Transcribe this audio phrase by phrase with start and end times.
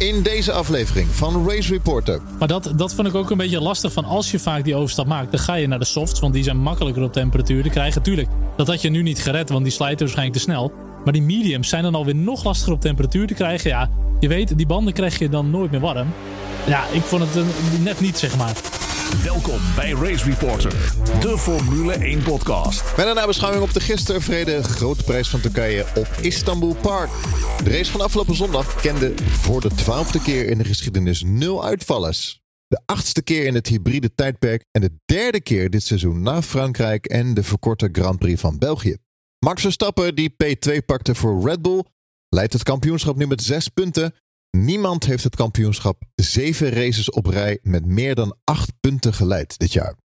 [0.00, 2.20] in deze aflevering van Race Reporter.
[2.38, 5.06] Maar dat, dat vond ik ook een beetje lastig van als je vaak die overstap
[5.06, 8.02] maakt, dan ga je naar de softs, want die zijn makkelijker op temperatuur te krijgen.
[8.02, 10.72] Tuurlijk, dat had je nu niet gered, want die slijten waarschijnlijk te snel.
[11.04, 13.70] Maar die mediums zijn dan alweer nog lastiger op temperatuur te krijgen.
[13.70, 13.90] Ja,
[14.20, 16.08] je weet, die banden krijg je dan nooit meer warm.
[16.66, 17.44] Ja, ik vond het
[17.82, 18.52] net niet, zeg maar.
[19.18, 20.70] Welkom bij Race Reporter,
[21.20, 22.96] de Formule 1 podcast.
[22.96, 27.10] Met een nabeschouwing op de gisteren vrede grote prijs van Turkije op Istanbul Park.
[27.64, 32.40] De race van afgelopen zondag kende voor de twaalfde keer in de geschiedenis nul uitvallers.
[32.66, 37.06] De achtste keer in het hybride tijdperk en de derde keer dit seizoen na Frankrijk
[37.06, 38.96] en de verkorte Grand Prix van België.
[39.38, 41.84] Max Verstappen, die P2 pakte voor Red Bull,
[42.28, 44.14] leidt het kampioenschap nu met zes punten
[44.50, 49.72] Niemand heeft het kampioenschap zeven races op rij met meer dan acht punten geleid dit
[49.72, 49.96] jaar.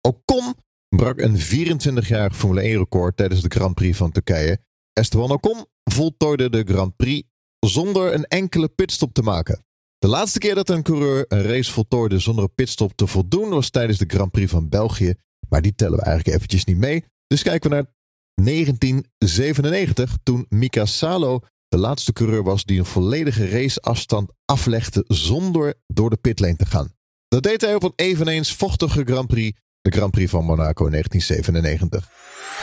[0.00, 0.54] Ocon
[0.88, 4.58] brak een 24-jarig Formule 1-record tijdens de Grand Prix van Turkije.
[4.92, 7.28] Esteban Ocon voltooide de Grand Prix
[7.58, 9.64] zonder een enkele pitstop te maken.
[9.98, 13.70] De laatste keer dat een coureur een race voltooide zonder een pitstop te voldoen was
[13.70, 15.14] tijdens de Grand Prix van België.
[15.48, 17.04] Maar die tellen we eigenlijk eventjes niet mee.
[17.26, 17.86] Dus kijken we naar
[18.34, 21.40] 1997 toen Mika Salo
[21.74, 26.92] de laatste coureur was die een volledige raceafstand aflegde zonder door de pitlane te gaan.
[27.28, 32.08] Dat deed hij op een eveneens vochtige Grand Prix, de Grand Prix van Monaco 1997.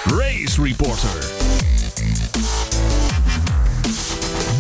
[0.04, 1.10] Race Reporter.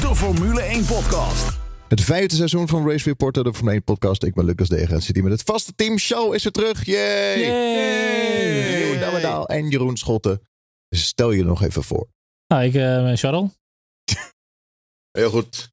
[0.01, 1.59] De Formule 1 podcast.
[1.87, 4.23] Het vijfde seizoen van Race Reporter, de Formule 1 podcast.
[4.23, 5.97] Ik ben Lucas Degen en zit hier met het vaste team.
[5.97, 6.85] Show is er terug.
[6.85, 7.39] Yay!
[7.39, 8.79] Yay!
[8.79, 10.41] Jeroen Dammedaal en Jeroen Schotten.
[10.89, 12.07] Dus stel je nog even voor.
[12.47, 13.59] Nou, ik ben uh, Charles.
[15.11, 15.69] Heel goed.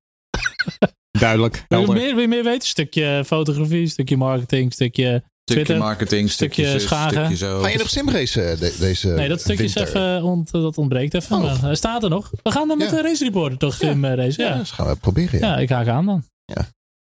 [1.10, 1.64] Duidelijk.
[1.68, 2.68] Wil je meer, weer meer weten?
[2.68, 7.10] Stukje fotografie, stukje marketing, stukje Stukje marketing, stukje, stukje schagen.
[7.12, 7.60] Stukje zo.
[7.60, 11.36] Ga je nog simracen de, deze Nee, dat stukje is even, ont, dat ontbreekt even.
[11.36, 11.42] Oh.
[11.42, 12.30] Maar hij staat er nog.
[12.42, 12.96] We gaan dan met Ja.
[12.96, 14.14] de race reporter toch sim Ja.
[14.14, 14.42] race.
[14.42, 14.48] Ja.
[14.48, 15.38] Ja, dat gaan we proberen.
[15.40, 15.46] Ja.
[15.46, 16.24] ja, ik haak aan dan.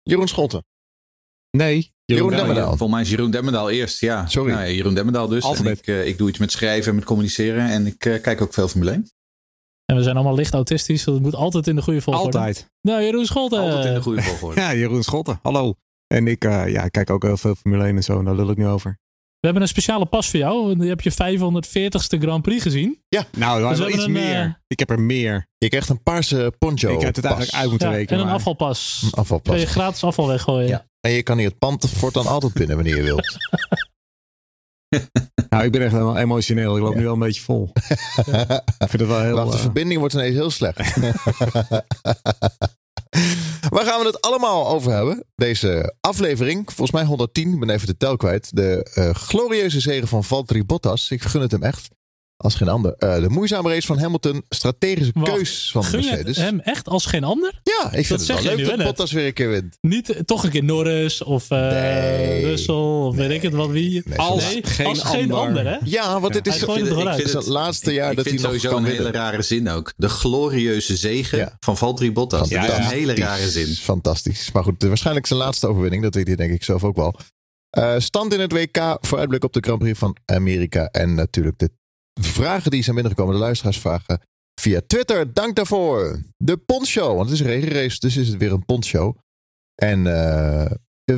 [0.02, 0.64] Jeroen Scholten.
[1.50, 1.92] Nee.
[2.04, 2.68] Jeroen Ja, Demmerdaal.
[2.68, 4.26] Volgens mij is Jeroen Demmendaal eerst, ja.
[4.26, 4.52] Sorry.
[4.52, 5.60] Nou ja, Jeroen Demmendaal dus.
[5.60, 7.69] Ik, eh, ik doe iets met schrijven en met communiceren.
[7.69, 9.10] En ik eh, kijk ook veel Formule 1.
[9.91, 11.05] En we zijn allemaal licht autistisch.
[11.05, 12.39] Dat moet altijd in de goede volgorde.
[12.39, 12.71] Altijd.
[12.83, 13.61] Nou, Jeroen Scholten.
[13.61, 14.61] Altijd in de goede volgorde.
[14.61, 15.39] Ja, Jeroen Schotten.
[15.43, 15.75] Hallo.
[16.06, 18.19] En ik, eh, ja, ik kijk ook heel veel Formule 1 en zo.
[18.19, 18.99] en Daar lul ik nu over.
[19.39, 20.83] We hebben een speciale pas voor jou.
[20.83, 23.03] Je hebt je 540ste Grand Prix gezien.
[23.37, 24.41] Nou, Dus we wel iets een, meer.
[24.41, 25.47] eh, Ik heb er meer.
[25.59, 26.89] Je krijgt een paarse poncho.
[26.89, 27.25] ik had het pas.
[27.25, 28.15] eigenlijk uit moeten Ja, rekenen.
[28.15, 29.01] en een maar- afvalpas.
[29.05, 29.53] Een afvalpas.
[29.55, 30.69] Kun je gratis afval weggooien.
[30.69, 30.87] Ja.
[31.01, 33.37] En je kan hier het pand voortaan altijd binnen wanneer je wilt.
[35.51, 36.77] Nou, ik ben echt helemaal emotioneel.
[36.77, 36.99] Ik loop Ja.
[36.99, 37.71] nu wel een beetje vol.
[37.75, 39.34] ik vind het wel heel...
[39.34, 40.78] De eh, verbinding wordt ineens heel slecht.
[43.69, 45.25] Waar gaan we het allemaal over hebben?
[45.34, 48.56] Deze aflevering, volgens mij 110, ik ben even de tel kwijt.
[48.56, 51.11] De eh, glorieuze zegen van Valtteri Bottas.
[51.11, 51.89] Ik gun het hem echt.
[52.43, 52.95] Als geen ander.
[52.99, 54.43] Eh, de moeizame race van Hamilton.
[54.49, 56.37] Strategische Wacht, keus van Gun je het Mercedes.
[56.37, 57.61] hem echt als geen ander?
[57.62, 58.87] Ja, ik vind Dat het zeg wel leuk dat.
[58.87, 59.77] Bottas weer een keer wint.
[59.81, 62.45] Niet eh, toch een keer Norris of eh Nee.
[62.45, 64.03] Russell of weet ik het wat wie.
[64.05, 65.67] Nee, Als Nee, geen als geen ander.
[65.67, 65.77] hè?
[65.84, 68.55] Ja, want dit is, Hij gooit het het laatste jaar ik dat hij vind nog
[68.55, 69.93] sowieso kan een hele rare zin ook.
[69.97, 71.57] De glorieuze zegen Ja.
[71.61, 72.49] van Valtteri Bottas.
[72.49, 73.67] Ja, dat is een hele rare zin.
[73.75, 74.51] Fantastisch.
[74.53, 76.03] Maar goed, waarschijnlijk zijn laatste overwinning.
[76.03, 77.15] Dat weet hij denk ik zelf ook wel.
[77.71, 78.97] Eh, stand in het WK.
[79.01, 80.87] Vooruitblik op de Grand Prix van Amerika.
[80.87, 81.71] En natuurlijk de
[82.26, 83.34] vragen die zijn binnengekomen.
[83.34, 84.20] De luisteraarsvragen
[84.60, 85.32] via Twitter.
[85.32, 86.22] Dank daarvoor.
[86.36, 87.16] De pondshow.
[87.16, 87.98] Want het is een regenrace.
[87.98, 89.16] Dus is het weer een pondshow.
[89.75, 90.70] En eh,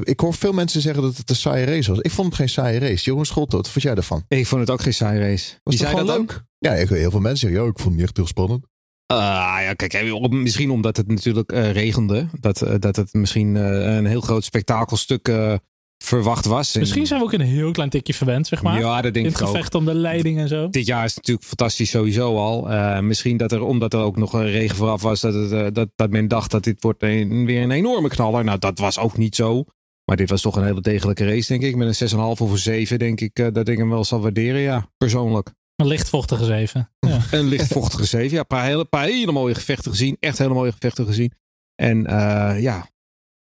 [0.03, 2.01] ik hoor veel mensen zeggen dat het een saaie race was.
[2.01, 3.05] Ik vond het geen saaie race.
[3.05, 4.25] Jeroen Scholte, wat vond jij ervan?
[4.29, 5.59] Ik vond het ook geen saaie race.
[5.63, 6.31] Was het zei dat gewoon ook?
[6.31, 6.43] leuk?
[6.59, 7.69] Ja, ik hoor heel veel mensen zeggen.
[7.69, 8.67] Ik vond het niet echt heel spannend.
[9.07, 12.29] Ah ja, kijk, misschien omdat het natuurlijk eh, regende.
[12.41, 15.29] Dat, eh, dat het misschien een heel groot spektakelstuk
[16.03, 16.75] verwacht was.
[16.75, 18.79] En- Misschien zijn we ook een heel klein tikje verwend, zeg maar.
[18.81, 19.49] Ja, dat in denk het ik ook.
[19.49, 20.69] gevecht om de leiding en zo.
[20.71, 22.71] Dit jaar is het natuurlijk fantastisch sowieso al.
[22.71, 25.67] Eh, misschien dat er, omdat er ook nog een regen vooraf was, dat, het, eh,
[25.73, 28.45] dat, dat men dacht dat dit wordt een, weer een enorme knaller.
[28.45, 29.65] Nou, dat was ook niet zo.
[30.05, 31.77] Maar dit was toch een hele degelijke race, denk ik.
[31.77, 34.61] Met een 6,5 of een 7, denk ik eh, dat ik hem wel zal waarderen,
[34.61, 35.51] ja, persoonlijk.
[35.77, 36.91] Een lichtvochtige zeven.
[36.99, 37.21] Ja.
[37.39, 38.39] Een lichtvochtige 7, ja.
[38.39, 40.17] Een paar hele, paar hele mooie gevechten gezien.
[40.21, 41.33] Echt hele mooie gevechten gezien.
[41.75, 42.03] En
[42.61, 42.91] ja,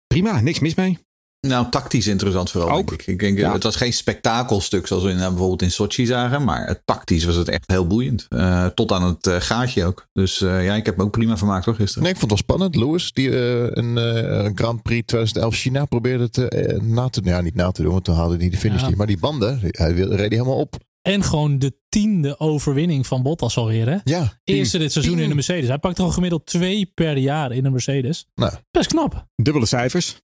[0.07, 0.97] prima, niks mis mee.
[1.41, 2.87] Nou, tactisch interessant vooral, Ook.
[2.87, 3.07] denk ik.
[3.07, 3.53] ik denk, Ja.
[3.53, 6.43] Het was geen spektakelstuk zoals we in, eh, bijvoorbeeld in Sochi zagen.
[6.43, 8.25] Maar eh, tactisch was het echt heel boeiend.
[8.29, 10.07] Eh, tot aan het eh, gaatje ook.
[10.13, 12.03] Dus eh, ja, ik heb me ook prima vermaakt hoor gisteren.
[12.03, 12.75] Nee, ik vond het wel spannend.
[12.85, 13.35] Lewis, die
[13.77, 17.71] een, eh, een Grand Prix 2011 China probeerde te, eh, na te Ja, niet na
[17.71, 18.87] te doen, want toen haalde hij de finish Ja.
[18.87, 18.97] niet.
[18.97, 20.75] Maar die banden, hij reed helemaal op.
[21.01, 23.97] En gewoon de tiende overwinning van Bottas alweer, hè?
[24.03, 24.39] Ja.
[24.43, 25.23] Eerste dit seizoen tien.
[25.23, 25.67] in de Mercedes.
[25.67, 28.25] Hij pakt er al gemiddeld twee per jaar in de Mercedes.
[28.35, 28.51] Nou.
[28.71, 29.25] Best knap.
[29.35, 30.21] Dubbele cijfers.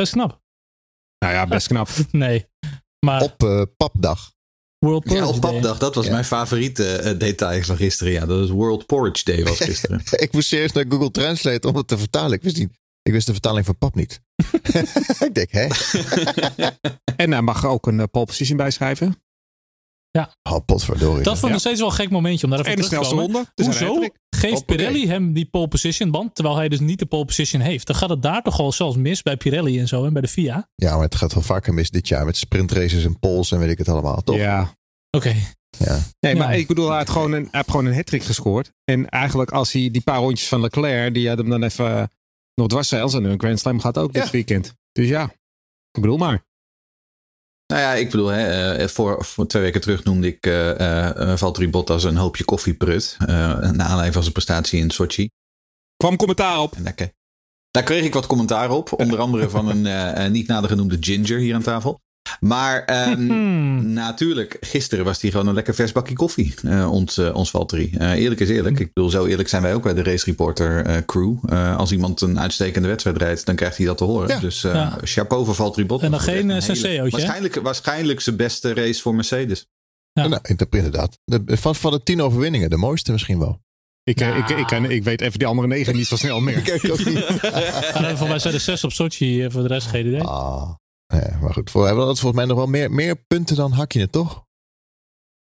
[0.00, 0.40] Best knap.
[1.18, 1.88] Nou ja, best knap.
[2.10, 2.46] Nee.
[3.06, 4.34] Maar Op eh, papdag.
[4.78, 5.52] World Ja, Porridge op Day.
[5.52, 6.12] papdag, dat was Ja.
[6.12, 8.12] mijn favoriete eh, detail van gisteren.
[8.12, 10.00] Ja, dat het World Porridge Day was gisteren.
[10.10, 12.32] ik moest eerst naar Google Translate om het te vertalen.
[12.32, 12.70] Ik wist niet
[13.02, 14.20] Ik wist de vertaling van pap niet.
[15.26, 15.66] ik denk, hè?
[17.16, 18.56] En hij mag ook een uh, pole position
[20.24, 20.60] bijschrijven.
[20.60, 21.22] Oh, potverdorie.
[21.22, 21.50] Dat vond ik Ja.
[21.50, 23.44] nog steeds wel een gek momentje om daar even En de terug te snelste komen.
[23.44, 23.50] ronde.
[23.54, 24.66] Dus Hoezo geeft.
[24.66, 27.86] Pirelli hem die pole position band, terwijl hij dus niet de pole position heeft?
[27.86, 30.28] Dan gaat het daar toch al zelfs mis bij Pirelli en zo en bij de
[30.28, 30.68] FIA?
[30.74, 33.70] Ja, maar het gaat wel vaker mis dit jaar met sprintraces en pols en weet
[33.70, 34.36] ik het allemaal, toch?
[34.36, 34.74] Ja.
[35.10, 35.34] Oké,
[35.78, 35.98] Ja.
[36.20, 36.58] Nee, maar Ja.
[36.58, 38.72] ik bedoel, hij, had gewoon een, hij heeft gewoon een hat gescoord.
[38.84, 42.10] En eigenlijk als hij die paar rondjes van Leclerc, die had hem dan even
[42.54, 43.14] nog dwars zelfs.
[43.14, 44.22] En een Grand Slam gaat ook Ja.
[44.22, 44.74] dit weekend.
[44.92, 45.22] Dus ja,
[45.90, 46.44] ik bedoel maar.
[47.66, 51.30] Nou ja, ik bedoel, hè, eh, voor, voor twee weken terug noemde ik eh eh,
[51.32, 53.16] eh, Valtteri Bottas een hoopje koffieprut.
[53.20, 55.28] eh naar aanleiding van zijn prestatie in Sochi.
[55.96, 56.74] Kwam commentaar op.
[56.74, 57.12] En daar,
[57.70, 58.92] daar kreeg ik wat commentaar op.
[59.00, 62.00] Onder andere van een eh, eh, niet nader genoemde Ginger hier aan tafel.
[62.40, 63.92] Maar ehm, Hmm.
[63.92, 66.54] natuurlijk, gisteren was hij gewoon een lekker vers bakje koffie.
[66.64, 67.90] eh, ons, eh, ons Valtteri.
[67.98, 68.78] Eh, eerlijk is eerlijk.
[68.78, 71.34] Ik bedoel, zo eerlijk zijn wij ook bij de Race Reporter crew.
[71.48, 74.28] Eh, als iemand een uitstekende wedstrijd rijdt, dan krijgt hij dat te horen.
[74.28, 74.38] Ja.
[74.40, 74.98] Dus eh, Ja.
[75.02, 76.06] chapeau voor Valtteri Bottas.
[76.06, 77.10] En dan geen, hele-?
[77.10, 79.66] Waarschijnlijk, waarschijnlijk zijn beste race voor Mercedes.
[80.12, 80.26] Ja.
[80.26, 81.18] Nou, ik- inderdaad.
[81.24, 83.60] De, van, van de tien overwinningen, de mooiste misschien wel.
[84.02, 84.38] Ik, Nou.
[84.38, 86.60] ik, ik, ik, ik weet even die andere negen niet zo snel meer.
[86.70, 87.24] Kijk ook niet.
[88.00, 90.22] Uh, voor mij zijn er zes op Sochi, voor de rest geen idee.
[90.22, 90.70] Ah,
[91.06, 91.72] nee, maar goed.
[91.72, 94.44] We hebben volgens mij nog wel meer, meer punten dan Hakkinen, toch?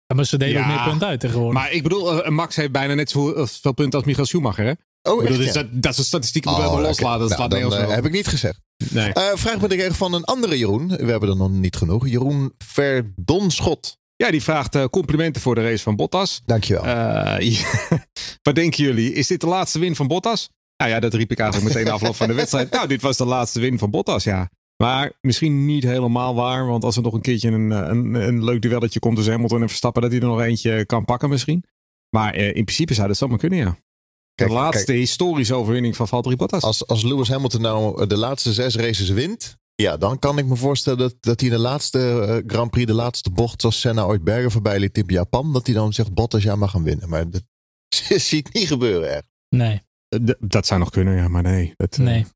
[0.06, 0.60] Ja, maar ze deden Ja.
[0.60, 1.62] ook meer punten uit tegenwoordig.
[1.62, 4.64] Maar ik bedoel, eh, Max heeft bijna net zoveel punten als Michael Schumacher.
[4.64, 4.72] Hè?
[5.10, 5.62] Oh, ik bedoel, echt, dus ja?
[5.62, 7.02] dat, dat soort statistieken moeten we Oh, even oké.
[7.02, 7.28] loslaten.
[7.28, 7.94] Dat Nou, slaat dan, eh, op.
[7.94, 8.60] heb ik niet gezegd.
[8.90, 9.12] Nee.
[9.12, 10.88] Eh, vraag me de van een andere Jeroen.
[10.88, 12.08] We hebben er nog niet genoeg.
[12.08, 13.96] Jeroen Verdonschot.
[14.16, 16.42] Ja, die vraagt eh, complimenten voor de race van Bottas.
[16.44, 16.84] Dankjewel.
[16.84, 17.60] Eh,
[18.42, 19.12] wat denken jullie?
[19.12, 20.48] Is dit de laatste win van Bottas?
[20.76, 22.70] Nou ja, dat riep ik eigenlijk meteen afloop van de wedstrijd.
[22.74, 24.50] Nou, dit was de laatste win van Bottas, ja.
[24.82, 26.66] Maar misschien niet helemaal waar.
[26.66, 29.68] Want als er nog een keertje een, een, een leuk duelletje komt tussen Hamilton en
[29.68, 31.64] Verstappen, dat hij er nog eentje kan pakken misschien.
[32.16, 33.78] Maar eh, in principe zou dat zomaar kunnen, ja.
[34.34, 36.62] Kijk, de laatste kijk, historische overwinning van Valtteri Bottas.
[36.62, 39.56] als, als Lewis Hamilton nou de laatste zes races wint.
[39.74, 42.92] Ja, dan kan ik me voorstellen dat, dat hij de laatste eh, Grand Prix, de
[42.94, 46.42] laatste bocht, zoals Senna ooit bergen voorbij liet in Japan, dat hij dan zegt Bottas,
[46.42, 47.08] ja, mag gaan winnen.
[47.08, 47.42] Maar dat
[48.28, 49.26] zie ik niet gebeuren echt.
[49.48, 51.72] Nee, Eh, d- dat zou nog kunnen, ja, maar nee.
[51.76, 52.26] Dat, eh, nee.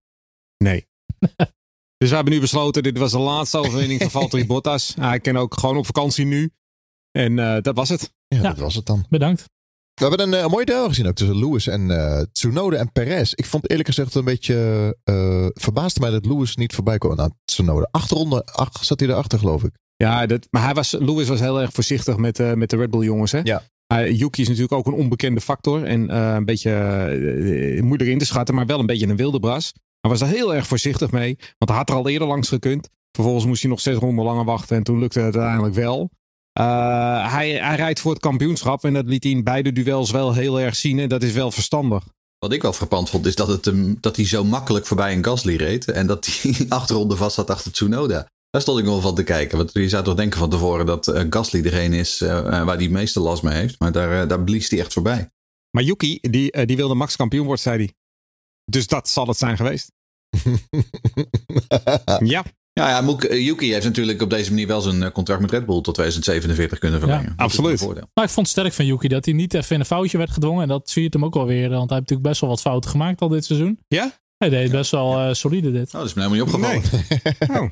[0.56, 0.86] Nee.
[2.02, 4.94] dus we hebben nu besloten, dit was de laatste overwinning van Valtteri Bottas.
[5.00, 6.50] Hij kan ook gewoon op vakantie nu.
[7.10, 8.12] En eh, dat was het.
[8.28, 8.42] Ja, Ja.
[8.42, 9.04] dat was het dan.
[9.08, 9.44] Bedankt.
[9.94, 13.32] We hebben een, eh, mooi duel gezien ook tussen Lewis en eh Tsunoda en Perez.
[13.32, 14.56] Ik vond eerlijk gezegd een beetje,
[15.04, 17.88] eh verbaasde mij dat Lewis niet voorbij kwam aan Tsunoda.
[17.90, 19.70] Acht ronden ach, zat hij erachter geloof ik.
[19.96, 22.90] Ja, dat, maar hij was, Lewis was heel erg voorzichtig met, eh, met de Red
[22.90, 23.32] Bull jongens.
[23.32, 23.40] Hè?
[23.42, 23.62] Ja.
[23.86, 25.84] Hij- Yuki is natuurlijk ook een onbekende factor.
[25.84, 29.72] En eh, een beetje moeilijk in te schatten, maar wel een beetje een wilde bras.
[30.02, 31.36] Hij was er heel erg voorzichtig mee.
[31.58, 32.88] Want hij had er al eerder langs gekund.
[33.12, 34.76] Vervolgens moest hij nog zes ronden langer wachten.
[34.76, 36.10] En toen lukte het uiteindelijk wel.
[36.52, 38.84] Eh, hij, hij rijdt voor het kampioenschap.
[38.84, 40.98] En dat liet hij in beide duels wel heel erg zien.
[40.98, 42.04] En dat is wel verstandig.
[42.38, 45.24] Wat ik wel frappant vond, is dat, het, hem- dat hij zo makkelijk voorbij een
[45.24, 45.90] Gasly reed.
[45.90, 48.26] En dat hij acht ronden vast zat achter Tsunoda.
[48.50, 49.56] Daar stond ik wel van te kijken.
[49.58, 52.82] Want je zou toch denken van tevoren dat eh, Gasly degene is eh, waar hij
[52.82, 53.78] het meeste last mee heeft.
[53.80, 55.28] Maar daar, daar blies hij echt voorbij.
[55.70, 57.92] Maar Yuki, die, die wilde Max kampioen worden, zei hij.
[58.64, 59.92] Dus dat zal het zijn geweest.
[62.24, 65.40] Ja, Ja, ja Moek- eh, Yuki heeft natuurlijk op deze manier wel zijn eh, contract
[65.40, 67.26] met Red Bull tot 2047 kunnen verlengen.
[67.26, 67.80] Is absoluut.
[68.14, 70.30] Maar ik vond het sterk van Yuki dat hij niet even in een foutje werd
[70.30, 70.62] gedwongen.
[70.62, 71.60] En dat zie je het hem ook alweer.
[71.60, 73.78] Want hij heeft natuurlijk best wel wat fouten gemaakt al dit seizoen.
[73.88, 74.20] Ja?
[74.36, 75.86] Hij deed best wel eh, solide dit.
[75.86, 76.82] Oh, dat is me helemaal niet opgevallen.
[77.48, 77.60] Nee.
[77.62, 77.70] Oh.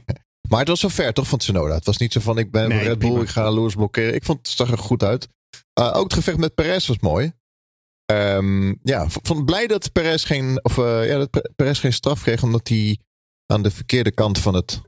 [0.48, 1.74] Maar het was zo ver toch van Tsunoda.
[1.74, 3.22] Het was niet zo van ik ben Nee, Red Bull, prima.
[3.24, 4.14] ik ga Lewis blokkeren.
[4.14, 5.28] Ik vond het zag er goed uit.
[5.80, 7.32] Uh, ook het gevecht met Perez was mooi.
[8.10, 12.42] Um, ja, vond blij dat Perez geen, of, uh, ja, dat Perez geen straf kreeg
[12.42, 12.98] omdat hij
[13.46, 14.80] aan de verkeerde kant van het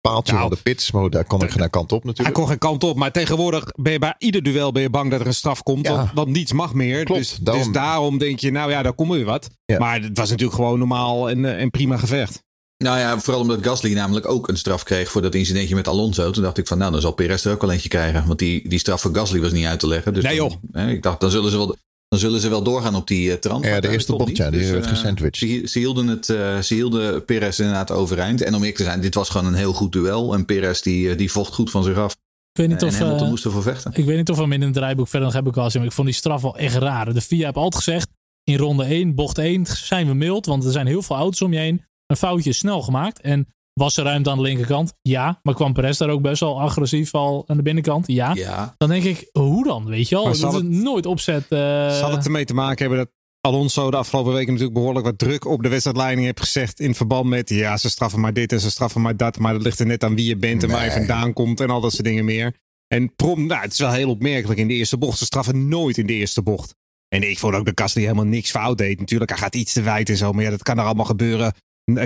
[0.00, 2.36] paaltje Nou, van de pits, maar daar kon ik geen kant op Hij natuurlijk.
[2.36, 2.96] kon geen kant op.
[2.96, 5.86] Maar tegenwoordig ben je bij ieder duel ben je bang dat er een straf komt.
[5.86, 5.96] Ja.
[5.96, 7.04] Want, want niets mag meer.
[7.04, 9.48] Klopt, dus, daarom- dus daarom denk je, nou ja, daar komt weer wat.
[9.64, 9.78] Ja.
[9.78, 12.42] Maar het was natuurlijk gewoon normaal en, eh, en prima gevecht.
[12.76, 16.30] Nou ja, vooral omdat Gasly namelijk ook een straf kreeg voor dat incidentje met Alonso.
[16.30, 18.26] Toen dacht ik van, nou, dan zal Perez er ook wel eentje krijgen.
[18.26, 20.14] Want die, die straf voor Gasly was niet uit te leggen.
[20.14, 20.82] Dus Nee, dan- joh.
[20.84, 21.76] hè, ik dacht, dan zullen ze wel,
[22.08, 23.64] dan zullen ze wel doorgaan op die uh, trant.
[23.64, 25.36] Ja, de eerste bocht, ja, die werd eh, gesandwiched.
[25.36, 28.42] Ze, ze, hielden het, eh, ze hielden Perez inderdaad overeind.
[28.42, 30.34] En om eerlijk te zijn, dit was gewoon een heel goed duel.
[30.34, 32.12] En Perez die, eh, die vocht goed van zich af.
[32.12, 33.92] Ik weet niet en of, Hamilton eh, moest ervoor vechten.
[33.94, 35.74] ik weet niet of we hem in het draaiboek verder nog hebben gehad.
[35.74, 37.14] Maar ik vond die straf wel echt raar.
[37.14, 38.08] De FIA heeft altijd gezegd,
[38.44, 40.46] in ronde 1, bocht 1 zijn we mild.
[40.46, 41.84] Want er zijn heel veel auto's om je heen.
[42.06, 43.20] Een foutje is snel gemaakt.
[43.20, 44.92] En was er ruimte aan de linkerkant?
[45.02, 45.38] Ja.
[45.42, 48.06] Maar kwam Perez daar ook best wel agressief al aan de binnenkant?
[48.06, 48.30] Ja.
[48.34, 49.84] Ja, Dan denk ik, hoe dan?
[49.86, 50.24] Weet je wel?
[50.24, 51.44] Maar Dat is nooit opzet.
[51.48, 51.58] eh,
[51.98, 55.44] Zal het ermee te maken hebben dat Alonso de afgelopen weken natuurlijk behoorlijk wat druk
[55.46, 56.80] op de wedstrijdleiding heeft gezegd.
[56.80, 59.38] In verband met, ja, ze straffen maar dit en ze straffen maar dat.
[59.38, 61.70] Maar dat ligt er net aan wie je bent en waar je vandaan komt en
[61.70, 62.54] al dat soort dingen meer.
[62.86, 65.18] En prom, nou, het is wel heel opmerkelijk in de eerste bocht.
[65.18, 66.74] Ze straffen nooit in de eerste bocht.
[67.08, 68.98] En ik vond ook dat Gasly helemaal niks fout deed.
[69.00, 70.32] Natuurlijk, hij gaat iets te wijd en zo.
[70.32, 71.52] Maar ja, dat kan er allemaal gebeuren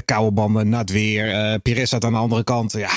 [0.05, 1.31] koude banden, nat weer.
[1.35, 2.73] eh Perez zat aan de andere kant.
[2.73, 2.91] Ja,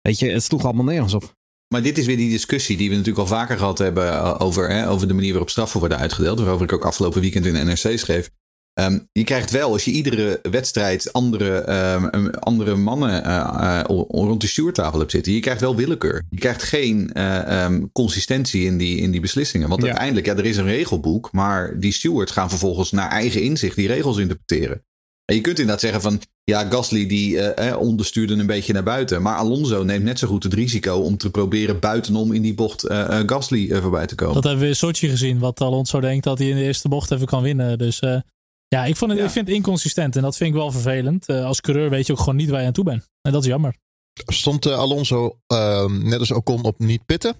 [0.00, 1.36] weet je, het sloeg allemaal nergens op.
[1.74, 4.68] Maar dit is weer die discussie die we natuurlijk al vaker gehad hebben eh, over,
[4.70, 6.38] hè, over de manier waarop straffen worden uitgedeeld.
[6.38, 8.30] Waarover ik ook afgelopen weekend in de NRC schreef.
[8.72, 14.40] Ehm, je krijgt wel, als je iedere wedstrijd andere, ehm, andere mannen eh, eh, rond
[14.40, 16.22] de stuurtafel hebt zitten, je krijgt wel willekeur.
[16.30, 19.68] Je krijgt geen eh, ehm, consistentie in die, in die beslissingen.
[19.68, 19.86] Want Ja.
[19.88, 23.86] uiteindelijk, ja, er is een regelboek, maar die stewards gaan vervolgens naar eigen inzicht die
[23.86, 24.82] regels interpreteren.
[25.28, 28.82] En je kunt inderdaad zeggen van, ja, Gasly die eh, eh, onderstuurde een beetje naar
[28.82, 29.22] buiten.
[29.22, 32.84] Maar Alonso neemt net zo goed het risico om te proberen buitenom in die bocht
[32.84, 34.34] eh, eh, Gasly eh, voorbij te komen.
[34.34, 35.38] Dat hebben we in Sochi gezien.
[35.38, 37.78] Wat Alonso denkt dat hij in de eerste bocht even kan winnen.
[37.78, 38.20] Dus eh,
[38.68, 39.26] ja, ik, vond het, Ja.
[39.26, 40.16] ik vind het inconsistent.
[40.16, 41.26] En dat vind ik wel vervelend.
[41.28, 43.08] Eh, als coureur weet je ook gewoon niet waar je aan toe bent.
[43.22, 43.76] En dat is jammer.
[44.26, 47.36] Stond Alonso ehm, net als Ocon op niet pitten?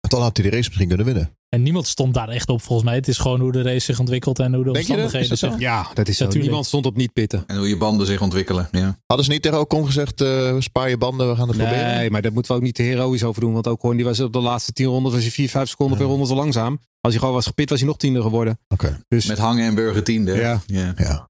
[0.00, 1.36] Dan had hij de race misschien kunnen winnen.
[1.54, 2.96] En niemand stond daar echt op volgens mij.
[2.98, 5.02] Het is gewoon hoe de race zich ontwikkelt en hoe de Denk je dat?
[5.02, 5.58] omstandigheden Is dat zo?
[5.58, 5.60] zijn.
[5.60, 6.24] Ja, dat is zo.
[6.24, 6.44] Natuurlijk.
[6.50, 7.44] Niemand stond op niet pitten.
[7.46, 8.68] En hoe je banden zich ontwikkelen.
[8.72, 8.98] Ja.
[9.06, 11.86] Hadden ze niet tegen Ocon gezegd, eh, spaar je banden, we gaan het proberen?
[11.86, 13.52] Nee, maar daar moeten we ook niet te heroïs over doen.
[13.52, 15.98] Want ook gewoon, die was op de laatste tien ronden, was hij vier, vijf seconden
[15.98, 16.78] per ronde te langzaam.
[17.00, 18.58] Als hij gewoon was gepit, was hij nog tiende geworden.
[18.68, 20.32] Oké, Dus Met hangen en burger tiende.
[20.34, 20.60] Ja.
[20.66, 20.92] ja.
[20.96, 21.28] ja.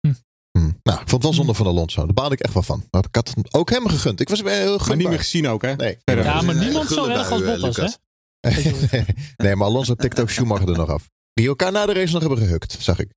[0.00, 0.12] Hm.
[0.58, 0.70] Hm.
[0.82, 2.04] Nou, ik vond het wel zonde van Alonso.
[2.04, 2.84] Daar baalde ik echt wel van.
[2.90, 4.20] Maar ik had het ook hem gegund.
[4.20, 5.74] Ik was weer heel maar niet meer gezien ook, hè?
[5.76, 5.98] Nee.
[6.04, 7.90] Ja, maar niemand zo erg als bui, eh, Bottas, hè?
[9.36, 11.08] Nee, maar Alonso tikt ook Schumacher er nog af.
[11.34, 13.08] Die elkaar na de race nog hebben gehukt, zag ik.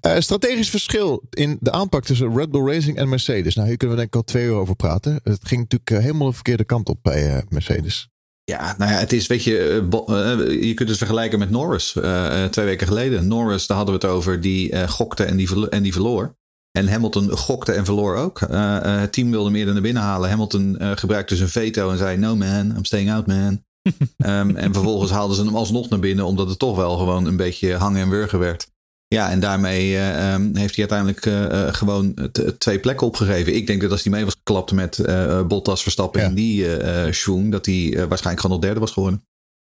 [0.00, 3.54] Eh, strategisch verschil in de aanpak tussen Red Bull Racing en Mercedes.
[3.54, 5.20] Nou, hier kunnen we denk ik al twee uur over praten.
[5.22, 8.08] Het ging natuurlijk eh, helemaal de verkeerde kant op bij eh, Mercedes.
[8.44, 9.52] Ja, nou ja, het is, weet je,
[10.60, 13.28] je kunt het vergelijken met Norris eh, eh, twee weken geleden.
[13.28, 16.38] Norris, daar hadden we het over, die eh, gokte en die, en die verloor.
[16.72, 18.40] En Hamilton gokte en verloor ook.
[18.40, 20.30] Eh, eh, het team wilde meer naar binnen halen.
[20.30, 23.64] Hamilton eh, gebruikte zijn veto en zei: No man, I'm staying out man.
[24.16, 27.36] Ehm, en vervolgens haalden ze hem alsnog naar binnen, omdat het toch wel gewoon een
[27.36, 28.68] beetje hangen en wurgen werd.
[29.08, 32.14] Ja, en daarmee eh, ehm, heeft hij uiteindelijk eh, eh, gewoon
[32.58, 33.54] twee plekken opgegeven.
[33.54, 36.26] Ik denk dat als hij mee was geklapt met eh, Bottas Verstappen Ja.
[36.28, 36.66] in die
[37.12, 39.24] schoen, dat hij waarschijnlijk gewoon nog derde was geworden.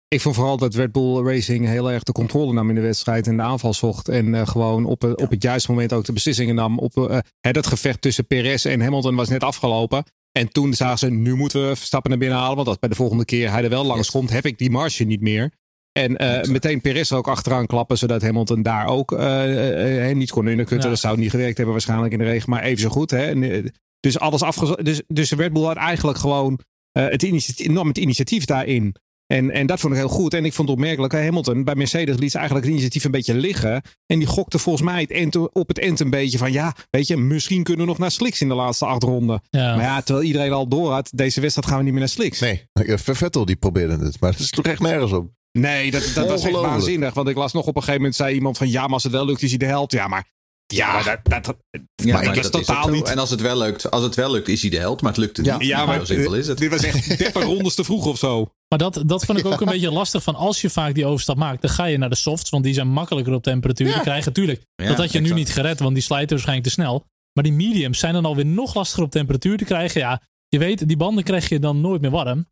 [0.07, 3.27] Ik vond vooral dat Red Bull Racing heel erg de controle nam in de wedstrijd
[3.27, 4.07] en de aanval zocht.
[4.09, 6.79] En gewoon op, het- op het juiste moment ook de beslissingen nam.
[6.79, 10.03] Op, hè, dat gevecht tussen Perez en Hamilton was net afgelopen.
[10.37, 12.55] En toen zagen ze, nu moeten we Verstappen naar binnen halen.
[12.55, 15.03] Want als bij de volgende keer hij er wel langs komt, heb ik die marge
[15.03, 15.51] niet meer.
[15.91, 20.45] En eh, meteen Perez er ook achteraan klappen, zodat Hamilton daar ook eh, niet kon
[20.45, 20.85] undercutten.
[20.85, 20.89] Ja.
[20.89, 23.11] Dat zou niet gewerkt hebben waarschijnlijk in de regen, maar even zo goed.
[23.11, 23.25] Hè?
[23.25, 24.83] En, dus alles afge...
[24.83, 26.59] Dus, dus Red Bull had eigenlijk gewoon
[26.91, 28.95] eh, het, initiatief, nam het initiatief daarin.
[29.27, 30.33] En, en dat vond ik heel goed.
[30.33, 31.13] En ik vond het opmerkelijk.
[31.13, 33.81] hè, Hamilton bij Mercedes liet ze eigenlijk het initiatief een beetje liggen.
[34.05, 36.51] En die gokte volgens mij het end, op het eind een beetje van...
[36.51, 39.41] ja, weet je, misschien kunnen we nog naar Slicks in de laatste acht ronden.
[39.49, 39.75] Ja.
[39.75, 41.09] Maar ja, terwijl iedereen al door had...
[41.13, 42.39] deze wedstrijd gaan we niet meer naar Slicks.
[42.39, 44.19] Nee, eh, Vettel die probeerde het.
[44.19, 45.29] Maar het is toch echt nergens op.
[45.51, 47.13] Nee, dat, dat was echt waanzinnig.
[47.13, 48.15] Want ik las nog op een gegeven moment...
[48.15, 48.69] zei iemand van...
[48.69, 49.91] ja, maar als het wel lukt is hij de held.
[49.91, 50.35] Ja, maar...
[50.73, 51.57] Ja, maar dat, dat,
[51.95, 53.07] Ja, maar ik was dat is totaal niet...
[53.07, 55.19] En als het wel lukt, als het wel lukt, is hij de held, maar het
[55.19, 55.57] lukte Ja.
[55.57, 55.67] niet.
[55.67, 56.57] Ja, maar zo simpel is het.
[56.57, 58.51] dit was echt 30 rondes te vroeg of zo.
[58.69, 60.23] Maar dat, dat vond ik ook een beetje lastig.
[60.23, 62.49] Van als je vaak die overstap maakt, dan ga je naar de softs.
[62.49, 64.33] Want die zijn makkelijker op temperatuur te krijgen.
[64.33, 65.79] Tuurlijk, Ja, dat had je nu niet gered.
[65.79, 67.05] Want die slijten waarschijnlijk te snel.
[67.33, 70.01] Maar die mediums zijn dan alweer nog lastiger op temperatuur te krijgen.
[70.01, 72.47] Ja, je weet, die banden krijg je dan nooit meer warm.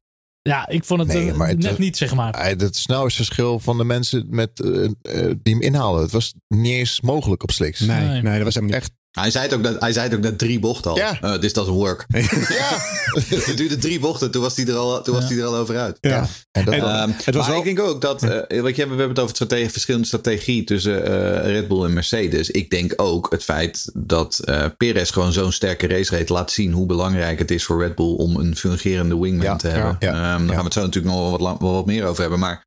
[0.49, 2.33] Ja, ik vond het Nee, eh, maar het- net niet, zeg maar.
[2.33, 6.01] Eh, Het snelheidsverschil van de mensen met, eh, eh, die hem inhalen.
[6.01, 7.79] Het was niet eens mogelijk op slicks.
[7.79, 8.21] Nee, Nee.
[8.21, 8.89] nee, dat was helemaal niet.
[8.89, 8.91] Echt.
[9.15, 10.97] Hij zei het ook net, hij zei het ook net drie bochten al.
[10.97, 11.17] Ja.
[11.23, 12.05] Uh, this doesn't work.
[12.09, 12.19] Ja.
[13.45, 15.77] het duurde drie bochten, toen was hij er al, toen was hij er al over
[15.77, 15.97] uit.
[16.01, 16.27] Ja.
[16.51, 18.81] En dat, En- Ehm, Het was maar wel- ik denk ook dat, eh, weet je,
[18.83, 22.49] we hebben het over strate- verschillende strategie tussen eh, Red Bull en Mercedes.
[22.51, 26.71] Ik denk ook het feit dat eh Perez gewoon zo'n sterke race reed laat zien
[26.71, 29.95] hoe belangrijk het is voor Red Bull om een fungerende wingman Ja, te hebben.
[29.99, 30.47] ja, ja, Ehm, daar ja.
[30.47, 32.39] gaan we het zo natuurlijk nog wel wat, lang- wel wat meer over hebben.
[32.39, 32.64] Maar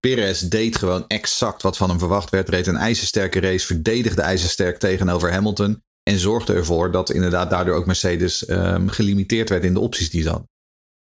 [0.00, 2.48] Perez deed gewoon exact wat van hem verwacht werd.
[2.48, 5.82] Reed een ijzersterke race, verdedigde ijzersterk tegenover Hamilton.
[6.02, 10.22] En zorgde ervoor dat inderdaad daardoor ook Mercedes ehm, gelimiteerd werd in de opties die
[10.22, 10.48] ze hadden.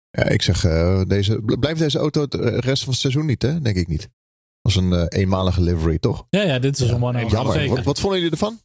[0.09, 3.41] ja, ik zeg, eh, deze, blijft deze auto het eh, rest van het seizoen niet,
[3.41, 3.61] hè?
[3.61, 4.09] Denk ik niet.
[4.61, 6.25] Als een eh, eenmalige livery, toch?
[6.29, 7.53] Ja, ja, dit is een one Jammer.
[7.53, 7.75] Zeker.
[7.75, 8.59] Wat, wat vonden jullie ervan?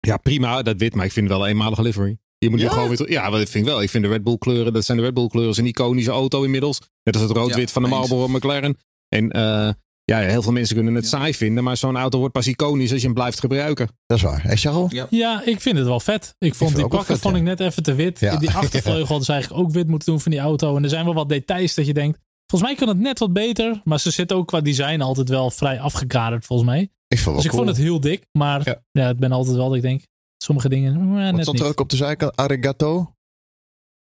[0.00, 2.18] Ja, prima, dat wit, maar ik vind het wel een eenmalige livery.
[2.38, 2.70] Je moet nu Ja?
[2.70, 3.82] gewoon weer Ja, dat vind ik wel.
[3.82, 6.10] Ik vind de Red Bull kleuren, dat zijn de Red Bull kleuren, is een iconische
[6.10, 6.80] auto inmiddels.
[7.02, 7.88] Net als het rood-wit Ja, van de.
[7.88, 8.76] Marlboro McLaren.
[9.08, 9.70] En eh,
[10.04, 13.00] ja, heel veel mensen kunnen het saai vinden, maar zo'n auto wordt pas iconisch als
[13.00, 13.88] je hem blijft gebruiken.
[14.06, 14.44] Dat is waar.
[14.44, 14.92] En Charles?
[14.92, 15.06] Ja.
[15.10, 16.34] Ja, ik vind het wel vet.
[16.38, 17.40] Ik vond het die pakken vet, vond ja.
[17.40, 18.20] ik net even te wit.
[18.20, 18.36] Ja.
[18.36, 20.76] Die achtervleugel hadden ze eigenlijk ook wit moeten doen van die auto.
[20.76, 22.18] En er zijn wel wat details dat je denkt.
[22.46, 23.80] Volgens mij kan het net wat beter.
[23.84, 26.90] Maar ze zitten ook qua design altijd wel vrij afgekaderd volgens mij.
[27.08, 27.64] Ik vond Dus ik cool.
[27.64, 28.26] vond het heel dik.
[28.32, 28.82] Maar Ja.
[28.92, 30.02] ja, ik ben altijd wel dat ik denk.
[30.36, 31.60] Sommige dingen eh, Wat net stond niet.
[31.60, 32.36] er ook op de zijkant?
[32.36, 33.14] Arigato?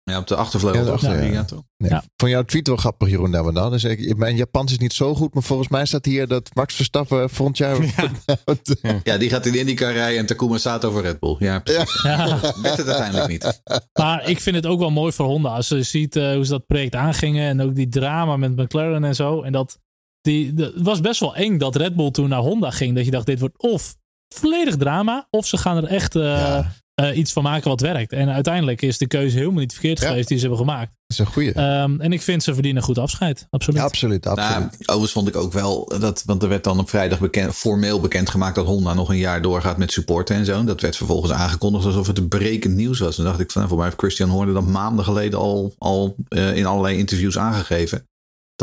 [0.05, 0.79] Ja, op de achtervleugel.
[0.79, 1.09] Ja, de toch?
[1.09, 1.61] achter- Ja, toch?
[1.77, 2.03] Nee, Ja.
[2.27, 3.29] Jouw tweet wel grappig, Jeroen.
[3.29, 3.69] Nou, dan.
[3.69, 6.49] Dan zeg ik, mijn Japans is niet zo goed, maar volgens mij staat hier dat
[6.53, 7.77] Max Verstappen volgend jaar.
[9.03, 11.35] Ja, die gaat in de IndyCar rijden en Takuma Sato voor Red Bull.
[11.39, 12.01] Ja, precies.
[12.03, 12.39] Ja.
[12.61, 13.61] Werd het uiteindelijk niet.
[13.99, 15.49] Maar ik vind het ook wel mooi voor Honda.
[15.49, 17.47] Als je ziet eh, hoe ze dat project aangingen.
[17.49, 19.41] En ook die drama met McLaren en zo.
[19.41, 19.79] En dat
[20.21, 22.95] die, was best wel eng dat Red Bull toen naar Honda ging.
[22.95, 23.95] Dat je dacht, dit wordt of
[24.35, 25.27] volledig drama.
[25.29, 28.11] Of ze gaan er echt eh, Eh, iets van maken wat werkt.
[28.11, 30.07] En uiteindelijk is de keuze helemaal niet verkeerd Ja.
[30.07, 30.89] geweest die ze hebben gemaakt.
[30.89, 31.51] Dat is een goeie.
[31.53, 33.47] Ehm, en ik vind ze verdienen goed afscheid.
[33.49, 33.79] Absoluut.
[33.79, 34.25] Ja, absoluut.
[34.27, 34.59] absoluut.
[34.59, 37.99] Nou, overigens vond ik ook wel dat, want er werd dan op vrijdag bekend, formeel
[37.99, 40.63] bekendgemaakt dat Honda nog een jaar doorgaat met supporten en zo.
[40.63, 43.17] Dat werd vervolgens aangekondigd alsof het een berekend nieuws was.
[43.17, 46.15] En dacht ik van, nou, voor mij heeft Christian Horner dat maanden geleden al, al
[46.27, 48.07] eh, in allerlei interviews aangegeven.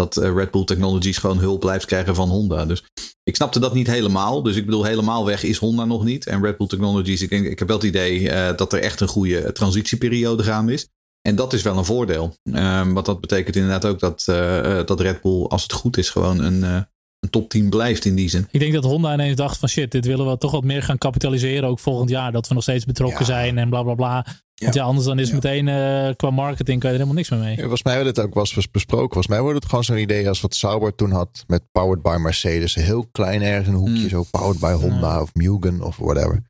[0.00, 2.66] Dat eh, Red Bull Technologies gewoon hulp blijft krijgen van Honda.
[2.66, 2.84] Dus
[3.22, 4.42] ik snapte dat niet helemaal.
[4.42, 6.26] Dus ik bedoel, helemaal weg is Honda nog niet.
[6.26, 9.00] En Red Bull Technologies, ik, denk, ik heb wel het idee eh, dat er echt
[9.00, 10.88] een goede transitieperiode gaande is.
[11.22, 12.34] En dat is wel een voordeel.
[12.52, 15.96] Ehm, want dat betekent inderdaad ook dat, eh, eh, dat Red Bull, als het goed
[15.96, 16.80] is, gewoon een, eh,
[17.20, 18.48] een topteam blijft in die zin.
[18.50, 20.98] Ik denk dat Honda ineens dacht van shit, dit willen we toch wat meer gaan
[20.98, 21.68] kapitaliseren.
[21.68, 22.32] Ook volgend jaar.
[22.32, 23.24] Dat we nog steeds betrokken Ja.
[23.24, 24.26] zijn en bla bla bla.
[24.60, 27.38] Want ja, anders dan is meteen eh, qua marketing kan je er helemaal niks meer
[27.38, 27.50] mee.
[27.50, 29.12] Ja, volgens mij werd het ook was besproken.
[29.12, 32.16] Volgens mij wordt het gewoon zo'n idee als wat Sauber toen had met Powered by
[32.20, 32.74] Mercedes.
[32.74, 34.08] Heel klein ergens een hoekje, Hmm.
[34.08, 36.42] zo Powered by Honda of Mugen of whatever.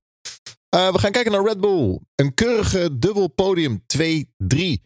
[0.69, 1.99] Eh, we gaan kijken naar Red Bull.
[2.15, 4.83] Een keurige dubbel podium 2-3.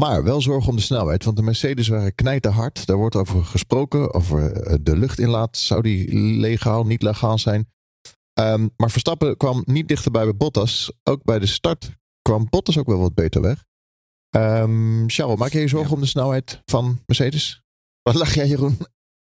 [0.00, 2.86] Maar wel zorg om de snelheid, want de Mercedes waren knijterhard.
[2.86, 5.56] Daar wordt over gesproken, over eh, de luchtinlaat.
[5.56, 7.68] Zou die legaal, niet legaal zijn?
[8.32, 10.92] Ehm, maar Verstappen kwam niet dichterbij bij Bottas.
[11.02, 11.96] Ook bij de start
[12.28, 13.64] kwam Bottas ook wel wat beter weg.
[14.30, 17.62] Ehm Charles, maak je je zorgen om de snelheid van Mercedes?
[18.02, 18.78] Wat lach jij, Jeroen?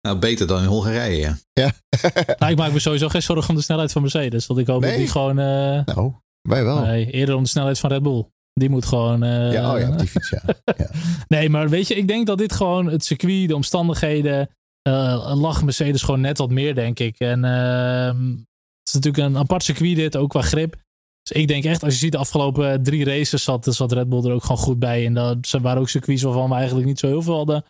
[0.00, 1.72] Nou, beter dan in Hongarije, ja.
[2.38, 4.46] Nou, ik maak me sowieso geen zorgen om de snelheid van Mercedes.
[4.46, 4.90] Want ik hoop Nee?
[4.90, 5.38] dat die gewoon...
[5.38, 6.12] eh, Nou,
[6.48, 6.80] wij wel.
[6.80, 8.24] nee, eerder om de snelheid van Red Bull.
[8.52, 9.22] Die moet gewoon...
[9.22, 10.42] eh, ja, oh ja, die fiets, ja.
[11.28, 14.48] Nee, maar weet je, ik denk dat dit gewoon het circuit, de omstandigheden,
[14.82, 17.18] eh lag Mercedes gewoon net wat meer, denk ik.
[17.18, 20.76] En ehm, het is natuurlijk een apart circuit dit, ook qua grip.
[21.30, 24.24] Dus ik denk echt, als je ziet de afgelopen drie races, zat, zat Red Bull
[24.24, 25.06] er ook gewoon goed bij.
[25.06, 27.64] En dat ze waren ook circuits waarvan we eigenlijk niet zo heel veel hadden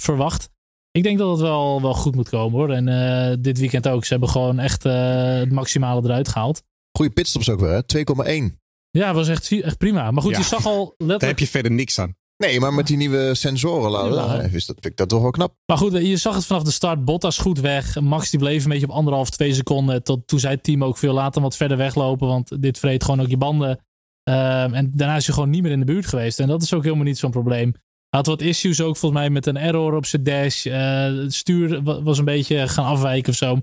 [0.00, 0.50] verwacht.
[0.90, 2.70] Ik denk dat het wel, wel goed moet komen hoor.
[2.70, 4.04] En eh, dit weekend ook.
[4.04, 6.62] Ze hebben gewoon echt eh, het maximale eruit gehaald.
[6.96, 8.48] Goeie pitstops ook weer, hè?
[8.50, 8.56] 2,1.
[8.90, 10.10] Ja, was echt, echt prima.
[10.10, 10.38] Maar goed, Ja.
[10.38, 11.20] je zag al letterlijk...
[11.20, 12.16] Daar heb je verder niks aan.
[12.36, 15.30] Nee, maar met die nieuwe sensoren, la, la, is dat, vind ik dat toch wel
[15.30, 15.54] knap.
[15.66, 17.04] Maar goed, je zag het vanaf de start.
[17.04, 18.00] Bottas goed weg.
[18.00, 20.02] Max die bleef een beetje op anderhalf, twee seconden.
[20.02, 22.28] Tot toen zei het team ook veel later wat verder weglopen.
[22.28, 23.78] Want dit vreet gewoon ook je banden.
[24.22, 26.40] Ehm, en daarna is hij gewoon niet meer in de buurt geweest.
[26.40, 27.70] En dat is ook helemaal niet zo'n probleem.
[28.08, 30.66] Hij had wat issues ook volgens mij met een error op zijn dash.
[30.66, 33.60] Eh, het stuur wa- was een beetje gaan afwijken of zo.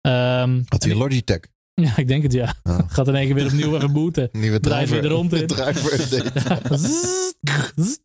[0.00, 1.40] Ehm, Had hij een Logitech?
[1.74, 2.54] Ja, ik denk het ja.
[2.94, 4.28] Gaat in één keer weer opnieuw even booten.
[4.40, 5.48] Nieuwe Draait weer er rond in.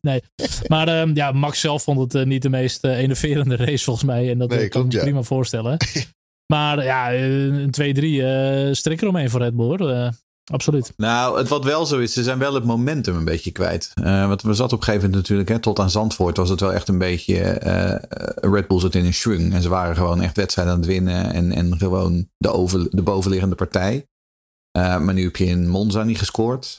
[0.00, 0.22] nee.
[0.68, 4.06] Maar ehm, ja, Max zelf vond het eh, niet de meest eh, enerverende race volgens
[4.06, 4.30] mij.
[4.30, 5.02] En dat Nee, kan ik me ja.
[5.02, 5.76] prima voorstellen.
[6.46, 10.12] maar ja, eh, een 2-3 eh strik eromheen voor Red Bull hoor.
[10.50, 10.92] Absoluut.
[10.96, 13.90] Nou, het wat wel zo is, ze zijn wel het momentum een beetje kwijt.
[13.94, 16.60] Eh want we zaten op een gegeven moment natuurlijk, hè, tot aan Zandvoort was het
[16.60, 19.52] wel echt een beetje, eh, Red Bull zat in een swing.
[19.52, 23.02] En ze waren gewoon echt wedstrijden aan het winnen en, en gewoon de, over, de
[23.02, 24.06] bovenliggende partij.
[24.70, 26.78] Eh, maar nu heb je in Monza niet gescoord.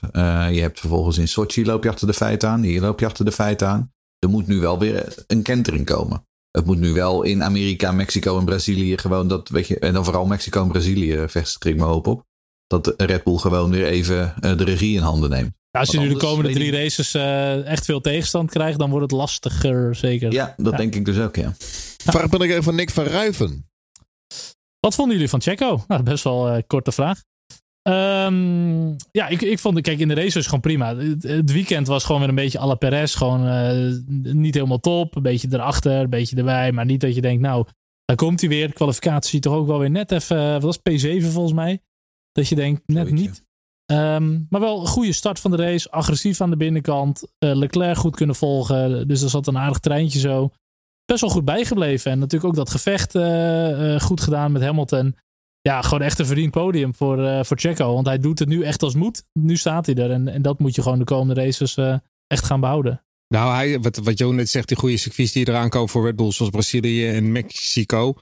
[0.52, 2.62] Je hebt vervolgens in Sochi loop je achter de feiten aan.
[2.62, 3.92] Hier loop je achter de feiten aan.
[4.20, 6.26] Er moet nu wel weer een kentering komen.
[6.52, 10.04] Het moet nu wel in Amerika, Mexico en Brazilië gewoon dat, weet je, en dan
[10.04, 12.30] vooral Mexico en Brazilië vestig ik hoop op.
[12.72, 15.52] Dat Red Bull gewoon weer even eh, de regie in handen neemt.
[15.72, 19.12] Ja, als je nu de komende drie races eh, echt veel tegenstand krijgt, dan wordt
[19.12, 20.32] het lastiger zeker.
[20.32, 20.78] Ja, dat Ja.
[20.78, 21.54] denk ik dus ook, ja.
[22.04, 23.70] Vraag ben ik even van Nick van Ruiven.
[24.80, 25.84] Wat vonden jullie van Checo?
[25.88, 27.22] Nou, best wel een korte vraag.
[27.82, 30.96] Ehm, ja, ik, ik vond, kijk, in de race was gewoon prima.
[30.96, 33.18] Het, het weekend was gewoon weer een beetje à la Perez.
[33.18, 33.88] Gewoon eh,
[34.34, 35.16] niet helemaal top.
[35.16, 36.72] Een beetje erachter, een beetje erbij.
[36.72, 37.66] Maar niet dat je denkt, nou,
[38.06, 38.74] daar komt hij weer.
[38.74, 41.82] Kwalificatie toch ook wel weer net even, eh, wat was het, P7 volgens mij.
[42.32, 43.44] Dat je denkt, net niet.
[43.86, 45.92] Ehm, maar wel een goede start van de race.
[45.92, 47.24] Agressief aan de binnenkant.
[47.38, 49.08] Eh, Leclerc goed kunnen volgen.
[49.08, 50.52] Dus er zat een aardig treintje zo.
[51.06, 52.12] Best wel goed bijgebleven.
[52.12, 55.16] En natuurlijk ook dat gevecht eh, eh, goed gedaan met Hamilton.
[55.62, 57.94] Ja, gewoon echt een verdiend podium voor, eh voor Checo.
[57.94, 59.24] Want hij doet het nu echt als moet.
[59.34, 60.12] Nu staat hij er.
[60.12, 61.78] En, en dat moet je gewoon de komende races
[62.28, 63.04] echt gaan behouden.
[63.28, 66.16] Nou, hij, wat, wat Jo net zegt, die goede circuits die eraan komen voor Red
[66.16, 68.16] Bull, zoals Brazilië en Mexico.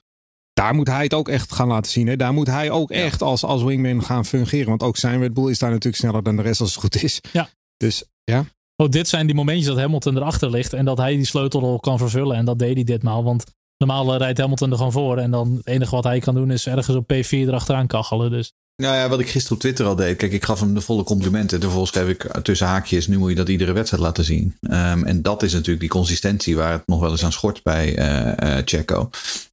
[0.60, 2.08] Daar moet hij het ook echt gaan laten zien.
[2.08, 2.15] Hè?
[2.15, 4.67] Daar moet hij ook echt als, als wingman gaan fungeren.
[4.67, 7.04] Want ook zijn Red Bull is daar natuurlijk sneller dan de rest als het goed
[7.04, 7.22] is.
[7.32, 7.50] Ja.
[7.78, 8.45] Dus ja.
[8.76, 10.74] Ook dit zijn die momentjes dat Hamilton erachter ligt.
[10.74, 12.36] En dat hij die sleutelrol kan vervullen.
[12.36, 13.24] En dat deed hij ditmaal.
[13.24, 13.45] Want
[13.78, 15.17] normaal eh, rijdt Hamilton er gewoon voor.
[15.17, 18.32] En dan het enige wat hij kan doen is ergens op P4 erachteraan kachelen.
[18.32, 20.17] Dus Nou ja, wat ik gisteren op Twitter al deed.
[20.17, 21.61] Kijk, ik gaf hem de volle complimenten.
[21.61, 23.07] Vervolgens schreef ik tussen haakjes.
[23.07, 24.57] Nu moet je dat iedere wedstrijd laten zien.
[24.61, 27.99] Um, en dat is natuurlijk die consistentie waar het nog wel eens aan schort bij
[27.99, 29.09] uh, uh, Checo.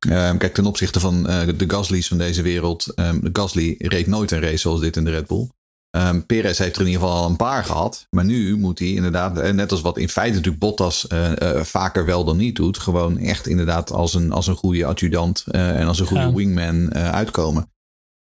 [0.08, 2.92] Um, kijk, ten opzichte van uh, de Gasly's van deze wereld.
[2.96, 5.48] Um, de Gasly reed nooit een race zoals dit in de Red Bull.
[5.90, 8.06] Um, Perez heeft er in ieder geval al een paar gehad.
[8.10, 12.04] Maar nu moet hij inderdaad, net als wat in feite natuurlijk Bottas uh, uh, vaker
[12.04, 12.78] wel dan niet doet.
[12.78, 16.32] Gewoon echt inderdaad als een, als een goede adjudant uh, en als een goede ja.
[16.32, 17.70] wingman uitkomen.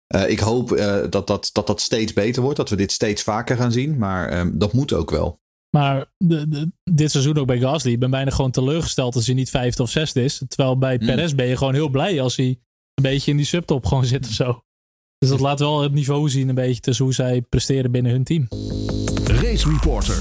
[0.07, 0.69] Ik hoop
[1.09, 2.57] dat, dat, dat dat steeds beter wordt.
[2.57, 3.97] Dat we dit steeds vaker gaan zien.
[3.97, 5.39] Maar um, dat moet ook wel.
[5.75, 7.91] Maar de, de, dit seizoen ook bij Gasly.
[7.91, 10.41] Ik ben bijna gewoon teleurgesteld als hij niet vijfde of zesde is.
[10.47, 11.05] Terwijl bij mm.
[11.05, 12.59] Perez ben je gewoon heel blij als hij
[12.93, 14.63] een beetje in die subtop gewoon zit of zo.
[15.17, 18.23] Dus dat laat wel het niveau zien een beetje tussen hoe zij presteren binnen hun
[18.23, 18.47] team.
[19.23, 20.15] Race Reporter,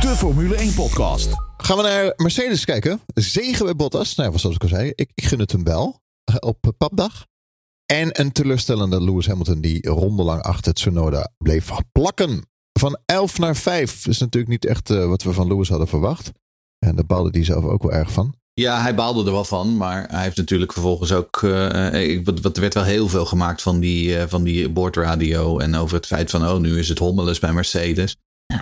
[0.00, 1.28] de Formule 1 podcast.
[1.56, 3.00] Gaan we naar Mercedes kijken.
[3.14, 4.14] Zegen bij Bottas.
[4.14, 6.00] Nou, zoals ik al zei, ik, ik gun het hem wel
[6.38, 7.26] op papdag.
[7.92, 12.46] En een teleurstellende Lewis Hamilton die rondelang achter Tsunoda bleef plakken.
[12.78, 16.32] Van 11 naar 5 is natuurlijk niet echt uh, wat we van Lewis hadden verwacht.
[16.78, 18.34] En daar baalde hij zelf ook wel erg van.
[18.54, 21.42] Ja, hij baalde er wel van, maar hij heeft natuurlijk vervolgens ook.
[21.42, 25.58] Uh, er werd wel heel veel gemaakt van die, uh, van die boordradio.
[25.58, 28.16] En over het feit van, oh, nu is het hommeles bij Mercedes.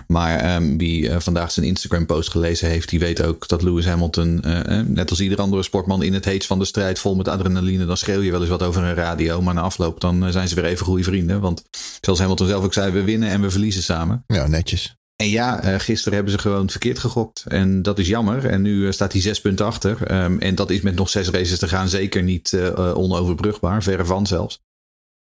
[0.07, 4.43] Maar um, wie uh, vandaag zijn Instagram-post gelezen heeft, die weet ook dat Lewis Hamilton,
[4.85, 7.97] net als ieder andere sportman, in het heet van de strijd vol met adrenaline, dan
[7.97, 9.41] schreeuw je wel eens wat over een radio.
[9.41, 11.41] Maar na afloop dan zijn ze weer even goede vrienden.
[11.41, 11.63] Want
[12.01, 14.23] zoals Hamilton zelf ook zei, we winnen en we verliezen samen.
[14.27, 14.95] Ja, netjes.
[15.15, 17.43] En ja, gisteren hebben ze gewoon verkeerd gegokt.
[17.47, 18.45] En dat is jammer.
[18.45, 20.23] En nu staat hij zes punten achter.
[20.23, 23.83] Um, en dat is met nog zes races te gaan zeker niet onoverbrugbaar.
[23.83, 24.59] Verre van zelfs.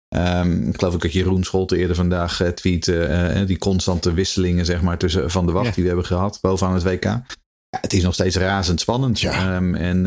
[0.09, 3.45] Um, ik geloof ook dat Jeroen Scholte eerder vandaag tweette.
[3.47, 5.73] die constante wisselingen zeg maar, tussen van de wacht ja.
[5.73, 7.05] die we hebben gehad bovenaan het WK.
[7.05, 7.25] Ja,
[7.81, 9.21] het is nog steeds razendspannend.
[9.21, 9.57] Ja.
[9.57, 10.07] Um, en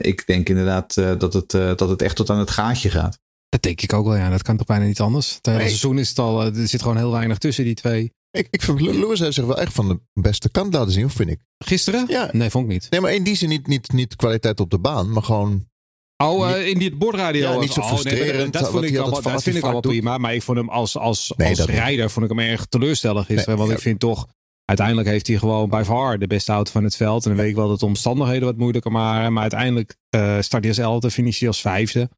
[0.00, 3.18] ik denk inderdaad dat, het, dat het echt tot aan het gaatje gaat.
[3.48, 4.30] Dat denk ik ook wel, ja.
[4.30, 5.34] Dat kan toch bijna niet anders.
[5.34, 5.68] Het hele nee.
[5.68, 8.12] seizoen is het al, er zit gewoon heel weinig tussen die twee.
[8.30, 11.30] Ik, ik vind Lewis heeft zich wel echt van de beste kant laten zien, vind
[11.30, 11.40] ik.
[11.64, 12.04] Gisteren?
[12.08, 12.28] Ja.
[12.32, 12.86] Nee, vond ik niet.
[12.90, 15.68] Nee, maar in die zin niet, niet, niet kwaliteit op de baan, maar gewoon...
[16.16, 17.52] Oh, uh, in die bordradio.
[17.52, 18.34] Ja, niet zo frustrerend.
[18.34, 20.18] Oh, nee, dat vond ik al, dat vind ik al wel prima.
[20.18, 23.48] Maar ik vond hem als, als, nee, als rijder vond ik hem erg teleurstellend gisteren.
[23.48, 23.76] Nee, want ja.
[23.76, 24.26] ik vind toch...
[24.64, 27.24] Uiteindelijk heeft hij gewoon bij far de beste auto van het veld.
[27.24, 29.32] En dan weet ik wel dat de omstandigheden wat moeilijker waren.
[29.32, 32.10] Maar uiteindelijk uh, start hij als elfde, finish hij als vijfde.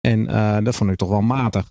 [0.00, 1.70] En uh, dat vond ik toch wel matig.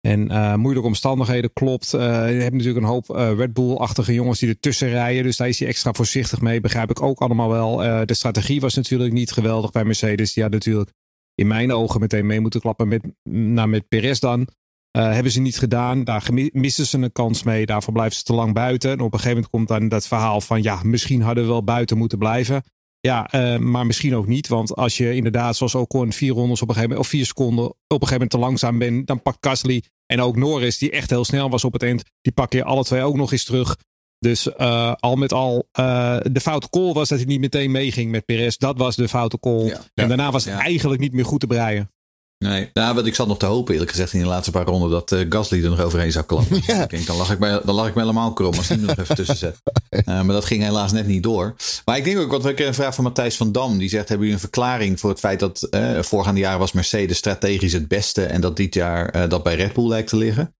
[0.00, 1.92] En uh, moeilijke omstandigheden klopt.
[1.94, 2.00] Uh,
[2.34, 5.22] je hebt natuurlijk een hoop uh, Red Bull-achtige jongens die ertussen rijden.
[5.22, 6.60] Dus daar is hij extra voorzichtig mee.
[6.60, 7.76] Begrijp ik ook allemaal wel.
[8.06, 10.32] de strategie was natuurlijk niet geweldig bij Mercedes.
[10.32, 10.90] Die had natuurlijk
[11.36, 14.48] in mijn ogen meteen mee moeten klappen met, nou, met Perez dan.
[14.90, 16.04] hebben ze niet gedaan.
[16.04, 17.66] Daar missen ze een kans mee.
[17.66, 18.90] Daarvoor blijven ze te lang buiten.
[18.90, 20.62] En op een gegeven moment komt dan dat verhaal van...
[20.62, 22.62] ja, misschien hadden we wel buiten moeten blijven.
[23.06, 24.48] Ja, uh, maar misschien ook niet.
[24.48, 27.26] Want als je inderdaad, zoals ook in vier rondes op een gegeven moment, of vier
[27.26, 30.90] seconden op een gegeven moment te langzaam bent, dan pakt Gasly en ook Norris, die
[30.90, 33.44] echt heel snel was op het eind, die pak je alle twee ook nog eens
[33.44, 33.76] terug.
[34.18, 38.10] Dus uh, al met al, uh, de foute call was dat hij niet meteen meeging
[38.10, 38.56] met Perez.
[38.56, 39.64] Dat was de foute call.
[39.64, 40.60] Ja, en daarna was het ja.
[40.60, 41.90] eigenlijk niet meer goed te breien.
[42.38, 44.90] Nee, nou, wat ik zat nog te hopen, eerlijk gezegd, in de laatste paar ronden
[44.90, 46.60] dat uh, Gasly er nog overheen zou klappen.
[46.66, 46.82] Ja.
[46.82, 48.82] Ik denk, dan lag ik, me, dan lag ik me helemaal krom als die er
[48.82, 49.60] nog even tussen zet.
[49.90, 51.54] Uh, maar dat ging helaas net niet door.
[51.84, 53.78] Maar ik denk ook, wat ik een vraag van Matthijs van Dam.
[53.78, 57.16] Die zegt, hebben jullie een verklaring voor het feit dat uh, voorgaande jaar was Mercedes
[57.16, 60.54] strategisch het beste en dat dit jaar dat bij Red Bull lijkt te liggen?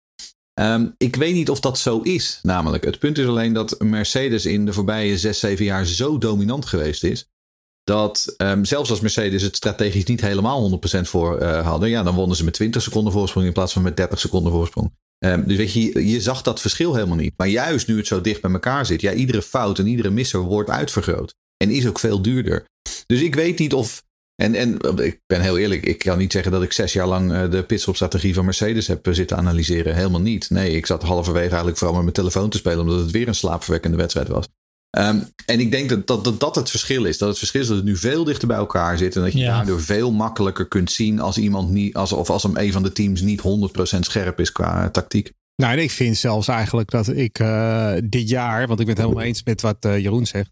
[0.61, 2.85] Um, ik weet niet of dat zo is, namelijk.
[2.85, 7.05] Het punt is alleen dat Mercedes in de voorbije zes, zeven jaar zo dominant geweest
[7.05, 7.29] is
[7.87, 12.15] dat um, zelfs als Mercedes het strategisch niet helemaal 100% voor uh, hadden, ja, dan
[12.15, 14.93] wonnen ze met 20 seconden voorsprong in plaats van met 30 seconden voorsprong.
[15.25, 17.35] Um, dus weet je, je zag dat verschil helemaal niet.
[17.37, 20.41] Maar juist nu het zo dicht bij elkaar zit, ja, iedere fout en iedere misser
[20.41, 21.35] wordt uitvergroot.
[21.57, 22.65] En is ook veel duurder.
[23.07, 24.05] Dus ik weet niet of.
[24.37, 27.33] En, en ik ben heel eerlijk, ik kan niet zeggen dat ik zes jaar lang
[27.33, 29.95] uh, de pitstopstrategie van Mercedes heb uh, zitten analyseren.
[29.95, 30.51] Helemaal niet.
[30.51, 33.35] Nee, ik zat halverwege eigenlijk vooral met mijn telefoon te spelen, omdat het weer een
[33.35, 34.47] slaapverwekkende wedstrijd was.
[34.99, 37.19] Um, en ik denk dat dat, dat dat het verschil is.
[37.19, 39.17] Dat het verschil is dat het nu veel dichter bij elkaar zit.
[39.17, 39.57] En dat je ja.
[39.57, 43.21] daardoor veel makkelijker kunt zien als iemand niet, als, of als een van de teams
[43.21, 43.43] niet
[43.97, 45.33] 100% scherp is qua uh, tactiek.
[45.57, 49.05] Nou, en ik vind zelfs eigenlijk dat ik uh, dit jaar, want ik ben het
[49.05, 50.51] helemaal eens met wat uh, Jeroen zegt.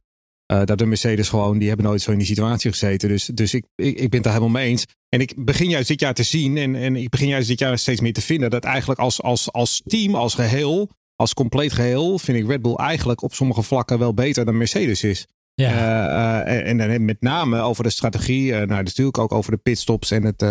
[0.53, 3.09] Uh, dat de Mercedes gewoon, die hebben nooit zo in die situatie gezeten.
[3.09, 4.85] Dus, dus ik, ik, ik ben het daar helemaal mee eens.
[5.09, 7.79] En ik begin juist dit jaar te zien en, en ik begin juist dit jaar
[7.79, 12.19] steeds meer te vinden dat eigenlijk als, als, als team, als geheel, als compleet geheel
[12.19, 15.27] vind ik Red Bull eigenlijk op sommige vlakken wel beter dan Mercedes is.
[15.55, 15.71] Ja.
[15.71, 20.11] Uh, uh, en dan met name over de strategie, nou natuurlijk ook over de pitstops
[20.11, 20.43] en het,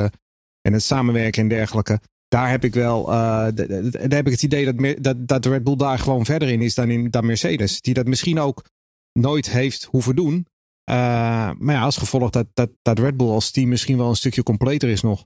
[0.62, 2.00] en het samenwerken en dergelijke.
[2.28, 3.54] Daar heb ik wel, daar
[4.10, 6.90] heb ik het idee dat, dat, dat Red Bull daar gewoon verder in is dan,
[6.90, 7.82] in, dan Mercedes.
[7.82, 8.64] Die dat misschien ook
[9.14, 10.48] nooit heeft hoeven doen.
[10.86, 14.44] maar ja, als gevolg dat, dat, dat Red Bull als team misschien wel een stukje
[14.44, 15.26] completer is nog.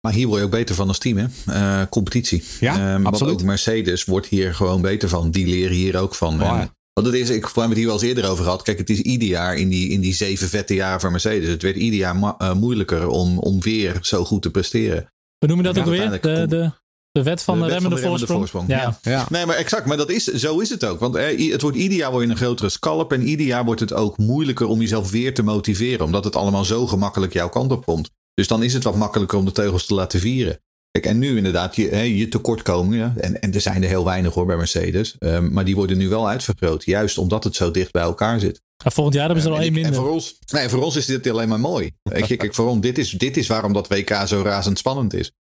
[0.00, 1.26] Maar hier word je ook beter van als team, hè?
[1.46, 2.44] Eh, competitie.
[2.60, 3.32] Ja, Ehm, want absoluut.
[3.34, 5.30] ook Mercedes wordt hier gewoon beter van.
[5.30, 6.42] Die leren hier ook van.
[6.42, 8.62] En, want het is, ik we hebben het hier wel eens eerder over gehad.
[8.62, 11.48] Kijk, het is ieder jaar in die, in die zeven vette jaren van Mercedes.
[11.48, 15.12] Het werd ieder jaar eh, moeilijker om, om weer zo goed te presteren.
[15.38, 16.20] We noemen dat ook weer?
[16.20, 16.72] De,
[17.14, 18.68] de wet van de, wet remmende van de remmende voorsprong.
[18.68, 19.12] voorsprong, Ja.
[19.12, 19.26] Ja.
[19.30, 19.86] Nee, maar exact.
[19.86, 21.00] Maar dat is, zo is het ook.
[21.00, 23.12] Want eh, het wordt ieder jaar word je een grotere scalp.
[23.12, 26.04] En ieder jaar wordt het ook moeilijker om jezelf weer te motiveren.
[26.04, 28.10] Omdat het allemaal zo gemakkelijk jouw kant op komt.
[28.34, 30.58] Dus dan is het wat makkelijker om de teugels te laten vieren.
[30.90, 33.14] Kijk, en nu inderdaad, je, hè, je tekortkomingen.
[33.20, 35.16] En, en er zijn er heel weinig hoor bij Mercedes.
[35.18, 36.84] ehm, maar die worden nu wel uitvergroot.
[36.84, 38.60] Juist omdat het zo dicht bij elkaar zit.
[38.84, 40.02] Ja, volgend jaar hebben ze er al En één ik- en minder.
[40.06, 41.90] voor ons, nee, voor ons is dit alleen maar mooi.
[42.02, 45.14] Weet je, kijk, voor ons, dit, is, dit is waarom dat WK zo razend spannend
[45.14, 45.32] is.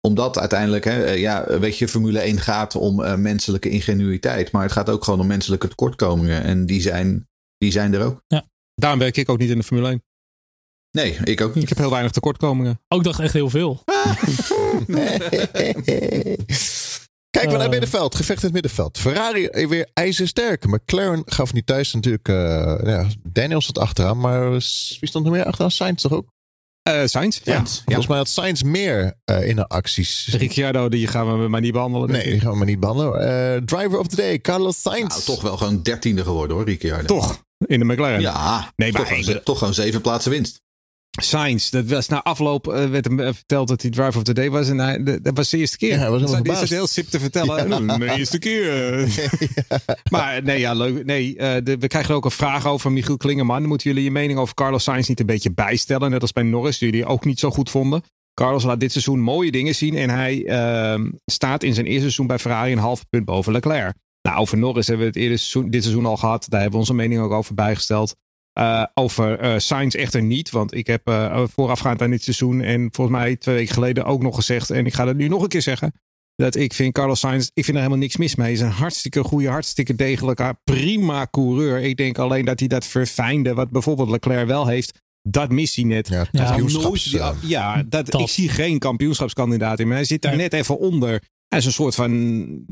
[0.00, 4.50] Omdat uiteindelijk, hè, eh, ja, weet je, Formule 1 gaat om eh, menselijke ingenuïteit.
[4.52, 6.42] Maar het gaat ook gewoon om menselijke tekortkomingen.
[6.42, 8.22] En die zijn, die zijn er ook.
[8.74, 10.02] Daarom werk ik ook niet in de Formule 1.
[10.90, 11.62] Nee, ik ook niet.
[11.62, 12.80] Ik heb heel weinig tekortkomingen.
[12.88, 13.82] Ook dacht echt heel veel.
[17.30, 17.60] Kijk we naar Eh.
[17.60, 18.14] het middenveld.
[18.14, 18.98] Gevecht in het middenveld.
[18.98, 20.66] Ferrari weer ijzersterk.
[20.66, 22.28] McLaren gaf niet thuis natuurlijk.
[22.28, 22.34] eh
[22.84, 24.18] ja, Daniels zat achteraan.
[24.20, 25.70] Maar wie stond er meer achteraan?
[25.70, 26.28] Sainz toch ook?
[27.04, 27.40] Sainz?
[27.44, 27.52] Ja.
[27.52, 27.64] Ja.
[27.84, 30.28] Volgens mij had Sainz meer eh, in de acties.
[30.30, 32.10] Ricciardo, die gaan we maar niet behandelen.
[32.10, 33.54] Nee, die gaan we maar niet behandelen.
[33.54, 35.08] Eh, driver of the day, Carlos Sainz.
[35.08, 37.06] Nou, toch wel gewoon dertiende geworden hoor, Ricciardo.
[37.06, 38.20] Toch, in de McLaren.
[38.20, 40.60] Ja, Nee, maar toch, ik gewoon, toch gewoon zeven plaatsen winst.
[41.10, 44.32] Sainz, dat was na afloop eh, werd hem eh, verteld dat hij driver of the
[44.34, 44.68] day was.
[44.68, 45.90] En hij, dat dat was de eerste keer.
[45.92, 47.68] Ja, hij was hij is het heel sip te vertellen.
[47.86, 48.98] Nou, De eerste keer.
[49.02, 49.28] eh.
[50.10, 51.04] Maar nee, ja, leuk.
[51.04, 53.66] Nee, de- we krijgen ook een vraag over Michiel Klingeman.
[53.66, 56.10] Moeten jullie je mening over Carlos Sainz niet een beetje bijstellen?
[56.10, 58.02] Net als bij Norris, die jullie ook niet zo goed vonden.
[58.34, 59.94] Carlos laat dit seizoen mooie dingen zien.
[59.96, 63.94] En hij ehm, staat in zijn eerste seizoen bij Ferrari een half punt boven Leclerc.
[64.22, 66.46] Nou, over Norris hebben we het eerder seizoen, dit seizoen al gehad.
[66.48, 68.16] Daar hebben we onze mening ook over bijgesteld.
[68.60, 70.50] Eh, over eh Sainz echter niet.
[70.50, 74.22] Want ik heb eh, voorafgaand aan dit seizoen en volgens mij twee weken geleden ook
[74.22, 74.70] nog gezegd.
[74.70, 75.92] En ik ga het nu nog een keer zeggen.
[76.34, 78.46] Dat ik vind Carlos Sainz, ik vind er helemaal niks mis mee.
[78.46, 81.80] Hij is een hartstikke goede, hartstikke degelijke, prima coureur.
[81.82, 84.98] Ik denk alleen dat hij dat verfijnde, wat bijvoorbeeld Leclerc wel heeft.
[85.22, 86.08] Dat mist hij net.
[86.08, 86.84] Ja, Ja, nooit-
[87.42, 88.20] ja, dat, Dat.
[88.20, 89.86] ik zie geen kampioenschapskandidaat in.
[89.86, 91.22] Maar hij zit daar net even onder.
[91.50, 92.10] Hij is een soort van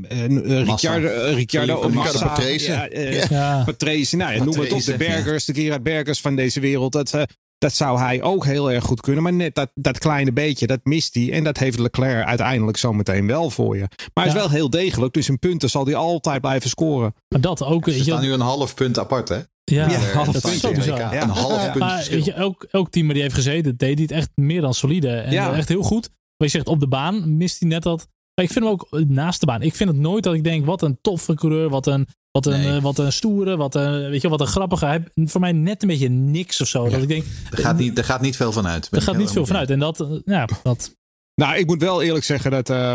[0.07, 0.65] eh, eh.
[0.65, 2.27] Ricciardo, eh, Ricciardo Massa.
[2.27, 2.71] Patrese.
[2.71, 3.25] Ja, Ja.
[3.29, 3.63] Ja.
[3.65, 4.83] Patrese, nou ja, noem het op.
[4.83, 6.91] De Bergers, de Gerard Bergers van deze wereld.
[6.91, 7.21] Dat, eh,
[7.57, 9.23] dat zou hij ook heel erg goed kunnen.
[9.23, 11.31] Maar net dat, dat kleine beetje, dat mist hij.
[11.31, 13.85] En dat heeft Leclerc uiteindelijk zometeen wel voor je.
[14.13, 15.13] Maar hij is wel heel degelijk.
[15.13, 17.13] Dus in punten zal hij altijd blijven scoren.
[17.29, 17.89] Maar dat ook.
[17.89, 19.35] Ze staan nu een half punt apart, hè?
[19.35, 20.61] ja, Ja, Eh, half dat is.
[20.85, 21.21] Ja.
[21.21, 22.15] Een half punt Maar verschil.
[22.15, 24.73] weet je, elk, elk team waar die heeft gezeten, deed hij het echt meer dan
[24.73, 25.09] solide.
[25.09, 25.53] En Ja.
[25.53, 26.09] echt heel goed.
[26.09, 28.07] Maar je zegt op de baan mist hij net dat.
[28.39, 29.61] Maar ik vind hem ook eh, naast de baan.
[29.61, 32.59] Ik vind het nooit dat ik denk, wat een toffe coureur, wat een, wat een,
[32.59, 32.75] Nee.
[32.75, 34.85] eh, wat een stoere, wat een, weet je, wat een grappige.
[34.85, 36.89] Hij heeft voor mij net een beetje niks of zo.
[36.89, 38.87] Dat ik denk, Er gaat niet, er gaat niet veel van uit.
[38.91, 39.69] er gaat niet veel vanuit.
[39.69, 40.95] En dat, eh, ja, dat,
[41.35, 42.69] Nou, ik moet wel eerlijk zeggen dat...
[42.69, 42.93] eh,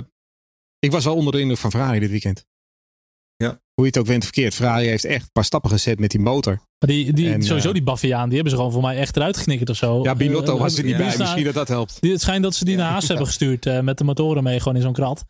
[0.78, 2.46] ik was wel onder de indruk van Ferrari dit weekend.
[3.36, 3.48] Ja.
[3.48, 4.54] Hoe je het ook bent verkeerd.
[4.54, 6.52] Ferrari heeft echt een paar stappen gezet met die motor.
[6.54, 9.16] maar die, die, En, sowieso eh, die Baviaan, die hebben ze gewoon voor mij echt
[9.16, 10.02] eruit geknikkerd of zo.
[10.02, 11.16] Ja, Binotto Eh, was er niet die bij.
[11.18, 12.00] Misschien dat dat helpt.
[12.00, 14.58] Die, het schijnt dat ze die naar Haas hebben gestuurd eh, met de motoren mee,
[14.58, 15.24] gewoon in zo'n krat.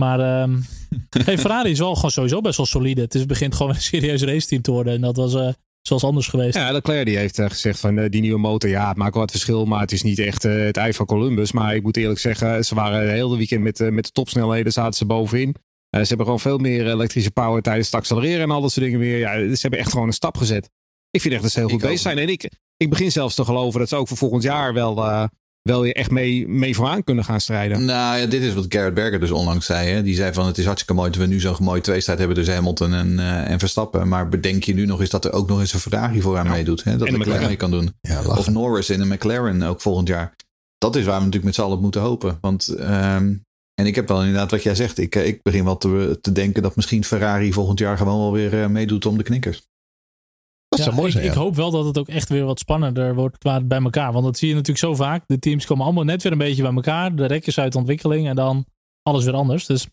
[0.00, 0.58] Maar ehm
[1.24, 3.00] hey, Ferrari is wel gewoon sowieso best wel solide.
[3.00, 4.92] Het is, begint gewoon een serieus raceteam te worden.
[4.92, 5.48] En dat was eh,
[5.86, 6.54] zoals anders geweest.
[6.54, 9.22] Ja, Leclerc die heeft eh, gezegd van eh, die nieuwe motor, ja, het maakt wel
[9.22, 11.52] wat verschil, maar het is niet echt het ei van Columbus.
[11.52, 14.72] Maar ik moet eerlijk zeggen, ze waren heel de weekend met, eh, met de topsnelheden,
[14.72, 15.56] zaten ze bovenin.
[15.90, 19.00] Ze hebben gewoon veel meer elektrische power tijdens het accelereren en al dat soort dingen
[19.00, 19.18] meer.
[19.18, 20.70] Ja, ze hebben echt gewoon een stap gezet.
[21.10, 22.18] Ik vind echt dat ze heel Ik goed bezig zijn.
[22.18, 25.24] En ik, ik begin zelfs te geloven dat ze ook voor volgend jaar wel, eh,
[25.66, 27.84] wel weer echt mee, mee vooraan kunnen gaan strijden.
[27.84, 29.88] Nou ja, dit is wat Garrett Berger dus onlangs zei.
[29.88, 30.02] Hè?
[30.02, 32.54] Die zei van het is hartstikke mooi dat we nu zo'n mooie tweestrijd hebben tussen
[32.54, 34.08] Hamilton en, eh, en Verstappen.
[34.08, 36.84] Maar bedenk je nu nog eens dat er ook nog eens een Ferrari vooraan meedoet.
[36.84, 36.96] Hè?
[36.96, 37.46] Dat Leclerc McLaren.
[37.46, 37.92] mee kan doen.
[38.00, 38.22] Ja.
[38.24, 40.34] Of Norris in een McLaren ook volgend jaar.
[40.78, 42.38] Dat is waar we natuurlijk met z'n allen op moeten hopen.
[42.40, 43.34] Want, ehm,
[43.74, 44.98] en ik heb wel inderdaad wat jij zegt.
[44.98, 48.32] Ik, eh, ik begin wel te, te denken dat misschien Ferrari volgend jaar gewoon wel
[48.32, 49.66] weer eh, meedoet om de knikkers.
[50.76, 51.24] Dat zou Ja, mooi ik, zijn.
[51.26, 51.40] ik ja.
[51.40, 54.12] hoop wel dat het ook echt weer wat spannender wordt qua bij elkaar.
[54.12, 55.24] Want dat zie je natuurlijk zo vaak.
[55.26, 57.14] De teams komen allemaal net weer een beetje bij elkaar.
[57.16, 58.64] De rekjes uit ontwikkeling en dan
[59.02, 59.66] alles weer anders.
[59.66, 59.84] Dus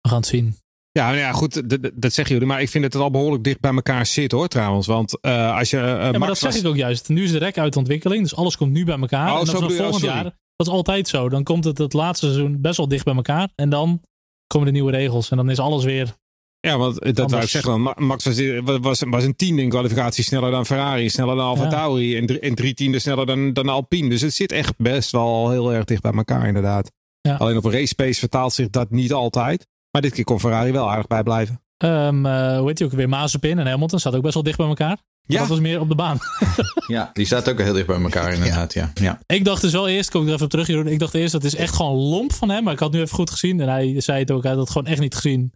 [0.00, 0.56] we gaan het zien.
[0.90, 1.62] Ja, nou ja, goed,
[2.02, 2.48] dat zeggen jullie.
[2.48, 4.86] Maar ik vind dat het al behoorlijk dicht bij elkaar zit hoor, trouwens.
[4.86, 5.76] Want eh, als je.
[5.76, 7.08] eh, Ja, maar Max dat zeg was- ik ook juist.
[7.08, 8.22] Nu is de rek uit ontwikkeling.
[8.22, 9.32] Dus alles komt nu bij elkaar.
[9.32, 10.14] Oh, en dan vanaf oh, volgend sorry.
[10.14, 10.24] jaar.
[10.56, 11.28] Dat is altijd zo.
[11.28, 13.48] Dan komt het het laatste seizoen best wel dicht bij elkaar.
[13.54, 14.00] En dan
[14.46, 15.30] komen de nieuwe regels.
[15.30, 16.14] En dan is alles weer.
[16.64, 17.80] Ja, want dat wou ik zeggen.
[17.96, 18.40] Max was,
[18.80, 21.68] was, was een tiende in kwalificatie sneller dan Ferrari, sneller dan Alfa Ja.
[21.68, 24.08] Tauri en, drie- en drie tienden sneller dan, dan Alpine.
[24.08, 26.90] Dus het zit echt best wel heel erg dicht bij elkaar inderdaad.
[27.20, 27.34] Ja.
[27.36, 29.66] Alleen op een race pace vertaalt zich dat niet altijd.
[29.90, 31.62] Maar dit keer kon Ferrari wel aardig bij blijven.
[31.76, 33.08] Ehm, eh, hoe heet hij ook weer?
[33.08, 34.98] Mazepin en Hamilton staat ook best wel dicht bij elkaar.
[35.26, 35.38] Ja.
[35.38, 36.18] Dat was meer op de baan.
[36.86, 38.74] Ja, die staat ook heel dicht bij elkaar inderdaad.
[38.74, 38.90] Ja.
[38.94, 39.18] Ja.
[39.26, 40.86] ik dacht dus wel eerst, kom ik er even op terug, Jeroen.
[40.86, 42.64] Ik dacht eerst, dat is echt gewoon lomp van hem.
[42.64, 43.60] Maar ik had nu even goed gezien.
[43.60, 45.52] En hij zei het ook, hij had het gewoon echt niet gezien.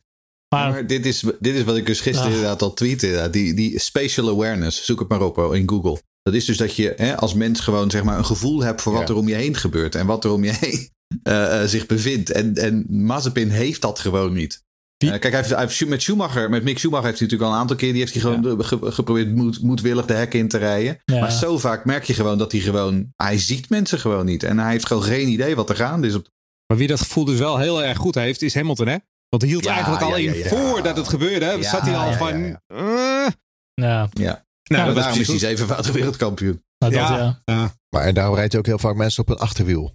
[0.49, 2.35] Maar, Maar dit is, dit is wat ik dus gisteren Ah.
[2.37, 3.07] inderdaad al tweette.
[3.07, 3.33] inderdaad.
[3.33, 6.01] Die, die spatial awareness, zoek het maar op in Google.
[6.23, 8.93] Dat is dus dat je hè, als mens gewoon zeg maar, een gevoel hebt voor
[8.93, 9.09] wat Ja.
[9.09, 9.95] er om je heen gebeurt.
[9.95, 10.91] En wat er om je heen
[11.23, 12.31] eh, eh, zich bevindt.
[12.31, 14.63] En, en Mazepin heeft dat gewoon niet.
[14.97, 17.57] Eh, kijk, hij heeft, hij heeft met Schumacher, met Mick Schumacher heeft hij natuurlijk al
[17.57, 17.91] een aantal keer.
[17.93, 20.99] Die heeft hij gewoon ge- geprobeerd moed, moedwillig de hekken in te rijden.
[21.05, 21.21] Ja.
[21.21, 24.43] Maar zo vaak merk je gewoon dat hij gewoon, hij ziet mensen gewoon niet.
[24.43, 26.29] En hij heeft gewoon geen idee wat er gaande is op
[26.67, 28.97] Maar wie dat gevoel dus wel heel erg goed heeft, is Hamilton, hè?
[29.29, 30.49] Want hij hield Ja, eigenlijk al ja, ja, in ja.
[30.49, 31.63] voordat het gebeurde.
[31.63, 32.39] Zat hij al ja, van...
[32.39, 33.27] ja, ja.
[33.27, 33.33] eh,
[33.75, 34.11] ja, Ja.
[34.13, 36.63] nou, Nou, dat was daarom is hij zevenvoudig wereldkampioen.
[36.79, 37.43] nou, dat, Ja.
[37.45, 37.75] ja.
[37.89, 39.95] Maar en daarom rijdt hij ook heel vaak mensen op een achterwiel.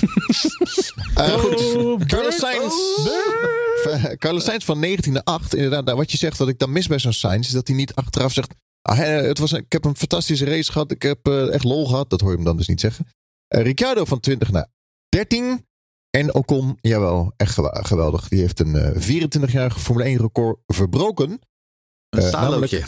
[1.14, 1.74] Eh, goed.
[1.74, 2.74] Oh, Carlos Sainz.
[4.18, 5.54] Carlos Sainz van 19e 8.
[5.54, 7.76] Inderdaad, nou, wat je zegt, wat ik dan mis bij zo'n Sainz, is dat hij
[7.76, 8.54] niet achteraf zegt.
[8.82, 10.90] Ah, hè, het was een, ik heb een fantastische race gehad.
[10.90, 12.10] Ik heb eh, echt lol gehad.
[12.10, 13.06] Dat hoor je hem dan dus niet zeggen.
[13.48, 14.66] Eh, Ricciardo van 20 naar
[15.08, 15.66] 13.
[16.14, 18.28] En Ocon, jawel, echt geweldig.
[18.28, 21.30] Die heeft een eh 24-jarige Formule 1 record verbroken.
[22.10, 22.82] Een Eh, stalootje.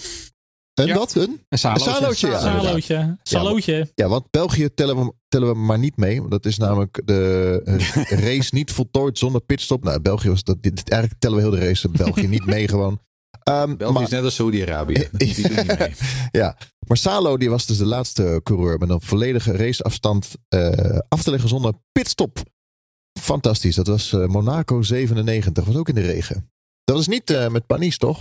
[0.74, 0.94] En Ja.
[0.94, 1.14] wat?
[1.14, 1.22] Een?
[1.22, 1.90] Een Een salootje.
[1.90, 2.38] salootje, ja.
[2.38, 3.18] Salootje.
[3.22, 3.90] Salootje.
[3.94, 6.18] Ja, want België tellen we, tellen we maar niet mee.
[6.18, 9.84] Want dat is namelijk de eh, race niet voltooid zonder pitstop.
[9.84, 10.62] Nou, België was dat.
[10.62, 12.98] Dit, eigenlijk tellen we heel de race België niet mee gewoon.
[13.42, 15.08] Ehm, België maar, is net als Saudi-Arabië.
[15.12, 15.94] Die doen niet mee.
[16.86, 21.30] maar Salo die was dus de laatste coureur met een volledige raceafstand eh, af te
[21.30, 22.38] leggen zonder pitstop.
[23.26, 23.74] Fantastisch.
[23.74, 25.64] Dat was eh, Monaco 97.
[25.64, 26.50] Was ook in de regen.
[26.84, 28.16] Dat was niet eh, met Panis, toch?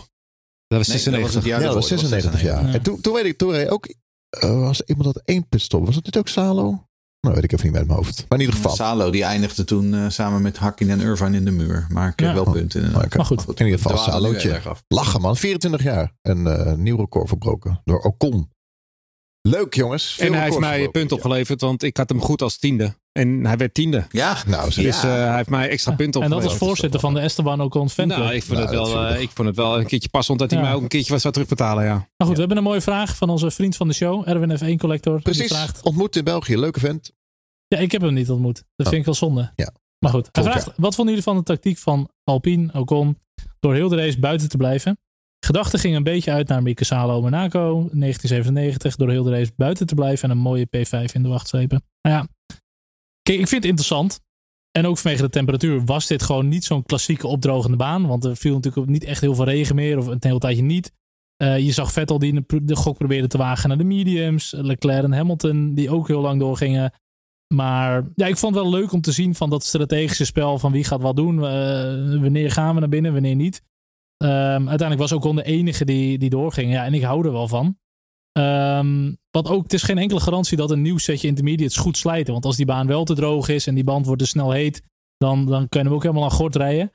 [0.67, 1.11] Dat was Nee, 96.
[1.13, 2.07] dat was het jaar ja, dat was daarvoor.
[2.07, 2.67] 96 jaar.
[2.67, 2.73] Ja.
[2.73, 3.87] En toen, toen weet ik, toen reed ook,
[4.29, 5.85] eh, was iemand dat één pitstop.
[5.85, 6.87] Was dat niet ook Salo?
[7.21, 8.25] Nou, weet ik even niet met mijn hoofd.
[8.29, 8.75] Maar in ieder geval.
[8.75, 11.87] Salo die eindigde toen eh, samen met Hakkin en Irvine in de muur.
[11.89, 12.33] Maar ik heb Ja.
[12.33, 12.79] wel punten.
[12.79, 13.05] inderdaad.
[13.05, 13.17] Oké.
[13.17, 13.59] Maar goed.
[13.59, 14.61] In ieder geval, Salootje.
[14.87, 16.13] Lachen man, 24 jaar.
[16.21, 18.49] Een eh, nieuw record verbroken door Ocon.
[19.41, 20.13] Leuk jongens.
[20.13, 22.95] Veel En hij heeft mij een punt opgeleverd, want ik had hem goed als tiende.
[23.19, 24.05] En hij werd tiende.
[24.09, 24.73] Ja, Nou.
[24.73, 27.89] Dus eh, hij heeft mij extra punten En dat als voorzitter van de Esteban Ocon
[27.89, 28.17] fanclub.
[28.19, 30.39] Nou, ik vond, Nou, het wel, ik eh, ik vond het wel een keertje passend
[30.39, 30.65] dat hij Ja.
[30.65, 31.83] mij ook een keertje wat zou terugbetalen.
[31.83, 31.93] Ja.
[31.93, 34.77] Maar goed, we hebben een mooie vraag van onze vriend van de show, Erwin F1
[34.79, 35.13] Collector.
[35.13, 36.57] Die Precies, vraagt, ontmoet in België.
[36.57, 37.11] Leuke vent.
[37.67, 38.55] ja, ik heb hem niet ontmoet.
[38.75, 38.85] Dat Oh.
[38.85, 39.51] vind ik wel zonde.
[39.55, 39.71] Ja.
[39.99, 43.17] Maar goed, hij vraagt, wat vonden jullie van de tactiek van Alpine, Ocon,
[43.59, 44.97] door heel de race buiten te blijven?
[45.45, 49.85] Gedachten gingen een beetje uit naar Mieke Salo Monaco 1997, door heel de race buiten
[49.87, 51.83] te blijven en een mooie P5 in de wacht slepen.
[52.01, 52.27] Nou ja,
[53.25, 54.19] kijk, ik vind het interessant.
[54.71, 58.07] En ook vanwege de temperatuur was dit gewoon niet zo'n klassieke opdrogende baan.
[58.07, 60.63] Want er viel natuurlijk ook niet echt heel veel regen meer, of een hele tijdje
[60.63, 60.91] niet.
[61.37, 64.51] Eh, je zag Vettel die de, gok probeerde te wagen naar de mediums.
[64.57, 66.93] Leclerc en Hamilton die ook heel lang doorgingen.
[67.53, 70.71] Maar ja, ik vond het wel leuk om te zien van dat strategische spel van
[70.71, 71.35] wie gaat wat doen.
[71.45, 73.61] eh, wanneer gaan we naar binnen, wanneer niet.
[74.17, 76.71] Ehm, uiteindelijk was Ocon de enige die, die doorging.
[76.71, 77.77] Ja, en ik hou er wel van.
[78.39, 82.33] Ehm, wat ook, het is geen enkele garantie dat een nieuw setje intermediates goed slijten.
[82.33, 84.81] Want als die baan wel te droog is en die band wordt te snel heet,
[85.17, 86.91] dan, dan kun je hem ook helemaal aan gort rijden.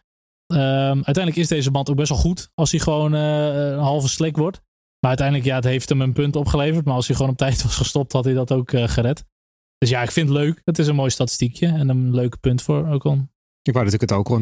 [0.47, 4.09] Ehm, uiteindelijk is deze band ook best wel goed als hij gewoon eh, een halve
[4.09, 4.61] slik wordt.
[5.01, 6.85] Maar uiteindelijk, ja, het heeft hem een punt opgeleverd.
[6.85, 9.25] Maar als hij gewoon op tijd was gestopt, had hij dat ook eh, gered.
[9.79, 10.61] Dus ja, ik vind het leuk.
[10.65, 13.31] Het is een mooi statistiekje en een leuke punt voor Ocon.
[13.63, 14.41] Ik wou dat ik het ook.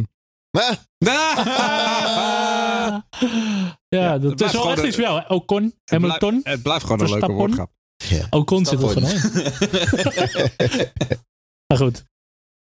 [0.51, 0.73] Ah,
[3.89, 5.21] ja, dat is wel echt iets voor jou.
[5.21, 5.35] hè?
[5.35, 7.71] Ocon, Hamilton, Het blijft gewoon een leuke woordgrap.
[8.31, 9.11] Ocon zit er gewoon.
[11.67, 12.05] Maar goed,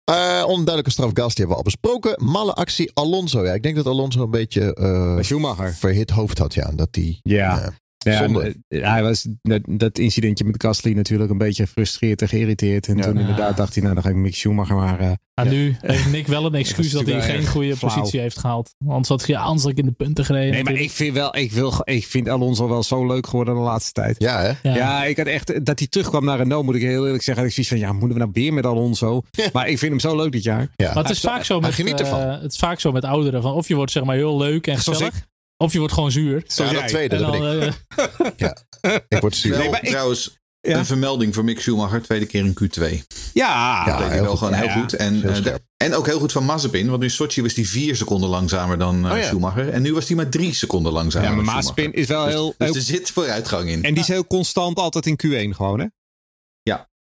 [0.05, 2.25] Eh, onduidelijke straf Gas, die hebben we al besproken.
[2.25, 3.45] Malle actie Alonso.
[3.45, 5.75] Ja, ik denk dat Alonso een beetje eh, Bij Schumacher.
[5.75, 6.55] verhit hoofd had.
[6.55, 7.73] Ja, dat die, Ja.
[8.05, 8.23] Ja,
[8.69, 12.89] eh, hij was dat, dat incidentje met Gasly natuurlijk een beetje gefrustreerd en geïrriteerd.
[12.89, 13.03] En Ja.
[13.03, 15.01] toen inderdaad dacht hij, nou dan ga ik Mick Schumacher maar...
[15.01, 17.95] eh, maar nu heeft Nick wel een excuus dat, hij geen goede flauw.
[17.95, 18.75] positie heeft gehaald.
[18.89, 20.51] Anders had hij anders had ik in de punten gereden.
[20.53, 23.61] Nee, maar ik vind, wel, ik, wil, ik vind Alonso wel zo leuk geworden de
[23.61, 24.17] laatste tijd.
[24.19, 24.53] ja, hè?
[24.69, 24.75] Ja.
[24.77, 25.05] Ja.
[25.05, 27.45] ik had echt, dat hij terugkwam naar Renault, moet ik heel eerlijk zeggen.
[27.45, 29.23] Dat ik zoiets van, ja, moeten we nou weer met Alonso?
[29.53, 30.69] Maar ik vind hem zo leuk dit jaar.
[30.77, 30.95] ja.
[30.95, 33.43] Maar het is vaak zo met, eh, het is vaak zo met ouderen.
[33.43, 35.27] Van of je wordt zeg maar heel leuk en Zoals gezellig.
[35.65, 36.43] Of je wordt gewoon zuur.
[36.47, 36.87] Zoals ja, jij.
[36.87, 38.41] dat tweede, dat dan, ben ik.
[38.81, 39.57] eh, Ik word zuur.
[39.59, 40.79] Wel, maar ik- trouwens, Ja.
[40.79, 42.03] een vermelding voor Mick Schumacher.
[42.03, 42.83] Tweede keer in Q2.
[42.83, 42.95] Ja,
[43.35, 44.39] Ja, dat deed hij heel wel goed.
[44.39, 44.81] gewoon Ja, heel ja.
[44.81, 44.93] goed.
[44.95, 46.91] En, eh, en ook heel goed van Mazepin.
[46.91, 49.25] Want in Sochi was hij vier seconden langzamer dan eh, Oh ja.
[49.25, 49.69] Schumacher.
[49.69, 51.95] En nu was hij maar drie seconden langzamer ja maar Schumacher.
[51.95, 52.55] is wel Dus, heel...
[52.59, 53.83] dus heel- er zit vooruitgang in.
[53.83, 55.87] en die is heel constant altijd in Q1 gewoon, hè?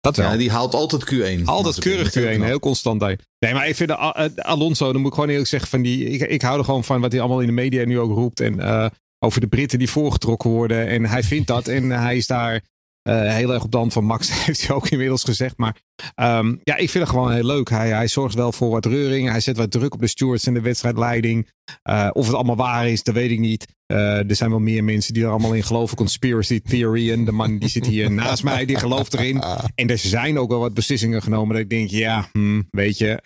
[0.04, 0.30] Dat wel.
[0.30, 1.44] Ja, die haalt altijd Q1.
[1.44, 2.46] Altijd keurig Dat is Q1, knap.
[2.46, 3.18] heel constant daar.
[3.38, 6.04] Nee, maar ik vind de, eh, Alonso, dan moet ik gewoon eerlijk zeggen, van die,
[6.04, 8.40] ik, ik hou er gewoon van wat hij allemaal in de media nu ook roept.
[8.40, 8.86] En eh,
[9.18, 10.86] over de Britten die voorgetrokken worden.
[10.86, 12.60] En hij vindt dat en hij is daar
[13.04, 15.56] Eh, heel erg op de hand van Max, heeft hij ook inmiddels gezegd.
[15.56, 15.76] Maar
[16.14, 17.70] ehm, ja, ik vind het gewoon heel leuk.
[17.70, 19.30] Hij, hij zorgt wel voor wat reuring.
[19.30, 21.50] Hij zet wat druk op de stewards en de wedstrijdleiding.
[21.90, 23.66] Uh, of het allemaal waar is, dat weet ik niet.
[23.92, 25.96] Uh, er zijn wel meer mensen die er allemaal in geloven.
[25.96, 27.12] Conspiracy theory.
[27.12, 29.42] En de man die zit hier naast mij, die gelooft erin.
[29.74, 31.54] En er zijn ook wel wat beslissingen genomen.
[31.54, 33.22] Dat ik denk, ja, hmm, weet je,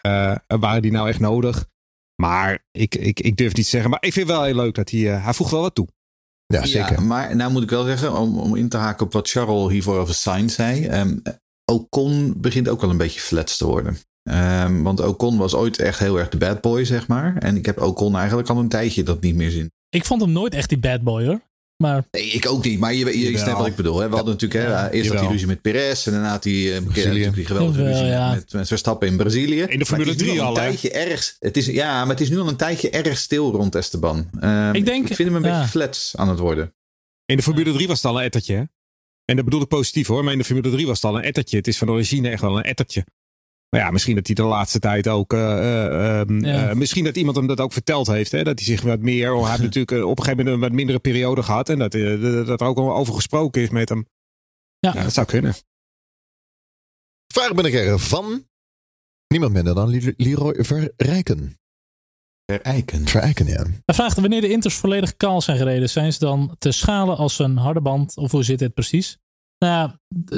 [0.47, 1.67] waren die nou echt nodig?
[2.23, 3.91] Maar ik, ik, ik durf niet te zeggen.
[3.91, 5.89] Maar ik vind het wel heel leuk dat hij, hij voegt wel wat toe.
[6.55, 6.93] Ja, zeker.
[6.93, 9.73] Ja, maar nou moet ik wel zeggen, om, om in te haken op wat Charles
[9.73, 10.89] hiervoor over Sainz zei.
[10.89, 11.23] Um,
[11.65, 13.99] Ocon begint ook wel een beetje flats te worden.
[14.23, 17.37] Um, want Ocon was ooit echt heel erg de bad boy, zeg maar.
[17.37, 19.71] En ik heb Ocon eigenlijk al een tijdje dat niet meer zien.
[19.89, 21.41] Ik vond hem nooit echt die bad boy hoor.
[21.83, 22.07] Maar...
[22.11, 22.79] Nee, ik ook niet.
[22.79, 23.99] Maar je, je, je snapt wat ik bedoel.
[23.99, 24.09] Hè?
[24.09, 26.07] We hadden natuurlijk hè, eerst had hij ruzie met Perez.
[26.07, 28.35] En daarna had hij uh, die geweldige ruzie ja.
[28.35, 29.63] met, met, Verstappen in Brazilië.
[29.63, 30.49] In de Formule 3 al.
[30.49, 33.53] Een tijdje erg, het is, ja, maar het is nu al een tijdje erg stil
[33.53, 34.31] rond Esteban.
[34.41, 36.75] Um, ik, denk, ik vind hem een beetje flats aan het worden.
[37.25, 38.55] In de Formule 3 was het al een ettertje.
[38.55, 38.63] Hè?
[39.25, 40.25] En dat bedoel ik positief hoor.
[40.25, 41.57] Maar in de Formule 3 was het al een ettertje.
[41.57, 43.05] Het is van origine echt wel een ettertje.
[43.71, 45.33] Maar ja, misschien dat hij de laatste tijd ook.
[45.33, 48.33] Uh, uh, misschien dat iemand hem dat ook verteld heeft.
[48.33, 48.43] Hè?
[48.43, 49.39] Dat hij zich wat meer.
[49.39, 51.69] Hij heeft natuurlijk op een gegeven moment een wat mindere periode gehad.
[51.69, 51.93] En dat,
[52.47, 54.07] dat er ook al over gesproken is met hem.
[54.79, 55.55] Ja, ja dat zou kunnen.
[57.33, 58.47] Vraag ben ik van.
[59.27, 61.57] Niemand minder dan Leroy Verrijken.
[62.45, 63.07] Verijken.
[63.07, 63.63] Verijken, ja.
[63.85, 65.91] Hij vraagt wanneer de inters volledig kaal zijn gereden.
[65.91, 68.17] Zijn ze dan te schalen als een harde band?
[68.17, 69.19] Of hoe zit dit precies?
[69.59, 69.91] Nou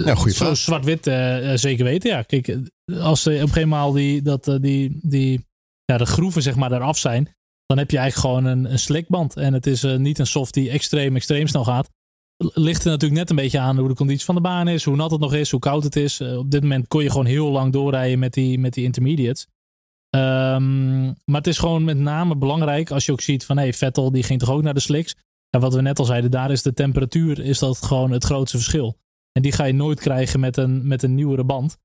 [0.05, 2.11] ja, zo zwart-wit uh, zeker weten.
[2.11, 2.59] Ja, kijk,
[3.01, 5.47] als ze op een gegeven moment die, dat, uh, die, die,
[5.85, 7.35] ja, de groeven zeg maar eraf zijn,
[7.67, 9.37] dan heb je eigenlijk gewoon een, een slikband.
[9.37, 11.89] En het is uh, niet een soft die extreem, extreem snel gaat.
[12.55, 14.97] Ligt er natuurlijk net een beetje aan hoe de conditie van de baan is, hoe
[14.97, 16.21] nat het nog is, hoe koud het is.
[16.21, 19.47] op dit moment kon je gewoon heel lang doorrijden met die, met die intermediates.
[20.17, 24.13] Um, maar het is gewoon met name belangrijk als je ook ziet van hey, Vettel
[24.13, 25.15] die ging toch ook naar de slicks.
[25.51, 28.57] En wat we net al zeiden, daar is de temperatuur is dat gewoon het grootste
[28.57, 28.99] verschil.
[29.41, 31.79] En die ga je nooit krijgen met een, met een nieuwere band.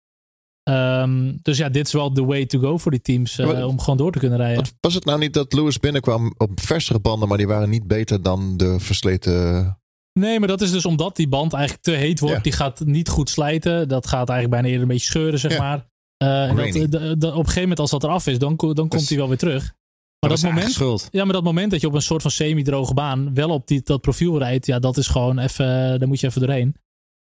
[0.69, 3.79] Um, dus ja, dit is wel de way to go voor die teams uh, om
[3.79, 4.65] gewoon door te kunnen rijden.
[4.79, 8.21] Was het nou niet dat Lewis binnenkwam op versere banden, maar die waren niet beter
[8.21, 9.77] dan de versleten
[10.19, 12.35] Nee, maar dat is dus omdat die band eigenlijk te heet wordt.
[12.35, 12.41] Ja.
[12.41, 13.87] Die gaat niet goed slijten.
[13.87, 15.59] Dat gaat eigenlijk bijna eerder een beetje scheuren, zeg ja.
[15.59, 15.87] maar.
[16.23, 19.27] Uh, dat, op een gegeven moment als dat eraf is, dan, dan komt hij wel
[19.27, 19.73] weer terug.
[20.19, 22.93] Maar dat, dat moment, ja, maar dat moment dat je op een soort van semi-droge
[22.93, 26.27] baan wel op die, dat profiel rijdt, ja, dat is gewoon even, daar moet je
[26.27, 26.75] even doorheen.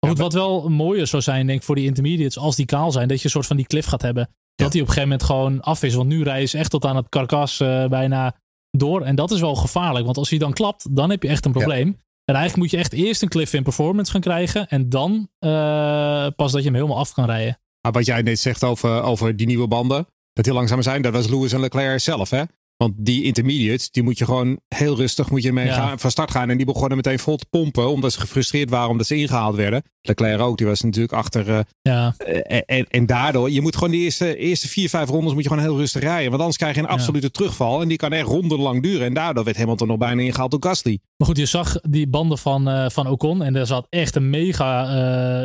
[0.01, 2.93] Maar goed, wat wel mooier zou zijn, denk ik, voor die intermediates, als die kaal
[2.93, 4.29] zijn, dat je een soort van die cliff gaat hebben.
[4.55, 5.95] Dat die op een gegeven moment gewoon af is.
[5.95, 8.35] Want nu rijden ze echt tot aan het karkas uh, bijna
[8.71, 9.03] door.
[9.03, 10.05] En dat is wel gevaarlijk.
[10.05, 11.89] Want als hij dan klapt, dan heb je echt een probleem.
[12.25, 14.69] En eigenlijk moet je echt eerst een cliff in performance gaan krijgen.
[14.69, 17.59] En dan uh, pas dat je hem helemaal af kan rijden.
[17.81, 21.13] Maar wat jij net zegt over, over die nieuwe banden, dat heel langzaam zijn, dat
[21.13, 22.31] was Lewis en Leclerc zelf.
[22.31, 22.43] Hè?
[22.77, 26.31] Want die intermediates, die moet je gewoon heel rustig moet je mee gaan, van start
[26.31, 26.51] gaan.
[26.51, 29.83] En die begonnen meteen vol te pompen, omdat ze gefrustreerd waren omdat ze ingehaald werden.
[30.03, 31.49] Leclerc ook, die was natuurlijk achter.
[31.49, 32.15] Uh, ja.
[32.27, 35.49] Uh, en, en, daardoor, je moet gewoon die eerste, eerste vier, vijf rondes moet je
[35.49, 36.29] gewoon heel rustig rijden.
[36.29, 37.33] Want anders krijg je een absolute ja.
[37.33, 37.83] terugval.
[37.83, 39.07] En die kan echt rondenlang duren.
[39.07, 40.99] En daardoor werd Hamilton nog bijna ingehaald door Gasly.
[41.17, 43.43] Maar goed, je zag die banden van, uh, van Ocon.
[43.43, 44.65] En er zat echt een mega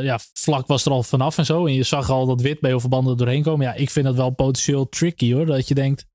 [0.01, 1.65] ja, vlak was er al vanaf en zo.
[1.65, 3.65] En je zag al dat wit bij heel veel banden doorheen komen.
[3.65, 5.45] Ja, ik vind dat wel potentieel tricky hoor.
[5.45, 6.05] Dat je denkt,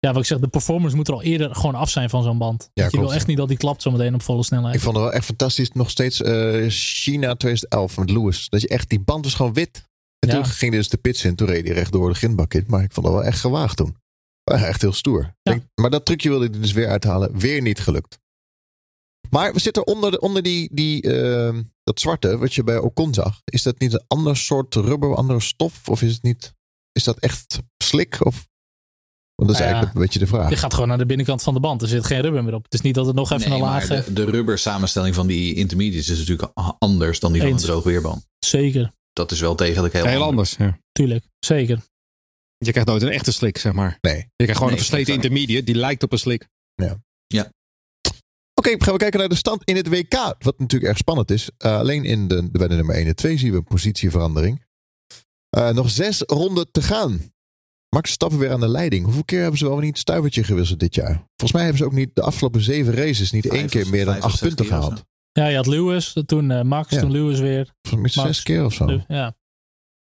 [0.00, 2.38] ja, wat ik zeg, de performance moet er al eerder gewoon af zijn van zo'n
[2.38, 2.70] band.
[2.74, 4.74] Ja, je wil echt niet dat die klapt zometeen op volle snelheid.
[4.74, 5.70] Ik vond het wel echt fantastisch.
[5.72, 8.48] Nog steeds uh, China 2011 met Lewis.
[8.48, 9.88] Dat je echt, die band is gewoon wit.
[10.18, 10.34] En ja.
[10.34, 11.34] toen ging dus de pits in.
[11.34, 12.64] Toen reed hij recht door de grindbak in.
[12.66, 13.96] Maar ik vond dat wel echt gewaagd toen.
[14.44, 15.22] Echt heel stoer.
[15.22, 15.52] Ja.
[15.52, 17.38] Denk, maar dat trucje wilde hij dus weer uithalen.
[17.38, 18.18] Weer niet gelukt.
[19.30, 23.14] Maar we zitten onder, de, onder die, die, uh, dat zwarte, wat je bij Ocon
[23.14, 23.40] zag.
[23.44, 25.88] Is dat niet een ander soort rubber, andere stof?
[25.88, 26.54] Of is het niet,
[26.92, 28.16] is dat echt slik?
[28.26, 28.48] Of
[29.40, 30.50] want dat is eigenlijk een beetje de vraag.
[30.50, 31.82] Je gaat gewoon naar de binnenkant van de band.
[31.82, 32.64] Er zit geen rubber meer op.
[32.64, 34.04] Het is niet dat het nog even nee, een lage...
[34.06, 37.50] De, de rubber samenstelling van die intermediates is natuurlijk anders dan die Eens.
[37.50, 38.26] van een droogweerband.
[38.38, 38.92] Zeker.
[39.12, 40.56] Dat is wel degelijk heel, heel anders.
[40.58, 40.78] ja.
[40.92, 41.82] Tuurlijk, zeker.
[42.56, 43.98] Je krijgt nooit een echte slik, zeg maar.
[44.00, 44.16] Nee.
[44.16, 46.48] Je krijgt gewoon nee, een versleten intermediate die lijkt op een slik.
[46.74, 46.96] Ja.
[47.26, 47.42] Ja.
[48.54, 50.14] Oké, okay, gaan we kijken naar de stand in het WK.
[50.38, 51.50] Wat natuurlijk erg spannend is.
[51.64, 54.64] Uh, alleen in de, bij de nummer 1 en 2 zien we een positieverandering.
[55.56, 57.32] Uh, nog zes ronden te gaan.
[57.96, 59.04] Max stappen weer aan de leiding.
[59.04, 61.14] Hoeveel keer hebben ze wel niet stuivertje gewisseld dit jaar?
[61.14, 64.20] Volgens mij hebben ze ook niet de afgelopen zeven races niet één keer meer dan
[64.20, 65.04] acht punten gehaald.
[65.32, 67.00] Ja, je had Lewis, toen uh, Max, ja.
[67.00, 67.74] toen Lewis weer.
[67.88, 68.90] Volgens mij zes keer of zo.
[69.08, 69.34] Ja.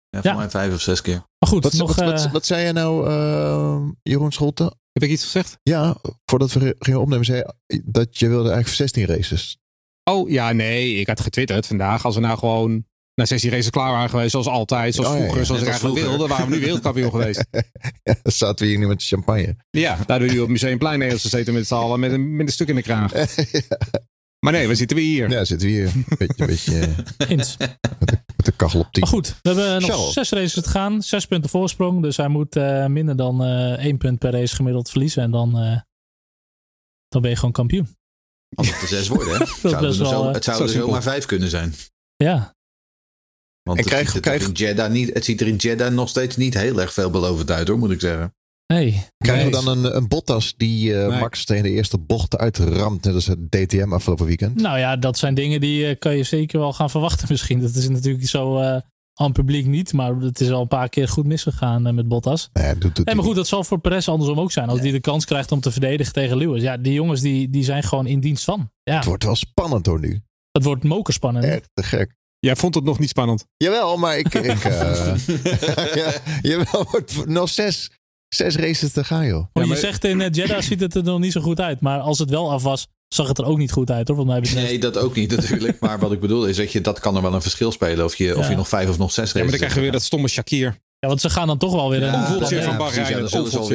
[0.10, 0.38] Ja, voor ja.
[0.38, 1.24] mij vijf of zes keer.
[1.40, 4.64] Maar goed, wat, nog, wat, wat, wat, zei je nou, uh, Jeroen Scholte?
[4.92, 5.58] Heb ik iets gezegd?
[5.64, 9.58] Ja, voordat we gingen opnemen, zei je dat je wilde eigenlijk 16 races.
[10.04, 12.06] Oh ja, nee, ik had getwitterd vandaag.
[12.06, 14.96] Als we nou gewoon na 16 races klaar waren geweest, zoals altijd.
[14.96, 16.18] Zoals oh, vroeger, ja, zoals ik eigenlijk vroeger.
[16.18, 16.34] wilde.
[16.34, 17.46] waren we nu wereldkampioen geweest.
[18.04, 19.56] ja, dan zaten we hier nu met de champagne.
[19.70, 22.54] Ja, daar doen we op Museumplein Nederlands gezeten met z'n allen met een, met een
[22.54, 23.12] stuk in de kraag.
[24.44, 25.30] Maar nee, we zitten weer hier.
[25.30, 25.92] Ja, zitten we hier.
[25.94, 27.58] Een beetje, beetje eh, Eens.
[27.58, 29.02] met de kachel op 10.
[29.02, 30.14] Maar goed, we hebben nog Charles.
[30.14, 31.02] zes races te gaan.
[31.02, 32.02] Zes punten voorsprong.
[32.02, 35.24] Dus hij moet eh, minder dan eh, één punt per race gemiddeld verliezen.
[35.24, 35.80] En dan, eh,
[37.08, 37.96] dan ben je gewoon kampioen.
[38.56, 39.46] Als het er zes worden, hè?
[39.46, 41.74] Zou er wel, zo, het zou zo er zomaar vijf kunnen zijn.
[42.16, 42.56] Ja,
[43.64, 46.10] Want En het, krijg- er toch in Jeddah niet, het ziet er in Jeddah nog
[46.10, 48.34] steeds niet heel erg veelbelovend uit, hoor, moet ik zeggen.
[48.68, 49.02] nee.
[49.18, 51.20] Krijgen we dan een, een Bottas die eh, Nee.
[51.20, 54.62] Max tegen de eerste bocht uitramt, net als het DTM afgelopen weekend?
[54.62, 57.60] Nou ja, dat zijn dingen die eh, kan je zeker wel gaan verwachten misschien.
[57.60, 58.78] Dat is natuurlijk zo eh
[59.16, 59.94] aan het publiek niet.
[59.94, 62.50] Maar het is al een paar keer goed misgegaan met Bottas.
[62.54, 64.70] Nee, doet, doet Nee, maar goed, dat zal voor Perez andersom ook zijn.
[64.70, 66.62] Als die de kans krijgt om te verdedigen tegen Lewis.
[66.62, 68.70] Ja, die jongens die, die zijn gewoon in dienst van.
[68.84, 70.22] Ja, Het wordt wel spannend hoor nu.
[70.52, 71.46] het wordt mokerspannend.
[71.46, 72.16] Echt te gek.
[72.46, 73.46] Jij vond het nog niet spannend.
[73.58, 74.34] Jawel, maar ik...
[74.34, 75.16] ik eh,
[76.02, 76.88] ja, jawel,
[77.26, 77.92] nog zes,
[78.28, 79.34] zes races te gaan joh.
[79.34, 81.60] Want Ja, je maar- zegt in eh, Jeddah ziet het er nog niet zo goed
[81.60, 81.82] uit.
[81.82, 84.18] Maar als het wel af was, zag het er ook niet goed uit hoor.
[84.18, 84.68] Wat mij betreft.
[84.68, 85.80] Nee, dat ook niet natuurlijk.
[85.80, 88.06] Maar wat ik bedoel is dat je dat kan er wel een verschil spelen.
[88.06, 89.82] Of je, of je nog vijf of nog zes races Ja, maar dan krijg je
[89.82, 90.78] weer dat stomme Shakir.
[91.00, 92.02] Ja, want ze gaan dan toch wel weer...
[92.02, 92.62] Ja, een Onvoltje ja,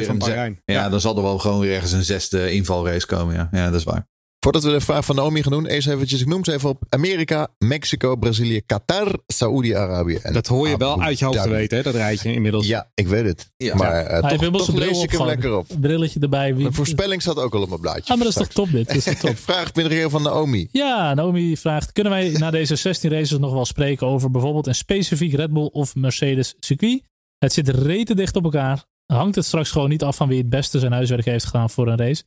[0.05, 0.61] van Bahrein.
[0.65, 3.35] Ja, dan zal er wel gewoon weer ergens een zesde invalrace komen.
[3.35, 4.07] Ja, ja dat is waar.
[4.39, 6.83] Voordat we de vraag van Naomi gaan doen, eerst eventjes, ik noem ze even op.
[6.89, 10.15] Amerika, Mexico, Brazilië, Qatar, Saoedi-Arabië.
[10.15, 12.67] en Dat hoor je wel uit je hoofd te weten, hè, dat rijtje inmiddels.
[12.67, 13.49] Ja, ik weet het.
[13.57, 13.75] Ja.
[13.75, 15.67] Maar eh, Hij heeft toch, lees ik hem lekker op.
[15.79, 16.53] Brilletje erbij.
[16.53, 16.61] Wie...
[16.61, 18.01] Mijn voorspelling staat ook al op mijn blaadje.
[18.01, 18.87] Ah, maar dat is toch top dit.
[18.87, 19.37] Dat is toch top.
[19.37, 20.67] Vraag binnen van Naomi.
[20.71, 24.75] Ja, Naomi vraagt: kunnen wij na deze 16 races nog wel spreken over bijvoorbeeld een
[24.75, 27.01] specifiek Red Bull of Mercedes circuit?
[27.37, 28.83] Het zit rete dicht op elkaar.
[29.05, 31.87] Hangt het straks gewoon niet af van wie het beste zijn huiswerk heeft gedaan voor
[31.87, 32.23] een race?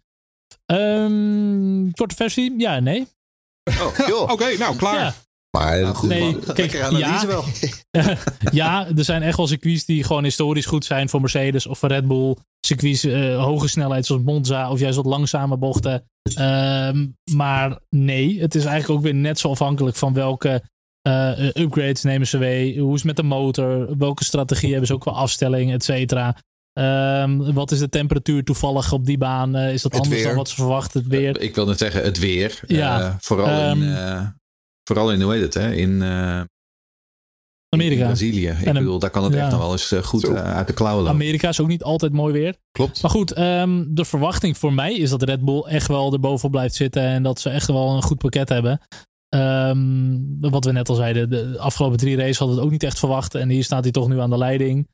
[0.66, 3.06] Ehm, korte versie, ja en nee.
[4.10, 4.30] Oh.
[4.32, 4.94] Oké, nou klaar.
[4.94, 5.14] Ja,
[5.50, 6.40] Maar Nou, goed, Nee, man.
[6.40, 7.26] kijk, Lekker analyse ja.
[7.26, 7.44] wel.
[8.52, 11.88] ja, er zijn echt wel circuits die gewoon historisch goed zijn voor Mercedes of voor
[11.88, 12.36] Red Bull.
[12.66, 16.04] Circuits, eh, hoge snelheid zoals Monza of juist wat langzame bochten.
[16.34, 20.62] Ehm, maar nee, het is eigenlijk ook weer net zo afhankelijk van welke
[21.02, 22.80] eh, eh, upgrades nemen ze mee.
[22.80, 23.98] Hoe is het met de motor?
[23.98, 26.36] Welke strategie hebben ze ook qua afstelling, et cetera.
[26.72, 29.54] Ehm, wat is de temperatuur toevallig op die baan?
[29.56, 31.00] Eh, is dat Het anders dan wat ze verwachten?
[31.00, 31.40] Het weer.
[31.40, 32.60] Ik wil net zeggen, het weer.
[32.66, 33.00] Ja.
[33.00, 34.26] Eh, vooral, in, Ehm, eh,
[34.84, 35.72] vooral in, hoe heet het, hè?
[35.74, 36.40] In, eh,
[37.68, 38.00] Amerika.
[38.00, 38.48] in Brazilië.
[38.48, 39.40] Ik En bedoel, daar kan het ja.
[39.40, 40.32] echt nog wel eens eh, goed Zo.
[40.34, 41.16] eh, uit de klauwen lopen.
[41.20, 42.56] Amerika is ook niet altijd mooi weer.
[42.72, 43.02] Klopt.
[43.02, 46.74] Maar goed, ehm, de verwachting voor mij is dat Red Bull echt wel erbovenop blijft
[46.74, 47.02] zitten.
[47.02, 48.80] En dat ze echt wel een goed pakket hebben.
[49.28, 52.88] Ehm, wat we net al zeiden, de afgelopen drie races hadden we het ook niet
[52.90, 53.34] echt verwacht.
[53.34, 54.88] En hier staat hij toch nu aan de leiding.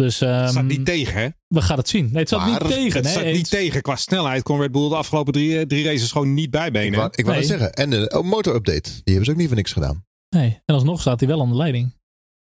[0.00, 1.28] Dus ehm, Het staat niet tegen, hè?
[1.48, 2.04] we gaan het zien.
[2.04, 2.92] Nee, het staat Maar niet tegen.
[2.92, 3.36] Het nee, staat eens.
[3.36, 3.82] niet tegen.
[3.82, 6.98] Qua snelheid kon Red Bull de afgelopen drie, eh, drie races gewoon niet Ik bijbenen.
[6.98, 7.48] wou, ik wou Nee.
[7.48, 7.72] het zeggen.
[7.74, 8.90] En de oh, motor-update.
[8.90, 10.04] Die hebben ze ook niet voor niks gedaan.
[10.36, 11.98] Nee, en alsnog staat hij wel aan de leiding.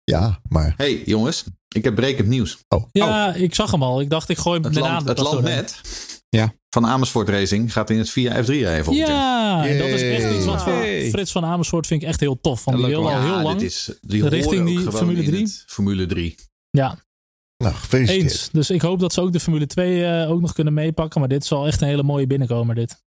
[0.05, 0.75] Ja, maar...
[0.77, 1.45] hey, jongens.
[1.75, 2.59] Ik heb brekend nieuws.
[2.93, 4.01] Ja, ik zag hem al.
[4.01, 5.81] Ik dacht, ik gooi hem Het land, er het land net
[6.29, 6.53] Ja.
[6.71, 9.17] van Amersfoort Racing gaat in het 4 F3 rijden volgend jaar.
[9.19, 10.83] Ja, en dat is echt iets wat voor.
[11.11, 12.65] Frits van Amersfoort vind ik echt heel tof.
[12.65, 13.59] Want Ja, die wil al heel lang.
[13.59, 15.43] dit is, die richting die Formule in 3.
[15.43, 16.35] het Formule 3.
[16.71, 16.99] Ja,
[17.63, 18.23] Nou, gefeliciteerd.
[18.31, 18.49] Eens.
[18.53, 21.21] Dus ik hoop dat ze ook de Formule 2 eh, ook nog kunnen meepakken.
[21.21, 22.75] Maar dit zal echt een hele mooie binnenkomer.
[22.75, 23.03] Dit.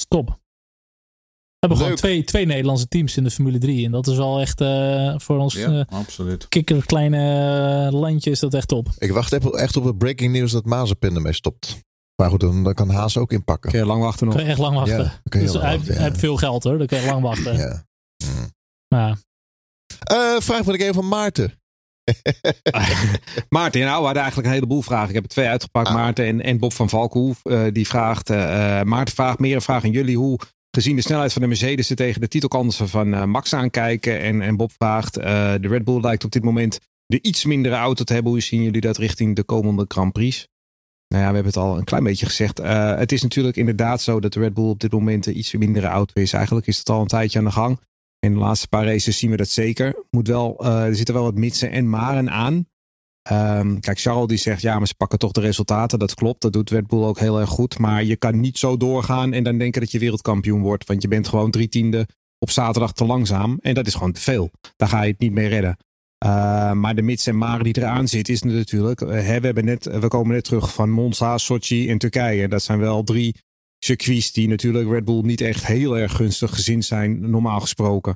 [0.00, 0.26] Stop.
[0.28, 3.84] We hebben gewoon twee, twee Nederlandse teams in de Formule 3.
[3.84, 6.48] En dat is wel echt eh, voor ons Ja, eh absoluut.
[6.48, 8.88] kikker kleine landje is dat echt top.
[8.98, 11.78] Ik wacht echt op het breaking news dat Mazepin ermee stopt.
[12.16, 13.70] Maar goed, dan, dan kan Haas ook inpakken.
[13.70, 14.34] Kun je lang wachten nog.
[14.34, 15.04] Kun je echt lang wachten.
[15.04, 15.92] Ja, je dus hij, wachten, heeft- ja.
[15.92, 16.78] hij heeft veel geld hoor.
[16.78, 17.56] Dan kun je lang wachten.
[17.56, 17.84] Ja.
[18.24, 19.16] Mm.
[20.40, 21.59] Vraag van ik even van Maarten.
[23.48, 25.08] Maarten, nou, we hadden eigenlijk een heleboel vragen.
[25.08, 25.88] Ik heb er twee uitgepakt.
[25.88, 25.94] Ah.
[25.94, 27.44] Maarten en, en Bob van Valkenhoef.
[27.44, 30.16] eh, die vraagt, eh, eh, Maarten vraagt meer een vraag aan jullie.
[30.16, 30.38] Hoe,
[30.70, 34.20] gezien de snelheid van de Mercedes, ze tegen de titelkansen van Max aankijken.
[34.20, 38.04] En, en Bob vraagt, de Red Bull lijkt op dit moment de iets mindere auto
[38.04, 38.32] te hebben.
[38.32, 40.48] Hoe zien jullie dat richting de komende Grand Prix?
[41.08, 42.58] Nou ja, we hebben het al een klein beetje gezegd.
[42.98, 45.86] Het is natuurlijk inderdaad zo dat de Red Bull op dit moment een iets mindere
[45.86, 46.32] auto is.
[46.32, 47.80] Eigenlijk is het al een tijdje aan de gang.
[48.20, 50.04] In de laatste paar races zien we dat zeker.
[50.10, 52.66] Moet wel, eh, er zitten wel wat mitsen en maren aan.
[53.22, 55.98] Ehm, kijk, Charles die zegt ja, maar ze pakken toch de resultaten.
[55.98, 57.78] Dat klopt, dat doet Red Bull ook heel erg goed.
[57.78, 60.86] Maar je kan niet zo doorgaan en dan denken dat je wereldkampioen wordt.
[60.86, 62.06] Want je bent gewoon drie tiende
[62.38, 63.58] op zaterdag te langzaam.
[63.60, 64.50] En dat is gewoon te veel.
[64.76, 65.76] Daar ga je het niet mee redden.
[66.24, 69.00] Uh, maar de mits en maren die eraan zit is natuurlijk.
[69.00, 72.48] Uh, hè, we, hebben net, we komen net terug van Monza, Sochi en Turkije.
[72.48, 73.34] Dat zijn wel drie
[73.84, 78.14] circuits die natuurlijk Red Bull niet echt heel erg gunstig gezien zijn, normaal gesproken.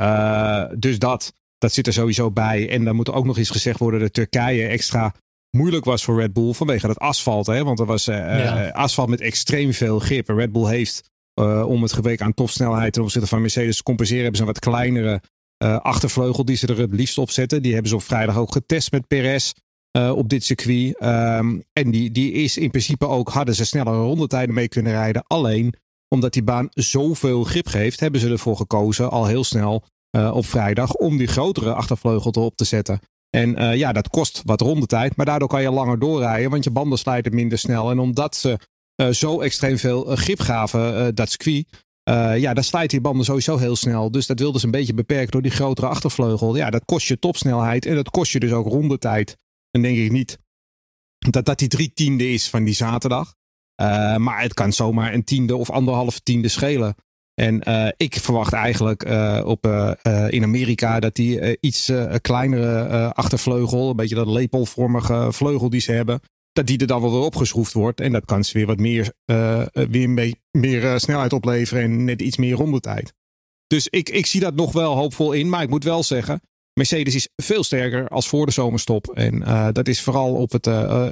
[0.00, 2.70] Uh, dus dat, dat zit er sowieso bij.
[2.70, 5.14] En dan moet er ook nog eens gezegd worden dat Turkije extra
[5.50, 7.46] moeilijk was voor Red Bull vanwege dat asfalt.
[7.46, 7.64] Hè?
[7.64, 8.68] Want er was uh, ja.
[8.68, 10.28] asfalt met extreem veel grip.
[10.28, 13.82] En Red Bull heeft uh, om het gebrek aan topsnelheid ten opzichte van Mercedes te
[13.82, 15.20] compenseren, hebben ze een wat kleinere
[15.82, 17.62] achtervleugel die ze er het liefst op zetten.
[17.62, 19.52] Die hebben ze op vrijdag ook getest met Perez.
[19.96, 21.02] Uh, op dit circuit.
[21.02, 25.24] Um, en die, die is in principe ook, hadden ze snellere rondetijden mee kunnen rijden.
[25.26, 25.74] Alleen
[26.08, 29.84] omdat die baan zoveel grip geeft, hebben ze ervoor gekozen al heel snel
[30.16, 33.00] uh, op vrijdag om die grotere achtervleugel erop te zetten.
[33.30, 36.70] En uh, ja, dat kost wat rondetijd, maar daardoor kan je langer doorrijden, want je
[36.70, 37.90] banden slijten minder snel.
[37.90, 38.58] En omdat ze
[39.10, 41.66] zo extreem veel grip gaven, dat circuit,
[42.40, 44.10] ja, daar slijt die banden sowieso heel snel.
[44.10, 46.56] Dus dat wilden ze een beetje beperken door die grotere achtervleugel.
[46.56, 49.36] Ja, dat kost je topsnelheid en dat kost je dus ook rondetijd.
[49.74, 50.38] Dan denk ik niet
[51.18, 53.34] dat dat die drie tiende is van die zaterdag.
[53.82, 56.94] Uh, maar het kan zomaar een tiende of anderhalve tiende schelen.
[57.34, 59.66] En uh, ik verwacht eigenlijk uh, op,
[60.28, 66.20] in Amerika dat die iets kleinere achtervleugel, een beetje dat lepelvormige vleugel die ze hebben,
[66.52, 68.00] dat die er dan wel weer opgeschroefd wordt.
[68.00, 69.12] En dat kan ze weer wat meer,
[69.72, 73.12] weer meer snelheid opleveren en net iets meer rondetijd.
[73.66, 75.48] Dus ik, ik zie dat nog wel hoopvol in.
[75.48, 76.40] Maar ik moet wel zeggen,
[76.74, 79.10] Mercedes is veel sterker als voor de zomerstop.
[79.14, 79.40] En
[79.72, 80.64] dat is vooral op het,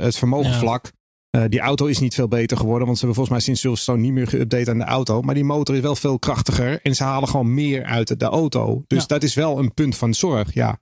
[0.02, 0.84] het vermogenvlak.
[0.84, 0.90] Ja.
[1.36, 4.00] Uh, die auto is niet veel beter geworden, want ze hebben volgens mij sinds Silverstone
[4.00, 5.22] niet meer geüpdate aan de auto.
[5.22, 8.84] Maar die motor is wel veel krachtiger en ze halen gewoon meer uit de auto.
[8.86, 9.06] Dus ja.
[9.06, 10.80] dat is wel een punt van zorg, ja.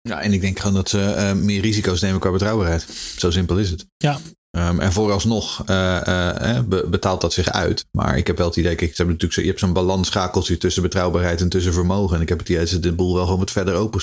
[0.00, 2.82] Ja, en ik denk gewoon dat ze uh, meer risico's nemen qua betrouwbaarheid.
[3.16, 3.86] Zo simpel is het.
[3.96, 4.18] Ja.
[4.56, 7.86] Um, en vooralsnog uh, be betaalt dat zich uit.
[7.90, 10.58] Maar ik heb wel het idee, kijk, ze hebben natuurlijk zo, je hebt zo'n balansschakeltje
[10.58, 12.16] tussen betrouwbaarheid en tussen vermogen.
[12.16, 14.00] En ik heb het idee dat ze de boel wel gewoon wat verder open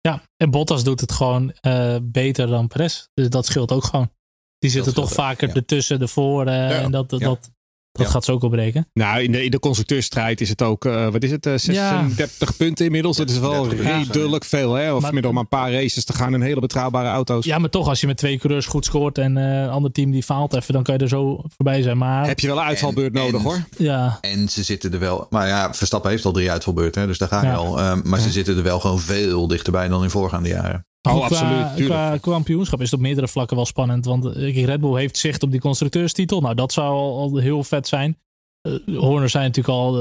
[0.00, 3.06] ja, en Bottas doet het gewoon uh, beter dan Perez.
[3.14, 4.10] Dus dat scheelt ook gewoon.
[4.58, 5.54] Die zitten toch vaker ja.
[5.54, 6.44] ertussen, ervoor.
[6.44, 6.70] Ja.
[6.70, 7.50] En dat, dat, dat,
[7.92, 8.88] dat gaat ze ook opbreken.
[8.92, 12.56] Nou, in de, in de constructeurstrijd is het ook, uh, wat is het, uh, 36
[12.56, 13.16] punten inmiddels.
[13.16, 14.94] Dat is wel redelijk veel, hè?
[14.94, 17.44] Of maar, middel maar een paar races te gaan in hele betrouwbare auto's.
[17.44, 20.22] Ja, maar toch, als je met twee coureurs goed scoort en een ander team die
[20.22, 21.98] faalt even, dan kan je er zo voorbij zijn.
[21.98, 22.26] Maar...
[22.26, 23.64] Heb je wel een uitvalbeurt en, nodig, en, hoor.
[23.76, 24.18] Ja.
[24.20, 27.40] En ze zitten er wel, maar ja, Verstappen heeft al drie uitvalbeurten, dus daar ga
[27.40, 27.54] je ja.
[27.54, 27.90] al.
[27.90, 30.84] Um, maar ze zitten er wel gewoon veel dichterbij dan in voorgaande jaren.
[31.08, 31.86] Oh, qua, absoluut.
[31.88, 34.04] Qua kampioenschap is het op meerdere vlakken wel spannend.
[34.04, 36.40] Want Red Bull heeft zicht op die constructeurstitel.
[36.40, 38.18] Nou, dat zou al heel vet zijn.
[38.68, 39.92] Uh, Horner zijn natuurlijk al.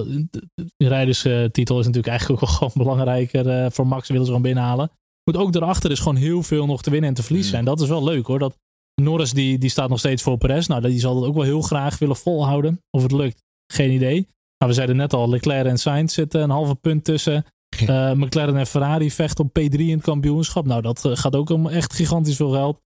[0.77, 3.63] De rijderstitel is natuurlijk eigenlijk ook wel gewoon belangrijker.
[3.63, 4.91] Uh, voor Max willen ze gewoon binnenhalen.
[5.23, 7.65] Moet ook daarachter is gewoon heel veel nog te winnen en te verliezen zijn.
[7.65, 8.39] Dat is wel leuk hoor.
[8.39, 8.57] Dat
[9.01, 10.67] Norris die, die staat nog steeds voor Perez.
[10.67, 12.81] Nou, die zal dat ook wel heel graag willen volhouden.
[12.89, 13.43] Of het lukt,
[13.73, 14.27] geen idee.
[14.57, 17.45] Nou, we zeiden net al, Leclerc en Sainz zitten een halve punt tussen.
[17.81, 20.65] Uh, McLaren en Ferrari vechten op P3 in het kampioenschap.
[20.65, 22.81] Nou, dat gaat ook om echt gigantisch veel geld.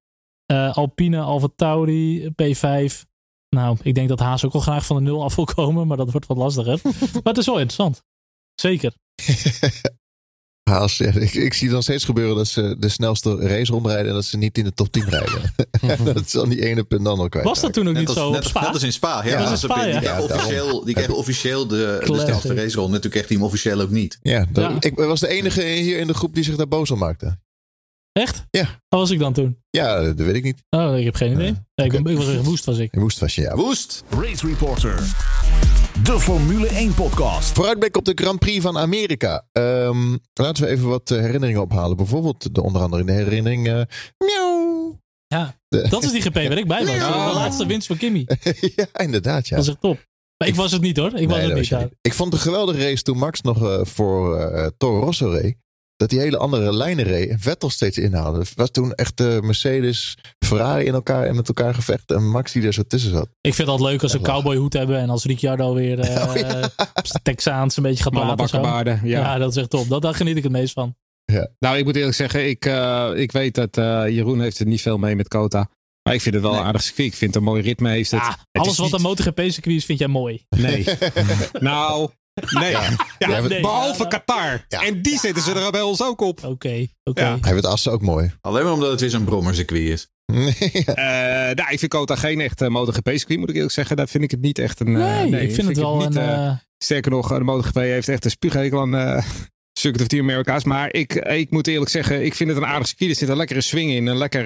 [0.76, 3.02] Alpine, Alfa Tauri, P5.
[3.50, 5.98] Nou, ik denk dat Haas ook wel graag van de nul af wil komen, maar
[5.98, 6.80] dat wordt wat lastiger.
[7.14, 8.04] maar het is wel interessant.
[8.56, 8.94] Zeker.
[10.64, 14.14] Haas, ja, ik, ik, zie dan steeds gebeuren dat ze de snelste race rondrijden en
[14.14, 15.54] dat ze niet in de top 10 rijden.
[16.14, 17.46] dat is dan die ene punt dan al kwijt.
[17.46, 18.62] Was dat toen ook net niet als, zo net, op Spa?
[18.62, 19.26] Net als in Spa.
[19.26, 20.00] Ja, dat is Spa, die, ja.
[20.00, 23.00] kregen officieel, die kregen officieel de, de snelste race ronde.
[23.00, 24.20] Toen kreeg hij hem officieel ook niet.
[24.22, 26.92] Ja, dat, ja, ik was de enige hier in de groep die zich daar boos
[26.92, 27.38] om maakte.
[28.12, 28.46] Echt?
[28.50, 28.64] Ja.
[28.90, 29.58] Wat was ik dan toen?
[29.70, 30.64] Ja, dat weet ik niet.
[30.70, 31.56] Oh, ik heb geen idee.
[31.76, 32.90] Ik, ben, ik was echt woest was ik.
[32.92, 33.56] Woest was je, ja.
[33.56, 34.04] Woest!
[34.10, 35.04] Race Reporter.
[36.04, 37.54] De Formule 1 podcast.
[37.54, 39.48] Vooruitblik op de Grand Prix van Amerika.
[39.52, 41.98] Um, laten we even wat herinneringen ophalen.
[41.98, 43.68] Bijvoorbeeld de, onder andere in de herinnering...
[43.68, 43.82] Uh,
[44.18, 45.00] miauw.
[45.28, 46.96] Ja, de, dat is die GP waar ik bij was.
[46.96, 48.28] De laatste winst van Kimmy.
[48.76, 49.48] ja, inderdaad.
[49.48, 49.56] Ja.
[49.56, 50.08] Dat is echt top.
[50.38, 51.14] Maar ik was het niet hoor.
[51.14, 51.70] Ik was het niet.
[51.70, 51.94] Was niet.
[52.02, 55.56] Ik vond het een geweldige race toen Max nog uh, voor uh, Toro Rosso reed
[56.04, 58.40] dat die hele andere lijnen reed en Vettel steeds inhaalde.
[58.40, 62.52] Het was toen echt de Mercedes, Ferrari in elkaar en met elkaar gevecht en Max
[62.52, 63.30] die er zo tussen zat.
[63.42, 66.36] Ik vind dat leuk als ze een cowboyhoed hebben en als Ricciardo weer uh, oh,
[66.36, 66.70] ja.
[67.24, 69.00] Texaans een beetje gaat praten.
[69.04, 69.20] Ja.
[69.20, 69.90] ja, dat is echt top.
[69.90, 70.96] Dat, daar geniet ik het meest van.
[71.26, 71.50] Ja.
[71.60, 74.82] Nou, ik moet eerlijk zeggen, ik, uh, ik weet dat uh, Jeroen heeft er niet
[74.82, 75.70] veel mee met Kota.
[76.04, 76.62] Maar ik vind het wel nee.
[76.62, 77.08] een aardig circuit.
[77.08, 77.90] Ik vind het een mooi ritme.
[77.90, 78.20] Heeft het.
[78.20, 78.96] Ja, het alles wat niet...
[78.96, 80.46] een MotoGP-circuit is, vind jij mooi.
[80.50, 80.86] Nee.
[81.60, 82.90] nou, Nee, ja.
[83.20, 83.62] Ja, nee.
[83.62, 84.66] behalve Qatar.
[84.68, 86.44] En die zetten ze er bij ons ook op.
[86.44, 86.88] Oké, oké.
[87.04, 87.38] Okay.
[87.42, 88.32] Hij vindt Assen ook mooi.
[88.42, 90.08] Alleen maar omdat het weer zo'n brommercircuit is.
[90.26, 93.96] uh, nou, ik vind Kota geen echt uh, MotoGP-circuit, moet ik eerlijk zeggen.
[93.96, 94.88] Daar vind ik het niet echt een...
[94.88, 96.60] Uh, nee, nee, ik vind het wel niet, een...
[96.78, 99.24] sterker nog, de MotoGP heeft echt een spuughekel aan
[99.80, 100.64] Circuit of the America's.
[100.64, 103.10] Maar ik, ik moet eerlijk zeggen, ik vind het een aardig circuit.
[103.10, 104.46] Er zit een lekkere swing in, een lekker...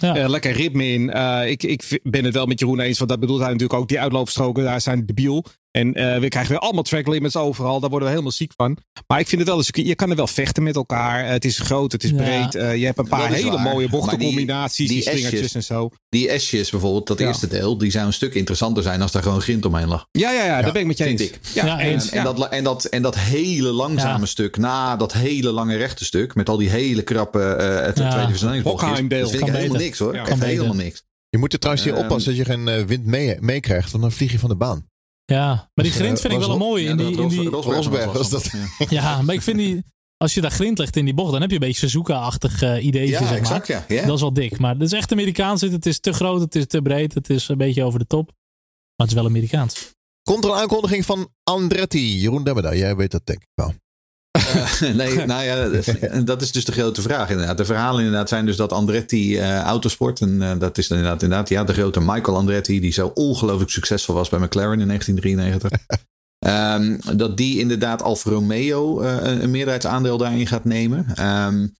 [0.00, 0.16] Ja.
[0.16, 1.02] Uh, lekker ritme in.
[1.16, 3.88] Uh, ik, ik ben het wel met Jeroen eens, want dat bedoelt hij natuurlijk ook.
[3.88, 5.44] Die uitloopstroken, daar zijn debiel.
[5.72, 7.80] En uh, we krijgen weer allemaal track limits overal.
[7.80, 8.78] Daar worden we helemaal ziek van.
[9.06, 9.68] Maar ik vind het wel eens.
[9.72, 11.26] Je kan er wel vechten met elkaar.
[11.26, 12.52] het is groot, het is breed.
[12.52, 12.70] Ja.
[12.70, 13.60] je hebt een paar hele waar.
[13.60, 15.90] mooie bochtencombinaties, die, die, die slingertjes en zo.
[16.08, 17.26] Die S's bijvoorbeeld, dat ja.
[17.26, 20.06] eerste deel, die zou een stuk interessanter zijn als daar gewoon grind omheen lag.
[20.10, 21.22] Ja, ja, ja, daar ben ik met je eens.
[21.22, 21.38] Ik.
[21.54, 22.10] Ja, en, eens.
[22.10, 26.34] En, dat, en, dat, en dat hele langzame stuk, na dat hele lange rechte stuk,
[26.34, 29.08] met al die hele krappe uh, tweede versnellingsbochtjes.
[29.08, 30.14] Dat vind ik helemaal niks hoor.
[30.14, 31.02] Echt helemaal niks.
[31.28, 33.06] Je moet er trouwens hier oppassen dat je geen wind
[33.40, 34.90] meekrijgt, want dan vlieg je van de baan.
[35.24, 36.88] Ja, maar die grind vind ik wel een mooie.
[36.88, 37.48] In die, in die...
[37.48, 38.50] Rosberg was dat.
[38.88, 39.84] Ja, maar ik vind die...
[40.16, 42.84] Als je daar grind legt in die bocht, dan heb je een beetje Suzuka-achtig uh,
[42.84, 43.38] ideetje, ja, zeg maar.
[43.38, 43.84] Exact, ja.
[43.88, 44.06] Yeah.
[44.06, 44.58] Dat is wel dik.
[44.58, 45.60] Maar het is echt Amerikaans.
[45.60, 48.32] Het is te groot, het is te breed, het is een beetje over de top.
[48.96, 49.90] het is wel Amerikaans.
[50.22, 52.20] Komt er een aankondiging van Andretti?
[52.20, 53.74] Jeroen Demmeda, jij weet dat denk ik wel.
[54.38, 55.68] Uh, nee, nou ja,
[56.24, 57.56] dat is dus de grote vraag inderdaad.
[57.56, 61.48] De verhalen inderdaad zijn dus dat Andretti uh, Autosport, en uh, dat is inderdaad, inderdaad
[61.48, 65.70] ja, de grote Michael Andretti, die zo ongelooflijk succesvol was bij McLaren in 1993.
[66.38, 71.26] um, dat die inderdaad Alfa Romeo een meerderheidsaandeel daarin gaat nemen.
[71.46, 71.74] Um,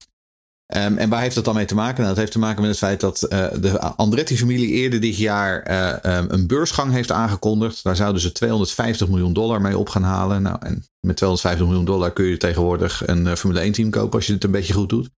[0.75, 1.95] Um, en waar heeft dat dan mee te maken?
[1.95, 5.71] Nou, dat heeft te maken met het feit dat uh, de Andretti-familie eerder dit jaar
[5.71, 7.83] uh, um, een beursgang heeft aangekondigd.
[7.83, 10.41] Daar zouden ze 250 miljoen dollar mee op gaan halen.
[10.41, 14.27] Nou, en met 250 miljoen dollar kun je tegenwoordig een uh, Formule 1-team kopen als
[14.27, 15.09] je het een beetje goed doet.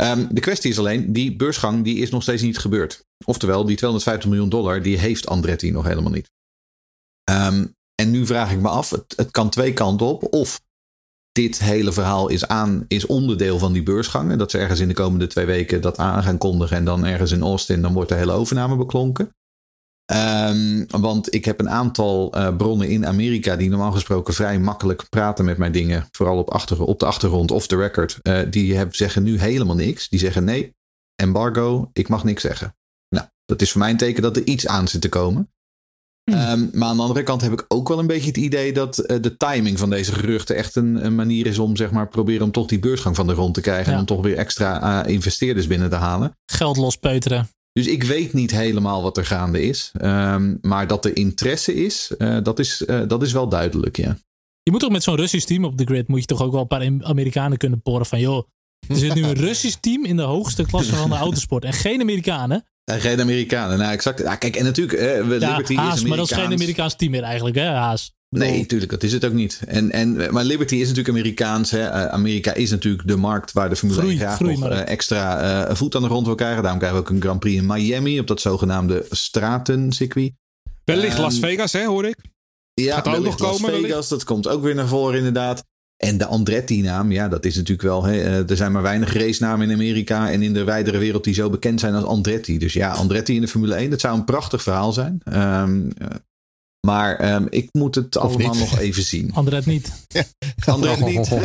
[0.00, 3.04] Um, de kwestie is alleen, die beursgang die is nog steeds niet gebeurd.
[3.24, 6.30] Oftewel, die 250 miljoen dollar, die heeft Andretti nog helemaal niet.
[7.94, 10.32] en nu vraag ik me af, het kan twee kanten op.
[10.32, 10.60] Of
[11.34, 14.38] dit hele verhaal is, aan, is onderdeel van die beursgangen.
[14.38, 16.76] Dat ze ergens in de komende twee weken dat aan gaan kondigen.
[16.76, 19.34] En dan ergens in Austin, dan wordt de hele overname beklonken.
[20.12, 25.08] Um, want ik heb een aantal uh, bronnen in Amerika die normaal gesproken vrij makkelijk
[25.08, 26.08] praten met mijn dingen.
[26.10, 28.18] Vooral op, achter, op de achtergrond, off the record.
[28.22, 30.08] Uh, die heb, zeggen nu helemaal niks.
[30.08, 30.74] Die zeggen nee,
[31.14, 32.76] embargo, ik mag niks zeggen.
[33.08, 35.48] Nou, dat is voor mij een teken dat er iets aan zit te komen.
[36.24, 36.34] Hmm.
[36.34, 38.98] Um, maar aan de andere kant heb ik ook wel een beetje het idee dat
[38.98, 42.42] uh, de timing van deze geruchten echt een, een, manier is om zeg maar proberen
[42.42, 43.86] om toch die beursgang van de grond te krijgen.
[43.86, 43.92] Ja.
[43.92, 46.36] En om toch weer extra uh, investeerders binnen te halen.
[46.46, 47.48] Geld lospeuteren.
[47.72, 49.92] Dus ik weet niet helemaal wat er gaande is.
[50.02, 54.16] Um, maar dat er interesse is, uh, dat is, dat is wel duidelijk, ja.
[54.62, 56.60] Je moet toch met zo'n Russisch team op de grid, moet je toch ook wel
[56.60, 58.46] een paar Amerikanen kunnen poren van joh,
[58.88, 62.00] er zit nu een Russisch team in de hoogste klasse van de autosport en geen
[62.00, 62.64] Amerikanen.
[62.84, 63.78] En geen Amerikanen.
[63.78, 64.18] Nou, exact.
[64.18, 67.10] Ja, kijk, en natuurlijk, eh, Ja, Liberty Haas, is maar dat is geen Amerikaans team
[67.10, 68.12] meer eigenlijk, hè, Haas?
[68.28, 69.60] Nee, tuurlijk, dat is het ook niet.
[69.66, 71.70] En, en, maar Liberty is natuurlijk Amerikaans.
[71.70, 71.80] Hè.
[71.80, 74.88] Uh, Amerika is natuurlijk de markt waar de Formule Groei, 1 graag groei, nog uh,
[74.88, 76.60] extra uh, voet aan de grond wil krijgen.
[76.62, 80.32] Daarom krijgen we ook een Grand Prix in Miami op dat zogenaamde stratencircuit.
[80.84, 82.16] Wellicht Ehm, Las Vegas, hè, hoor ik.
[82.74, 84.08] Ja, Gaat ook wellicht nog Las komen, Vegas, wellicht?
[84.08, 85.64] dat komt ook weer naar voren inderdaad.
[85.96, 88.04] En de Andretti-naam, ja, dat is natuurlijk wel.
[88.04, 91.34] Hè, eh, er zijn maar weinig racenamen in Amerika en in de wijdere wereld die
[91.34, 92.58] zo bekend zijn als Andretti.
[92.58, 95.20] Dus ja, Andretti in de Formule 1, dat zou een prachtig verhaal zijn.
[95.24, 96.08] Ehm, eh,
[96.86, 98.58] maar ehm, ik moet het allemaal niet.
[98.60, 99.32] nog even zien.
[99.34, 99.92] Andret niet.
[100.66, 101.28] Andretti niet.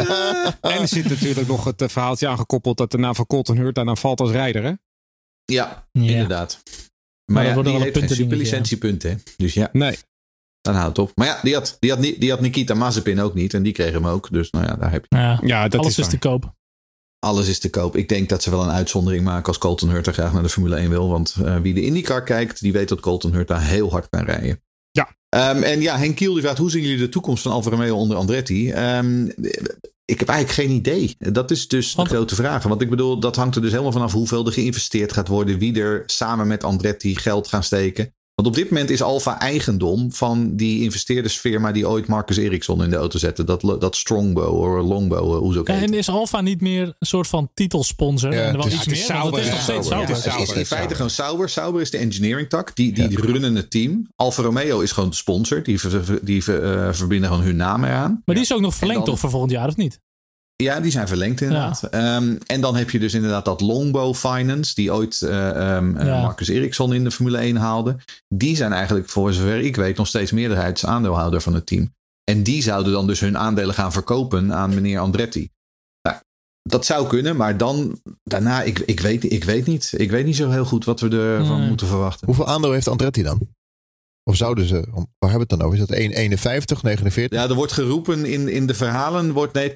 [0.61, 3.75] En er zit natuurlijk nog het eh, verhaaltje aangekoppeld dat de naam van Colton Hurt
[3.75, 4.73] daarna valt als rijder, hè?
[5.45, 6.11] ja, Ja.
[6.11, 6.61] inderdaad.
[7.25, 9.23] Maar Maar dat ja, die heeft geen superlicentiepunten.
[9.37, 9.97] Dus ja, Nee.
[10.61, 11.11] Dan houdt het op.
[11.15, 13.53] Maar ja, die had, die had, niet- die had Nikita Mazepin ook niet.
[13.53, 14.27] En die kreeg hem ook.
[14.31, 15.15] Dus nou ja, daar heb je.
[15.17, 16.53] Ja, Ja, dat alles is te koop.
[17.19, 17.95] Alles is te koop.
[17.95, 20.49] Ik denk dat ze wel een uitzondering maken als Colton Hurt er graag naar de
[20.49, 21.09] Formule 1 wil.
[21.09, 24.23] Want eh, wie de IndyCar kijkt, die weet dat Colton Hurt daar heel hard kan
[24.25, 24.61] rijden.
[24.91, 25.09] Ja.
[25.29, 27.95] Ehm, en ja, Henk Kiel die vraagt, hoe zien jullie de toekomst van Alfa Romeo
[27.97, 28.71] onder Andretti?
[28.71, 29.25] Ehm,
[30.05, 31.15] ik heb eigenlijk geen idee.
[31.17, 32.63] Dat is dus Want- de grote vraag.
[32.63, 35.57] Want ik bedoel, dat hangt er dus helemaal vanaf hoeveel er geïnvesteerd gaat worden.
[35.57, 38.13] Wie er samen met Andretti geld gaan steken.
[38.39, 42.89] Want op dit moment is Alfa eigendom van die investeerdersfirma die ooit Marcus Ericsson in
[42.89, 43.43] de auto zette.
[43.43, 45.81] Dat, dat Strongbow of Longbow, eh, hoe ze ook heet.
[45.81, 48.33] en is Alfa niet meer een soort van titelsponsor?
[48.33, 49.17] Ja, en er wel het is- iets het is meer?
[49.21, 50.09] Want het is Sauber, nog steeds Sauber, Sauber.
[50.09, 50.39] ja.
[50.39, 50.95] Het is in Sauber, feite Sauber.
[50.95, 51.49] gewoon Sauber.
[51.49, 52.75] Sauber is de engineering tak.
[52.75, 54.07] Die, die runnen het team.
[54.15, 55.63] Alfa Romeo is gewoon de sponsor.
[55.63, 58.21] Die, ver- die ver- eh, verbinden gewoon hun naam eraan.
[58.25, 59.99] Maar die is ook nog verlengd dan- toch voor volgend jaar, of niet?
[60.63, 61.83] Ja, die zijn verlengd inderdaad.
[61.83, 64.73] Ehm, en dan heb je dus inderdaad dat Longbow Finance.
[64.75, 66.21] Die ooit eh, ehm, eh, Ja.
[66.21, 67.95] Marcus Ericsson in de Formule 1 haalde.
[68.27, 71.93] Die zijn eigenlijk voor zover ik weet nog steeds meerderheidsaandeelhouder van het team.
[72.23, 75.49] En die zouden dan dus hun aandelen gaan verkopen aan meneer Andretti.
[76.01, 76.17] Nou,
[76.61, 79.93] dat zou kunnen, maar dan daarna, ik, ik, weet, ik weet niet.
[79.97, 81.67] Ik weet niet zo heel goed wat we ervan Nee.
[81.67, 82.25] moeten verwachten.
[82.27, 83.39] Hoeveel aandeel heeft Andretti dan?
[84.23, 84.73] Of zouden ze?
[84.75, 85.79] Waar hebben we het dan over?
[85.79, 85.97] Is dat
[86.77, 87.39] 1,51, 49?
[87.39, 89.73] Ja, er wordt geroepen in, in de verhalen, wordt, nee, 80%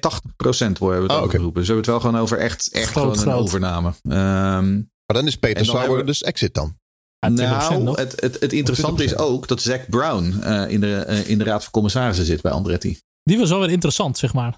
[0.78, 1.60] worden we het Oh, geroepen.
[1.64, 3.40] Dus we hebben het wel gewoon over echt, echt Groot, gewoon een groot.
[3.46, 3.88] overname.
[4.02, 6.76] Ehm, Maar dan is Peter hebben we- dus exit dan.
[7.18, 9.14] Ja, 20% nou, het, het, het interessante is 20%.
[9.16, 12.52] ook dat Zack Brown eh, in, de, eh, in de Raad van Commissarissen zit bij
[12.52, 12.98] Andretti.
[13.22, 14.56] Die was wel weer interessant, zeg maar.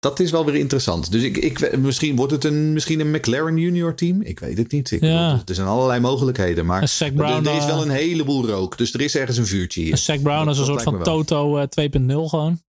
[0.00, 1.12] Dat is wel weer interessant.
[1.12, 4.22] Dus ik, ik, misschien wordt het een, misschien een McLaren junior team.
[4.22, 4.90] Ik weet het niet.
[4.90, 5.42] Ik Ja.
[5.44, 6.66] er zijn allerlei mogelijkheden.
[6.66, 8.78] Maar er, er is wel eh, een heleboel rook.
[8.78, 9.92] Dus er is ergens een vuurtje hier.
[9.92, 11.02] En Zac Brown Dat- is een soort van.
[11.02, 12.62] Toto eh, 2.0 gewoon.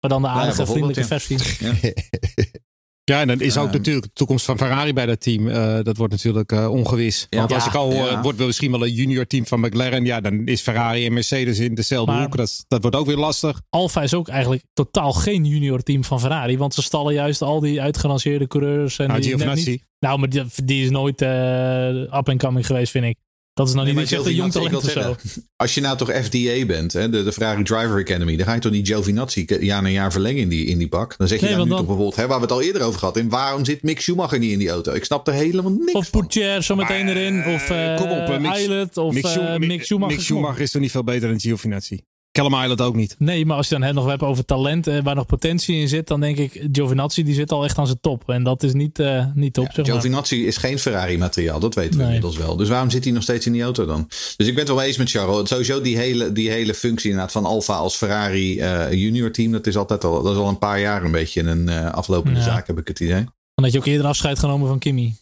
[0.00, 1.38] Maar dan de ja, aardige, bijvoorbeeld, vriendelijke ja.
[1.60, 2.60] versie.
[3.04, 3.76] Ja, en dan is ook Ehm.
[3.76, 5.48] natuurlijk de toekomst van Ferrari bij dat team.
[5.48, 7.26] eh, dat wordt natuurlijk eh, ongewis.
[7.30, 7.38] Ja.
[7.38, 8.14] Want als Ja, ik al hoor, ja.
[8.14, 10.04] het wordt wel misschien wel een junior team van McLaren.
[10.04, 12.36] Ja, dan is Ferrari en Mercedes in dezelfde Maar- hoek.
[12.36, 13.60] Dat, dat wordt ook weer lastig.
[13.70, 16.58] Alfa is ook eigenlijk totaal geen junior team van Ferrari.
[16.58, 18.98] Want ze stallen juist al die uitgeranceerde coureurs.
[18.98, 19.70] En Nou, die Giovinazzi.
[19.70, 21.88] niet- nou, maar die, die is nooit eh
[22.18, 23.16] up and coming geweest, vind ik.
[23.54, 25.16] Dat is nou Nee, niet echt een jong talent of zo.
[25.56, 28.60] Als je nou toch FDA bent, hè, de, de Ferrari Driver Academy, dan ga je
[28.60, 31.14] toch die Giovinazzi jaar na jaar verlengen in die, in die bak.
[31.18, 32.62] Dan zeg je Nee, dan nu want toch dan- bijvoorbeeld, hè, waar we het al
[32.62, 34.92] eerder over gehad hebben, waarom zit Mick Schumacher niet in die auto?
[34.92, 36.20] Ik snap er helemaal niks Of van.
[36.20, 37.54] Poutier zometeen Maar, erin.
[37.54, 38.96] Of eh, eh kom op, eh, Mick- Eilert.
[38.96, 40.16] Of eh, Mick Schumacher.
[40.16, 42.00] Mick Schumacher is toch niet veel beter dan Giovinazzi?
[42.32, 43.14] Callum Island ook niet.
[43.18, 45.88] Nee, maar als je dan het nog hebt over talent eh, waar nog potentie in
[45.88, 48.28] zit, dan denk ik, Giovinazzi die zit al echt aan zijn top.
[48.30, 49.84] En dat is niet, eh, niet top, zeg maar.
[49.86, 52.06] Giovinazzi is geen Ferrari-materiaal, dat weten we Nee.
[52.06, 52.56] inmiddels wel.
[52.56, 54.04] Dus waarom zit hij nog steeds in die auto dan?
[54.36, 55.48] Dus ik ben het wel eens met Charles.
[55.48, 59.66] Sowieso die hele, die hele functie inderdaad van Alfa als Ferrari eh, junior team, dat
[59.66, 62.44] is altijd al, dat is al een paar jaar een beetje een eh, aflopende Ja.
[62.44, 63.24] zaak, heb ik het idee.
[63.54, 65.16] Dan had je ook eerder afscheid genomen van Kimi.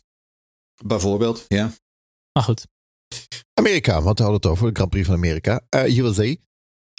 [0.85, 1.71] Bijvoorbeeld, ja.
[2.33, 2.67] Maar goed.
[3.55, 4.67] Amerika, want we hadden het over.
[4.69, 5.61] De Grand Prix van Amerika.
[5.69, 6.35] Eh USA.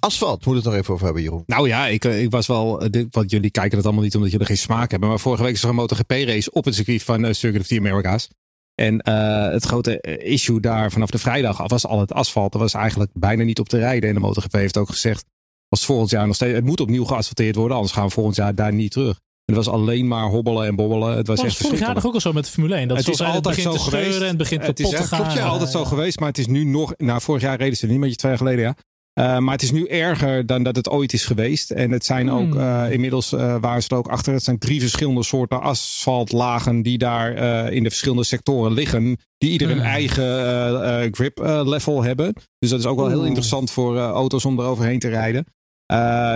[0.01, 1.43] Asfalt, moet het nog even over hebben, Jeroen.
[1.45, 2.81] Nou ja, ik, eh, ik was wel.
[2.81, 5.09] eh, Want jullie kijken het allemaal niet omdat jullie geen smaak hebben.
[5.09, 7.77] Maar vorige week is er een MotoGP-race op het circuit van eh, Circuit of the
[7.77, 8.29] Americas.
[8.75, 12.51] En eh, het grote issue daar vanaf de vrijdag af was al het asfalt.
[12.51, 14.09] Dat was eigenlijk bijna niet op te rijden.
[14.09, 15.25] En de MotoGP heeft ook gezegd.
[15.69, 16.53] Als volgend jaar nog steeds.
[16.55, 17.75] Het moet opnieuw geasfalteerd worden.
[17.75, 19.19] Anders gaan we volgend jaar daar niet terug.
[19.45, 21.17] En het was alleen maar hobbelen en bobbelen.
[21.17, 22.87] Het was echt vorig jaar toch ook al zo met de Formule 1.
[22.87, 24.21] Dat Het is altijd begint zo te scheuren geweest.
[24.21, 25.19] en het begint Het is te gaan.
[25.19, 26.19] klopt, ja, altijd zo geweest.
[26.19, 26.93] Maar het is nu nog.
[26.97, 28.75] Nou, vorig jaar reden ze er niet, maar je twee jaar geleden, ja.
[29.13, 31.71] Eh, maar het is nu erger dan dat het ooit is geweest.
[31.71, 32.59] En het zijn ook Hmm.
[32.59, 34.33] eh, inmiddels eh waren ze er ook achter.
[34.33, 37.31] Het zijn drie verschillende soorten asfaltlagen die daar
[37.71, 39.17] in de verschillende sectoren liggen.
[39.37, 39.85] Die ieder een Hmm.
[39.85, 42.33] eigen grip level hebben.
[42.59, 45.45] Dus dat is ook wel heel interessant voor auto's om eroverheen te rijden.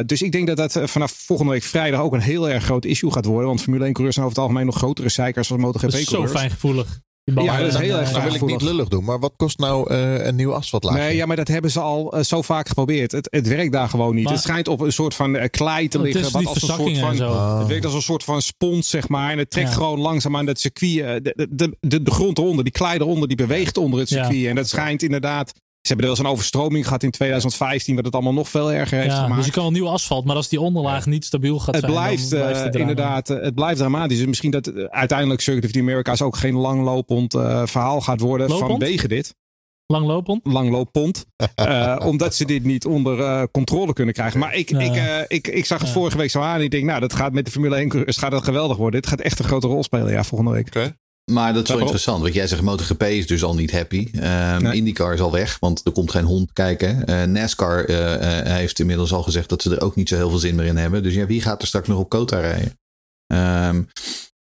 [0.08, 3.12] Dus ik denk dat dat vanaf volgende week vrijdag ook een heel erg groot issue
[3.12, 3.48] gaat worden.
[3.48, 6.12] Want Formule 1 coureurs zijn over het algemeen nog grotere zeikers als MotoGP coureurs.
[6.12, 7.00] is zo fijngevoelig.
[7.34, 9.90] Ja, dat is heel erg Dan wil ik niet lullig doen, maar wat kost nou
[9.90, 11.00] eh, een nieuw asfaltlaagje?
[11.00, 13.12] Nee, ja, maar dat hebben ze al eh, zo vaak geprobeerd.
[13.12, 14.24] Het, het werkt daar gewoon niet.
[14.24, 16.26] Maar- het schijnt op een soort van eh, klei te Het liggen.
[16.26, 17.58] is wat als een soort van, zo.
[17.60, 19.32] Het werkt als een soort van spons, zeg maar.
[19.32, 19.74] En het trekt Ja.
[19.74, 21.24] gewoon langzaam aan dat circuit.
[21.24, 24.24] De, de, de, de grond eronder, die klei eronder, die beweegt onder het Ja.
[24.24, 24.48] circuit.
[24.48, 25.52] En dat schijnt inderdaad...
[25.86, 27.96] Ze hebben er wel eens een overstroming gehad in 2015...
[27.96, 29.36] wat het allemaal nog veel erger heeft Ja, gemaakt.
[29.36, 31.92] dus je kan wel nieuw asfalt, maar als die onderlaag niet stabiel gaat het zijn,
[31.92, 32.90] blijft, dan eh, blijft het drama.
[32.90, 34.20] inderdaad, eh, het blijft dramatisch.
[34.22, 38.20] En misschien dat eh, uiteindelijk Circuit of the Americas ook geen langlopend eh, verhaal gaat
[38.20, 38.70] worden Lopend?
[38.70, 39.36] vanwege dit.
[39.88, 40.46] Langlopend.
[40.46, 41.26] langlooppond.
[41.56, 44.40] Eh, omdat ze dit niet onder eh, controle kunnen krijgen.
[44.40, 44.80] Maar ik, Ja.
[44.80, 45.94] ik, eh, ik, ik zag het Ja.
[45.94, 46.56] vorige week zo aan.
[46.58, 49.02] En ik denk, nou, dat gaat met de Formule 1 coureurs gaat dat geweldig worden.
[49.02, 50.96] Dit gaat echt een grote rol spelen, ja, volgende week.
[51.32, 54.10] Maar dat is wel interessant, want jij zegt MotoGP is dus al niet happy.
[54.14, 54.76] Ehm Nee.
[54.76, 57.06] IndyCar is al weg, want er komt geen hond kijken.
[57.06, 60.30] Eh, NASCAR eh, eh, heeft inmiddels al gezegd dat ze er ook niet zo heel
[60.30, 61.04] veel zin meer in hebben.
[61.04, 62.80] Dus ja, wie gaat er straks nog op Kota rijden?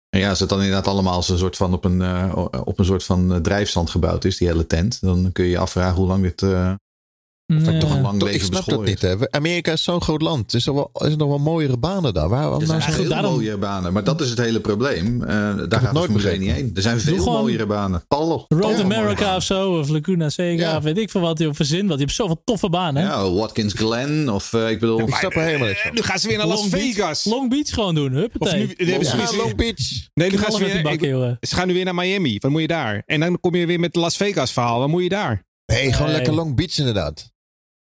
[0.09, 2.33] En ja, als het dan inderdaad allemaal als een soort van op een,
[2.65, 5.95] op een soort van drijfstand gebouwd is, die hele tent, dan kun je je afvragen
[5.95, 6.41] hoe lang dit
[7.49, 7.77] eh, Nee.
[7.79, 9.01] toch een lang Toch, ik leven snap dat niet.
[9.01, 9.31] Hè.
[9.31, 10.51] Amerika is zo'n groot land.
[10.51, 12.29] Er is, er wel, is er nog wel mooiere banen daar.
[12.29, 15.21] Waar, Er zijn veel daarom- mooie banen, maar dat is het hele probleem.
[15.23, 16.39] Eh, daar het gaat nooit 1 begrepen.
[16.39, 16.71] niet heen.
[16.75, 18.03] Er zijn veel mooiere banen.
[18.07, 18.45] Tallen.
[18.47, 19.35] Road America banen.
[19.35, 20.77] of zo, of Laguna Seca, Ja.
[20.77, 21.87] of weet ik veel wat je op verzin.
[21.87, 23.03] Want je hebt zoveel toffe banen.
[23.03, 23.09] hè?
[23.09, 24.99] Ja, Watkins Glen of eh, ik bedoel...
[24.99, 26.83] Ik snap er helemaal niks nu gaan ze weer naar Las Beach.
[26.93, 27.25] Vegas.
[27.25, 28.59] Long Beach gewoon doen, Of huppatee.
[28.77, 29.77] nu, Ja, zoiets- Long Beach.
[30.13, 32.37] nee, nu gaan ze weer, ik- ze gaan nu weer naar Miami.
[32.39, 33.03] Wat moet je daar?
[33.05, 34.79] En dan kom je weer met het Las Vegas verhaal.
[34.79, 35.47] Wat moet je daar?
[35.65, 36.15] Nee, gewoon Nee.
[36.15, 37.31] lekker Long Beach inderdaad.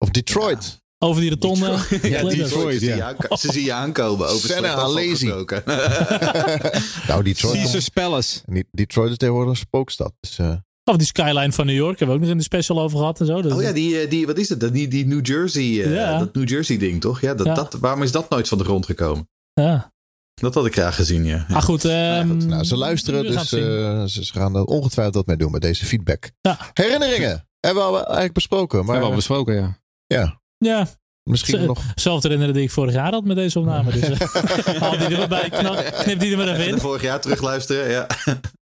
[0.05, 0.81] Of Detroit.
[0.97, 1.65] Over die rotonde.
[2.01, 2.23] Ja.
[2.23, 2.79] Detroit.
[2.79, 2.91] Ze, ja.
[2.91, 4.27] zie je aanko- ze zie je aankomen.
[4.27, 5.25] Over Senna, lazy.
[7.07, 7.53] nou, Detroit.
[7.55, 8.39] Caesars Palace.
[8.45, 10.13] Niet- Detroit is tegenwoordig een spookstad.
[10.19, 12.79] Dus, eh, Of die skyline van New York hebben we ook nog in de special
[12.81, 13.41] over gehad en zo.
[13.41, 14.73] Dus Oh ja, die, eh, die, wat is het?
[14.73, 16.19] Die, die New Jersey, eh, Ja.
[16.19, 17.21] dat New Jersey ding, toch?
[17.21, 17.53] Ja, dat, Ja.
[17.53, 19.29] Dat, waarom is dat nooit van de grond gekomen?
[19.53, 19.91] ja.
[20.33, 21.45] Dat had ik graag gezien, ja.
[21.49, 22.45] Ah goed, ehm, goed.
[22.47, 23.63] Nou, ze luisteren, gaan dus zien.
[23.63, 26.31] eh, ze, gaan er ongetwijfeld wat mee doen met deze feedback.
[26.41, 26.57] Ja.
[26.73, 28.77] Herinneringen hebben we al eigenlijk besproken.
[28.77, 29.77] Maar Hebben we al besproken, ja.
[30.13, 30.87] Ja, ja,
[31.23, 31.81] misschien nog.
[31.95, 33.91] zelf te herinneren die ik vorig jaar had met deze opname.
[33.91, 36.79] Dus eh, haal die er maar bij, knap, knip die er maar even En in.
[36.79, 38.07] vorig jaar terugluisteren, ja.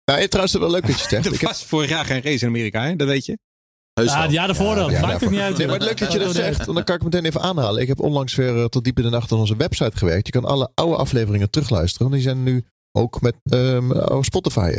[0.06, 1.26] Nou, trouwens, wel leuk dat je het zegt.
[1.26, 2.96] Er Ik heb, was vorig jaar geen race in Amerika, hè?
[2.96, 3.38] dat weet je.
[3.94, 4.24] Heus Ja, wel.
[4.24, 4.92] het jaar ervoor dan.
[4.92, 5.22] Ja, Maakt daarvoor.
[5.22, 5.58] het niet uit.
[5.58, 6.58] Nee, maar leuk dat je dat zegt.
[6.66, 7.82] Want dan kan ik meteen even aanhalen.
[7.82, 10.26] Ik heb onlangs weer eh, tot diep in de nacht aan onze website gewerkt.
[10.26, 12.10] Je kan alle oude afleveringen terugluisteren.
[12.10, 14.72] Want die zijn nu ook met ehm, oh, Spotify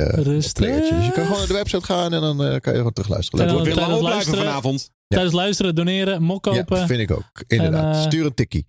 [0.53, 0.95] playertje.
[0.95, 3.41] Dus je kan gewoon naar de website gaan en dan eh, kan je gewoon terugluisteren.
[3.47, 3.65] Leuk En hoor.
[3.65, 4.91] dan- Willen we tijdens opblijven luisteren- vanavond?
[5.09, 6.79] Tijdens luisteren, doneren, mok kopen.
[6.79, 7.31] Ja, vind ik ook.
[7.47, 7.95] Inderdaad.
[7.95, 8.67] En, eh, Stuur een tikkie.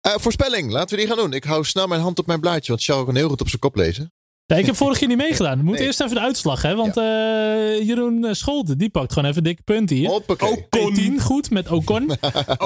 [0.00, 1.32] Eh, voorspelling, laten we die gaan doen.
[1.32, 3.60] Ik hou snel mijn hand op mijn blaadje, want Charles kan heel goed op zijn
[3.60, 4.12] kop lezen.
[4.50, 5.56] Ja, ik heb vorig jaar niet meegedaan.
[5.58, 5.86] We moeten Nee.
[5.86, 6.74] eerst even de uitslag, hè?
[6.74, 10.08] Want eh, Jeroen Scholten, die pakt gewoon even een dikke punt hier.
[10.08, 10.66] Hoppakee.
[10.76, 12.10] P10 goed met Ocon.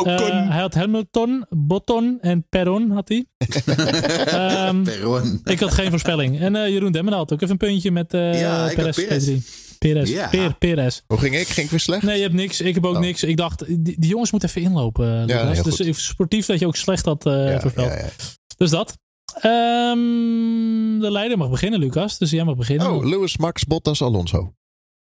[0.04, 3.24] Eh, hij had Hamilton, Botton en Perron had hij.
[4.26, 5.40] Ehm, Perron.
[5.44, 6.40] ik had geen voorspelling.
[6.40, 9.06] En eh, Jeroen Demmen had ook even een puntje met eh Ja, ik had Perez.
[9.06, 9.28] Perez.
[9.28, 9.78] P3.
[9.78, 10.10] Perez.
[10.10, 10.28] Ja.
[10.28, 11.00] Per, Perez.
[11.06, 11.46] Hoe ging ik?
[11.46, 12.02] Ging ik weer slecht?
[12.02, 12.60] Nee, je hebt niks.
[12.60, 13.00] Ik heb ook Oh.
[13.00, 13.22] niks.
[13.22, 15.26] Ik dacht, die, die jongens moeten even inlopen.
[15.26, 17.88] dus sportief dat je ook slecht had eh, ja, voorspeld.
[17.92, 18.08] ja, ja.
[18.56, 18.98] Dus dat.
[19.34, 22.18] Ehm, de leider mag beginnen, Lucas.
[22.18, 22.92] Dus jij mag beginnen.
[22.92, 24.54] Oh, Lewis, Max, Bottas, Alonso.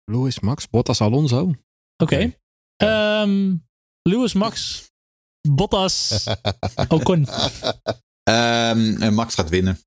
[0.05, 1.55] Lewis, Max, Bottas, Alonso.
[1.97, 2.37] Oké.
[2.77, 3.57] Ehm,
[4.03, 4.85] Lewis Max.
[5.49, 6.27] Bottas.
[6.89, 7.27] Ocon.
[8.23, 9.79] Ehm, en Max gaat winnen.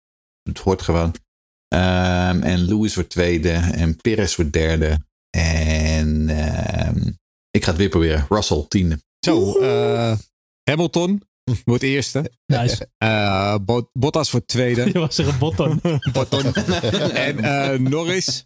[0.44, 1.16] Het hoort gewoon.
[1.68, 3.52] Ehm, en Lewis wordt tweede.
[3.52, 5.00] En Perez wordt derde.
[5.30, 7.12] En ehm,
[7.52, 8.26] ik ga het weer proberen.
[8.30, 9.00] Russell, tiende.
[9.20, 10.18] Zo, eh,
[10.70, 11.24] Hamilton
[11.66, 12.32] wordt eerste.
[12.46, 12.88] Nice.
[12.98, 14.86] Eh, Bot- Bottas wordt tweede.
[14.94, 15.82] Je was zeggen Botton.
[16.14, 16.54] Botton.
[17.14, 18.46] en eh, Norris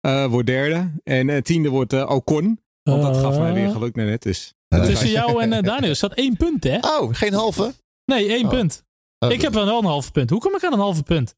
[0.00, 0.92] eh, wordt derde.
[1.04, 2.60] En eh, tiende wordt Ocon.
[2.82, 4.22] Want dat gaf mij weer geluk net.
[4.22, 4.54] Dus.
[4.68, 6.76] Tussen jou en eh, Daniel staat één punt, hè?
[6.78, 7.74] Oh, geen halve?
[8.04, 8.50] Nee, één Oh.
[8.50, 8.84] punt.
[9.18, 10.30] Oh, Ik heb wel een halve punt.
[10.30, 11.34] Hoe kom ik aan een halve punt?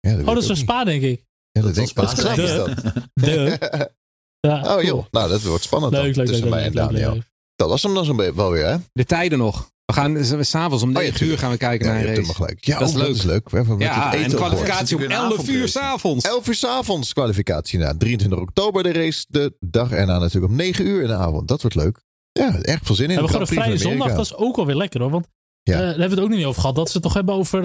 [0.00, 1.24] Ja, Oh, dat is een spa, denk ik.
[1.50, 2.22] Ja, dat Dat denk is Spa.
[2.22, 2.56] knap is De.
[2.56, 2.94] dat.
[3.14, 3.58] De.
[4.40, 4.82] Ja, Oh cool.
[4.84, 6.02] joh, nou dat wordt spannend dan.
[6.02, 7.12] Leuk, leuk, leuk, tussen leuk, mij leuk, en Daniel.
[7.14, 7.30] leuk.
[7.54, 8.76] Dat was hem dan zo'n beetje wel weer, hè?
[8.92, 9.70] De tijden nog.
[9.86, 12.08] We gaan s- s'avonds om Oh, ja, 9 uur gaan we kijken Ja, naar je
[12.08, 12.38] een hebt race.
[12.38, 12.64] gelijk.
[12.64, 13.08] Ja, Dat is oh, leuk.
[13.08, 13.50] Dat is leuk.
[13.50, 16.24] We hebben met Ja, en kwalificatie om Het is natuurlijk 11 een uur s'avonds.
[16.24, 17.96] 11 uur s'avonds kwalificatie na.
[17.96, 19.24] 23 oktober de race.
[19.28, 21.48] De dag erna natuurlijk om 9 uur in de avond.
[21.48, 22.00] Dat wordt leuk.
[22.32, 23.10] Ja, erg veel zin in.
[23.10, 24.08] We hebben gewoon een vrije zondag.
[24.16, 25.10] Dat is ook alweer lekker, hoor.
[25.10, 25.26] Want
[25.62, 25.72] Ja.
[25.72, 26.76] eh, daar hebben we het ook niet over gehad.
[26.76, 27.58] Dat ze het toch hebben over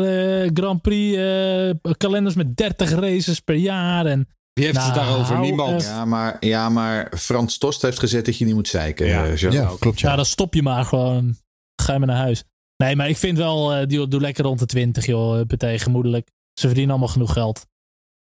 [0.43, 4.05] eh, Grand Prix eh, kalenders met 30 races per jaar.
[4.05, 5.39] En Wie heeft het Nou, daarover?
[5.39, 5.83] Niemand.
[5.83, 9.07] Ja maar, ja, maar Frans Tost heeft gezegd dat je niet moet zeiken.
[9.07, 9.71] Ja.
[9.79, 10.15] klopt ja, ja.
[10.15, 11.35] dan stop je maar gewoon.
[11.81, 12.43] Ga je maar naar huis.
[12.77, 15.33] Nee, maar ik vind wel, eh, die, doe lekker rond de 20, joh.
[15.33, 16.29] Huppatee, gemoedelijk.
[16.53, 17.65] Ze verdienen allemaal genoeg geld.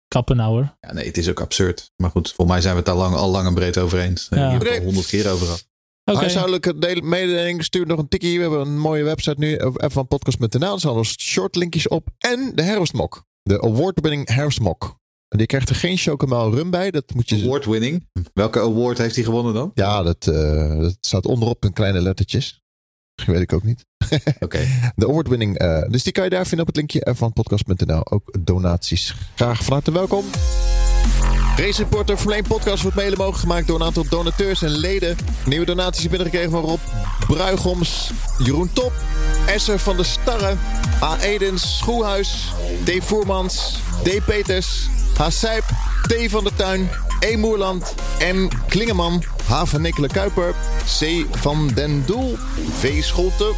[0.08, 0.78] Kappen nou, hoor.
[0.80, 1.92] Ja, nee, het is ook absurd.
[1.96, 4.28] Maar goed, volgens mij zijn we het daar lang, al lang en breed over eens.
[4.30, 4.50] Ja.
[4.50, 5.68] Hier al honderd keer over gehad.
[6.06, 6.20] Oké.
[6.20, 7.64] Huishoudelijke deel- mededeling.
[7.64, 8.36] Stuur nog een tikkie.
[8.36, 9.60] We hebben een mooie website nu.
[9.74, 10.74] Van podcast.nl.
[10.74, 12.08] Er staan nog short linkjes op.
[12.18, 13.24] En de herfstmok.
[13.44, 15.00] De award-winning herfstmok.
[15.28, 16.92] En die krijgt er geen chocomel rum bij.
[16.92, 17.44] Dat moet je...
[17.44, 18.08] Award winning.
[18.34, 19.72] Welke award heeft hij gewonnen dan?
[19.74, 22.61] Ja, dat, eh, dat staat onderop in kleine lettertjes.
[23.26, 23.86] Weet ik ook niet.
[24.40, 24.60] Oké.
[24.96, 25.58] De award-winning.
[25.58, 28.12] eh, dus die kan je daar vinden op het linkje en van podcast.nl.
[28.12, 29.16] Ook donaties.
[29.36, 30.26] Graag van harte welkom.
[31.56, 35.18] Race Reporter Formule 1 podcast wordt mede mogelijk gemaakt door een aantal donateurs en leden.
[35.46, 36.80] Nieuwe donaties binnengekregen van Rob
[37.28, 38.92] Bruigoms, Jeroen Top,
[39.46, 40.56] Esser van der Starre,
[41.04, 41.20] A.
[41.20, 42.54] Edens, Schoelhuis,
[42.84, 42.92] D.
[43.00, 44.26] Voermans, D.
[44.26, 45.30] Peters, H.
[45.30, 45.64] Sijp,
[46.08, 46.30] T.
[46.32, 47.38] van der Tuin, E.
[47.38, 47.96] Moerland,
[48.34, 48.48] M.
[48.68, 49.62] Klingeman, H.
[49.66, 50.54] van Kuiper,
[51.00, 51.26] C.
[51.32, 52.38] van den Doel,
[52.80, 53.04] V.
[53.04, 53.52] Scholte,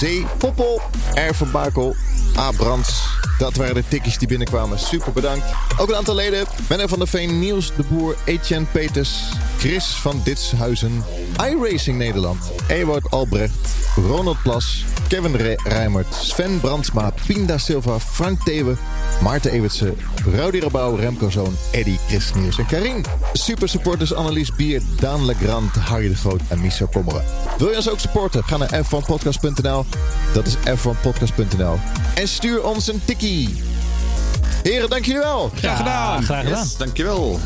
[0.00, 0.24] C.
[0.38, 0.80] Poppel,
[1.14, 1.34] R.
[1.34, 1.94] van Bakel,
[2.38, 2.50] A.
[2.50, 3.04] Brands.
[3.38, 4.78] Dat waren de tikkies die binnenkwamen.
[4.78, 5.44] Super bedankt.
[5.78, 6.46] Ook een aantal leden.
[6.68, 9.10] Menno van der Veen, Niels de Boer, Etienne Peters,
[9.58, 11.04] Chris van Ditshuizen,
[11.50, 13.68] iRacing Nederland, Ewout Albrecht,
[14.08, 15.56] Ronald Plas, Kevin Re-
[16.10, 18.76] Sven Brandsma, Pinda Silva, Frank Thewe,
[19.22, 19.96] Maarten Ewertsen,
[20.36, 23.04] Rowdy Rabouw, Remco Zoon, Eddy, Chris en Karin.
[23.32, 27.24] Super supporters Annelies Bier, Daan Legrand, Harry de Groot en Michel Kommeren.
[27.58, 28.44] Wil je ons ook supporten?
[28.44, 29.84] Ga naar f1podcast.nl.
[30.34, 31.78] Dat is f1podcast.nl.
[32.14, 33.62] En stuur ons een tikkie.
[34.62, 35.50] Heren, dank jullie wel.
[35.54, 36.22] Graag gedaan.
[36.22, 36.62] Graag gedaan.
[36.62, 37.38] Yes, dankjewel.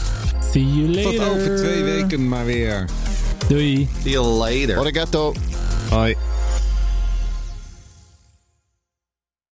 [0.53, 1.12] See you later.
[1.12, 2.85] Tot over twee weken maar weer.
[3.49, 3.89] Doei.
[4.03, 4.78] See you later.
[4.78, 5.35] Arigato.
[5.89, 6.16] Hoi.